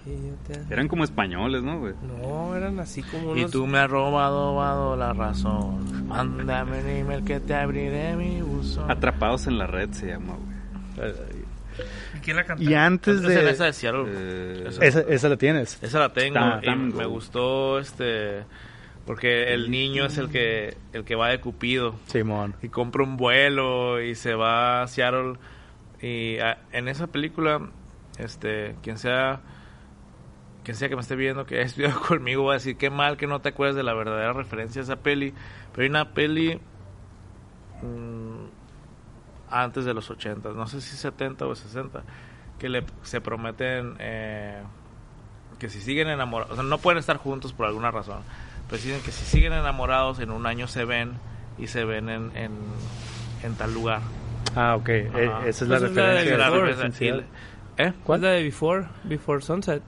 Y 0.04 0.32
te- 0.48 0.74
Eran 0.74 0.88
como 0.88 1.04
españoles, 1.04 1.62
¿no, 1.62 1.80
güey? 1.80 1.94
No, 2.02 2.56
eran 2.56 2.80
así 2.80 3.04
como 3.04 3.36
Y 3.36 3.40
unos... 3.42 3.52
tú 3.52 3.68
me 3.68 3.78
has 3.80 3.90
robado, 3.90 4.52
robado 4.52 4.96
la 4.96 5.14
razón. 5.14 6.08
Mándame 6.08 6.80
un 6.82 6.88
email 6.90 7.24
que 7.24 7.40
te 7.40 7.54
abriré 7.54 8.16
mi 8.16 8.42
buzón. 8.42 8.90
Atrapados 8.90 9.46
en 9.48 9.58
la 9.60 9.68
red 9.68 9.92
se 9.92 10.08
llama, 10.08 10.34
güey. 10.96 11.12
¿Y 12.22 12.26
quién 12.26 12.38
la 12.38 12.44
cantó? 12.46 12.64
Y 12.64 12.74
antes 12.74 13.18
Esa, 13.22 13.50
esa 13.50 13.64
de... 13.64 13.68
de 13.68 13.74
Seattle. 13.74 14.04
Eh, 14.08 14.64
Esa- 14.68 14.86
Esa, 14.86 15.00
esa 15.02 15.30
la 15.30 15.38
tienes. 15.38 15.82
Esa 15.82 16.00
la 16.00 16.14
tengo 16.14 16.40
y 16.62 16.76
me 16.76 17.06
gustó 17.06 17.80
este 17.80 18.44
porque 19.06 19.52
el 19.54 19.72
niño 19.72 20.06
es 20.06 20.18
el 20.20 20.30
que 20.30 20.78
el 20.94 21.04
que 21.04 21.16
va 21.16 21.30
de 21.30 21.40
Cupido 21.42 21.96
Simón. 22.06 22.54
y 22.62 22.70
compra 22.70 23.04
un 23.04 23.18
vuelo 23.18 24.00
y 24.00 24.14
se 24.14 24.36
va 24.36 24.84
a 24.84 24.88
Seattle 24.88 25.34
y 26.02 26.38
ah, 26.38 26.60
en 26.72 26.88
esa 26.88 27.08
película 27.08 27.68
este 28.20 28.76
quien 28.84 29.00
sea 29.00 29.42
quien 30.64 30.78
sea 30.78 30.88
que 30.88 30.96
me 30.96 31.02
esté 31.02 31.16
viendo 31.16 31.48
que 31.48 31.56
haya 31.56 31.66
estudiado 31.66 32.00
conmigo 32.08 32.44
va 32.46 32.54
a 32.54 32.58
decir 32.58 32.78
qué 32.78 32.92
mal 32.92 33.18
que 33.18 33.26
no 33.26 33.42
te 33.42 33.50
acuerdas 33.50 33.76
de 33.76 33.82
la 33.84 33.96
verdadera 33.96 34.34
referencia 34.34 34.82
a 34.82 34.84
esa 34.84 34.98
peli 34.98 35.34
pero 35.74 35.82
hay 35.84 35.90
una 35.90 36.14
peli 36.14 36.60
mm, 37.82 38.31
antes 39.52 39.86
de 39.86 39.94
los 39.94 40.10
80 40.10 40.50
no 40.54 40.66
sé 40.68 40.82
si 40.82 40.96
70 40.96 41.46
o 41.46 41.54
60 41.56 42.02
que 42.58 42.70
le 42.70 42.84
se 43.04 43.22
prometen 43.22 43.96
eh, 44.00 44.62
que 45.60 45.70
si 45.70 45.80
siguen 45.82 46.08
enamorados, 46.08 46.54
o 46.54 46.56
sea, 46.56 46.64
no 46.64 46.78
pueden 46.80 46.98
estar 46.98 47.18
juntos 47.18 47.54
por 47.54 47.68
alguna 47.68 47.92
razón, 47.92 48.22
pero 48.70 48.82
dicen 48.82 49.02
que 49.04 49.12
si 49.12 49.26
siguen 49.26 49.54
enamorados 49.54 50.20
en 50.20 50.32
un 50.32 50.46
año 50.48 50.68
se 50.68 50.86
ven 50.86 51.14
y 51.60 51.68
se 51.68 51.86
ven 51.86 52.10
en, 52.10 52.36
en, 52.36 52.52
en 53.44 53.56
tal 53.56 53.74
lugar. 53.74 54.02
Ah, 54.56 54.76
ok. 54.76 54.90
Eh, 54.90 55.30
Ajá. 55.32 55.48
esa 55.48 55.64
es 55.66 55.70
la 55.70 55.78
Pues 55.80 55.92
es 55.92 55.96
la 55.96 56.04
de 56.06 56.60
referencia. 56.62 57.16
La 57.16 57.24
¿Eh? 57.78 57.94
¿Cuál 58.04 58.20
es 58.20 58.24
la 58.24 58.30
de 58.32 58.44
Before? 58.44 58.88
Before 59.04 59.42
Sunset. 59.42 59.84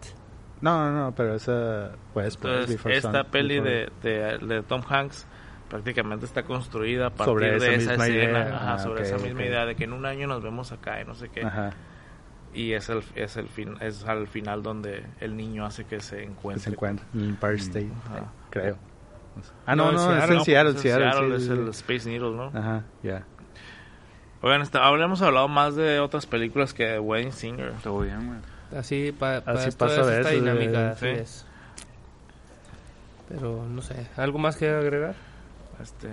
No, 0.61 0.89
no, 0.91 1.05
no, 1.05 1.11
pero 1.16 1.36
esa... 1.36 1.91
Pues, 2.14 2.38
pues, 2.38 2.53
Entonces, 2.53 2.76
Before 2.78 2.95
esta 2.95 3.11
Sun- 3.24 3.32
peli 3.32 3.59
Before- 3.59 3.89
de, 4.03 4.09
de, 4.09 4.38
de 4.55 4.64
Tom 4.64 4.82
Hanks 4.88 5.26
prácticamente 5.74 6.28
está 6.28 6.43
construida 6.43 7.07
a 7.07 7.09
partir 7.09 7.26
Sobre 7.34 7.49
de 7.51 7.57
esa 7.57 7.71
esa 7.74 7.89
misma 7.91 8.05
escena, 8.07 8.39
idea. 8.41 8.55
ajá, 8.55 8.74
Ah, 8.76 8.78
sobre 8.80 9.01
ok, 9.01 9.07
esa 9.07 9.17
misma 9.17 9.39
ok. 9.39 9.45
idea 9.47 9.65
de 9.65 9.76
que 9.76 9.84
en 9.86 9.93
un 9.93 10.05
año 10.05 10.28
nos 10.28 10.43
vemos 10.43 10.71
acá 10.71 11.01
y 11.01 11.05
no 11.05 11.15
sé 11.15 11.30
qué. 11.30 11.43
Ajá. 11.43 11.71
Y 12.53 12.74
es 12.74 12.89
el, 12.89 13.01
es 13.15 13.38
el 13.38 13.47
fin, 13.49 13.76
es 13.82 14.05
al 14.05 14.28
final 14.28 14.61
donde 14.61 15.03
el 15.19 15.36
niño 15.36 15.65
hace 15.65 15.86
que 15.86 15.99
se 15.99 16.17
Que 16.17 16.24
encuentre. 16.26 16.63
se 16.63 16.69
encuentra 16.69 17.03
en 17.15 17.21
Empire 17.30 17.55
State, 17.55 17.89
Ajá. 18.05 18.19
eh, 18.19 18.24
creo. 18.51 18.78
Ah, 19.65 19.76
no, 19.76 19.91
no, 19.91 19.97
es 20.15 20.19
Seattle, 20.19 20.38
en 20.38 20.43
Seattle, 20.43 20.71
pues, 20.74 20.82
Seattle. 20.84 21.11
Seattle, 21.11 21.39
sí, 21.39 21.45
es 21.45 21.49
el. 21.49 21.67
Space 21.69 22.07
Needle, 22.09 22.36
¿no? 22.36 22.51
Ajá, 22.53 22.84
ya. 23.01 23.24
Oigan, 24.43 24.61
está, 24.61 24.86
hablemos 24.86 25.24
hablado 25.24 25.47
más 25.47 25.76
de 25.76 25.99
otras 25.99 26.28
películas 26.28 26.76
que 26.76 26.86
de 26.86 26.99
Wedding 26.99 27.32
Singer. 27.32 27.71
Todo 27.82 28.01
bien, 28.01 28.28
güey. 28.28 28.80
Así, 28.80 29.11
pa, 29.11 29.41
pa 29.41 29.53
Así 29.53 29.71
pasa 29.71 30.01
es 30.01 30.07
esta 30.19 30.30
dinámica, 30.30 30.91
así 30.91 31.05
sí. 31.07 31.11
es. 31.13 31.45
Pero 33.30 33.65
no 33.67 33.82
sé, 33.82 33.95
¿algo 34.17 34.38
más 34.38 34.55
que 34.57 34.69
agregar? 34.69 35.15
Este, 35.82 36.07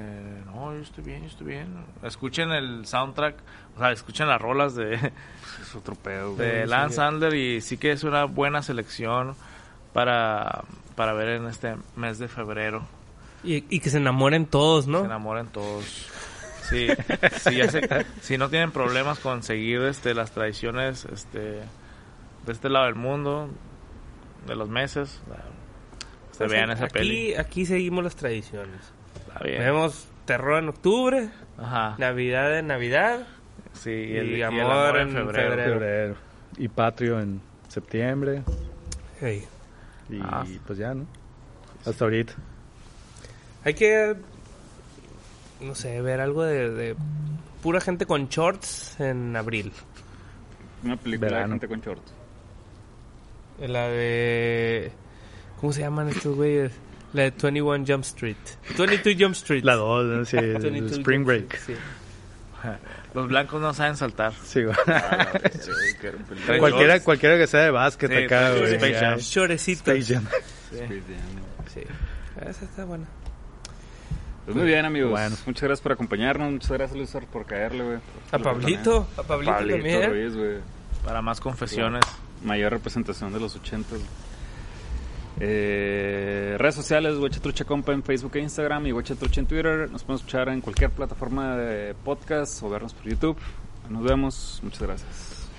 no, 0.46 0.72
yo 0.74 0.80
estoy 0.80 1.04
bien, 1.04 1.20
yo 1.22 1.28
estoy 1.28 1.46
bien. 1.48 1.84
Escuchen 2.02 2.50
el 2.50 2.86
soundtrack, 2.86 3.36
o 3.76 3.78
sea, 3.78 3.92
escuchen 3.92 4.26
las 4.28 4.40
rolas 4.40 4.74
de, 4.74 4.94
Es 5.62 5.74
otro 5.76 5.94
pedo, 5.94 6.34
güey. 6.34 6.46
de 6.48 6.66
Lance 6.66 6.96
Sandler 6.96 7.34
y 7.34 7.60
sí 7.60 7.76
que 7.76 7.92
es 7.92 8.02
una 8.04 8.24
buena 8.24 8.62
selección 8.62 9.34
para, 9.92 10.64
para 10.96 11.12
ver 11.12 11.28
en 11.28 11.46
este 11.46 11.76
mes 11.96 12.18
de 12.18 12.28
febrero. 12.28 12.82
Y, 13.44 13.64
y 13.74 13.80
que 13.80 13.90
se 13.90 13.98
enamoren 13.98 14.46
todos, 14.46 14.84
Se 14.86 14.90
¿no? 14.90 15.04
enamoran 15.04 15.48
todos. 15.48 15.84
Sí, 16.68 16.88
sí, 17.38 17.56
ya 17.56 17.68
sé- 17.70 18.06
si 18.20 18.38
no 18.38 18.48
tienen 18.48 18.70
problemas 18.70 19.18
con 19.18 19.42
seguir 19.42 19.80
este, 19.82 20.14
las 20.14 20.30
tradiciones 20.32 21.04
este, 21.06 21.38
de 21.40 22.52
este 22.52 22.68
lado 22.68 22.86
del 22.86 22.94
mundo, 22.94 23.48
de 24.46 24.54
los 24.56 24.68
meses, 24.68 25.20
se 26.32 26.38
Pues 26.38 26.50
vean 26.52 26.70
esa 26.70 26.84
aquí, 26.84 26.92
peli. 26.94 27.34
Aquí 27.34 27.66
seguimos 27.66 28.04
las 28.04 28.14
tradiciones. 28.16 28.92
Está 29.32 29.44
bien. 29.44 29.58
Vemos 29.60 30.06
terror 30.24 30.62
en 30.62 30.68
octubre, 30.68 31.30
Ajá. 31.58 31.94
Navidad 31.98 32.58
en 32.58 32.66
Navidad. 32.68 33.26
Sí, 33.72 33.90
y 33.90 34.16
el, 34.16 34.26
y 34.30 34.36
y 34.38 34.42
el 34.42 34.42
amor 34.44 34.96
en 34.98 35.08
en 35.08 35.14
febrero. 35.14 35.50
febrero. 35.50 35.72
Febrero. 35.74 36.14
Y 36.58 36.68
Patrio 36.68 37.20
en 37.20 37.40
septiembre. 37.68 38.42
Hey. 39.20 39.44
Y 40.08 40.18
Ah. 40.22 40.44
pues 40.66 40.78
ya, 40.78 40.92
¿no? 40.94 41.06
Hasta 41.86 42.04
ahorita. 42.04 42.32
Hay 43.64 43.74
que, 43.74 44.16
no 45.60 45.74
sé, 45.74 46.00
ver 46.02 46.20
algo 46.20 46.42
de, 46.44 46.70
de 46.70 46.96
pura 47.62 47.80
gente 47.80 48.06
con 48.06 48.28
shorts 48.28 48.98
en 49.00 49.36
abril. 49.36 49.72
Una 50.82 50.96
película 50.96 51.40
de 51.42 51.48
gente 51.48 51.68
con 51.68 51.80
shorts. 51.80 52.12
La 53.60 53.88
de... 53.88 54.90
¿Cómo 55.60 55.72
se 55.72 55.82
llaman 55.82 56.08
estos 56.08 56.34
güeyes? 56.34 56.72
La 57.12 57.22
de 57.22 57.30
21 57.30 57.84
Jump 57.86 58.04
Street. 58.04 58.36
22 58.78 59.16
Jump 59.18 59.34
Street. 59.34 59.64
La 59.64 59.74
dos, 59.74 60.04
¿no? 60.04 60.24
Sí, 60.24 60.36
el 60.36 60.58
22 60.58 60.92
Spring 60.92 61.20
Jump 61.20 61.26
Break. 61.26 61.54
Street, 61.54 61.78
sí. 61.78 61.82
Los 63.14 63.28
blancos 63.28 63.60
no 63.60 63.74
saben 63.74 63.96
saltar. 63.96 64.32
Sí, 64.44 64.62
güey. 64.62 64.76
Traen 64.84 66.58
cualquiera, 66.60 67.00
cualquiera 67.00 67.38
que 67.38 67.46
sea 67.46 67.60
de 67.62 67.70
básquet 67.70 68.10
Sí, 68.10 68.24
acá, 68.24 68.50
güey. 68.52 68.74
Space. 68.74 68.94
Jam. 68.94 69.18
Shorecitos. 69.18 69.88
Space 69.88 70.14
Jam. 70.14 70.26
Sí. 71.72 71.80
Esa 72.40 72.64
está 72.64 72.84
buena. 72.84 73.06
Pues 74.44 74.56
muy 74.56 74.66
bien, 74.66 74.84
amigos. 74.84 75.10
Bueno. 75.10 75.36
Muchas 75.46 75.62
gracias 75.62 75.80
por 75.80 75.92
acompañarnos. 75.92 76.50
Muchas 76.52 76.70
gracias, 76.70 76.96
Luis, 76.96 77.26
por 77.32 77.46
caerle, 77.46 77.84
güey. 77.84 77.98
A 78.32 78.38
Pablito. 78.38 79.08
A 79.16 79.22
Pablito, 79.22 79.52
Pablito 79.52 79.76
también. 79.76 80.10
Ruiz, 80.10 80.36
güey. 80.36 80.56
Para 81.04 81.22
más 81.22 81.40
confesiones. 81.40 82.02
Mayor 82.44 82.72
representación 82.72 83.32
de 83.32 83.40
los 83.40 83.56
ochentas. 83.56 83.98
Eh, 85.42 86.56
redes 86.58 86.74
sociales, 86.74 87.16
Trucha 87.40 87.64
Compa 87.64 87.92
en 87.92 88.02
Facebook 88.02 88.36
e 88.36 88.40
Instagram 88.40 88.86
y 88.86 88.92
Trucha 89.16 89.40
en 89.40 89.46
Twitter. 89.46 89.90
Nos 89.90 90.02
podemos 90.02 90.20
escuchar 90.20 90.50
en 90.50 90.60
cualquier 90.60 90.90
plataforma 90.90 91.56
de 91.56 91.94
podcast 91.94 92.62
o 92.62 92.68
vernos 92.68 92.92
por 92.92 93.08
YouTube. 93.08 93.36
Nos 93.88 94.04
vemos. 94.04 94.60
Muchas 94.62 94.82
gracias. 94.82 95.50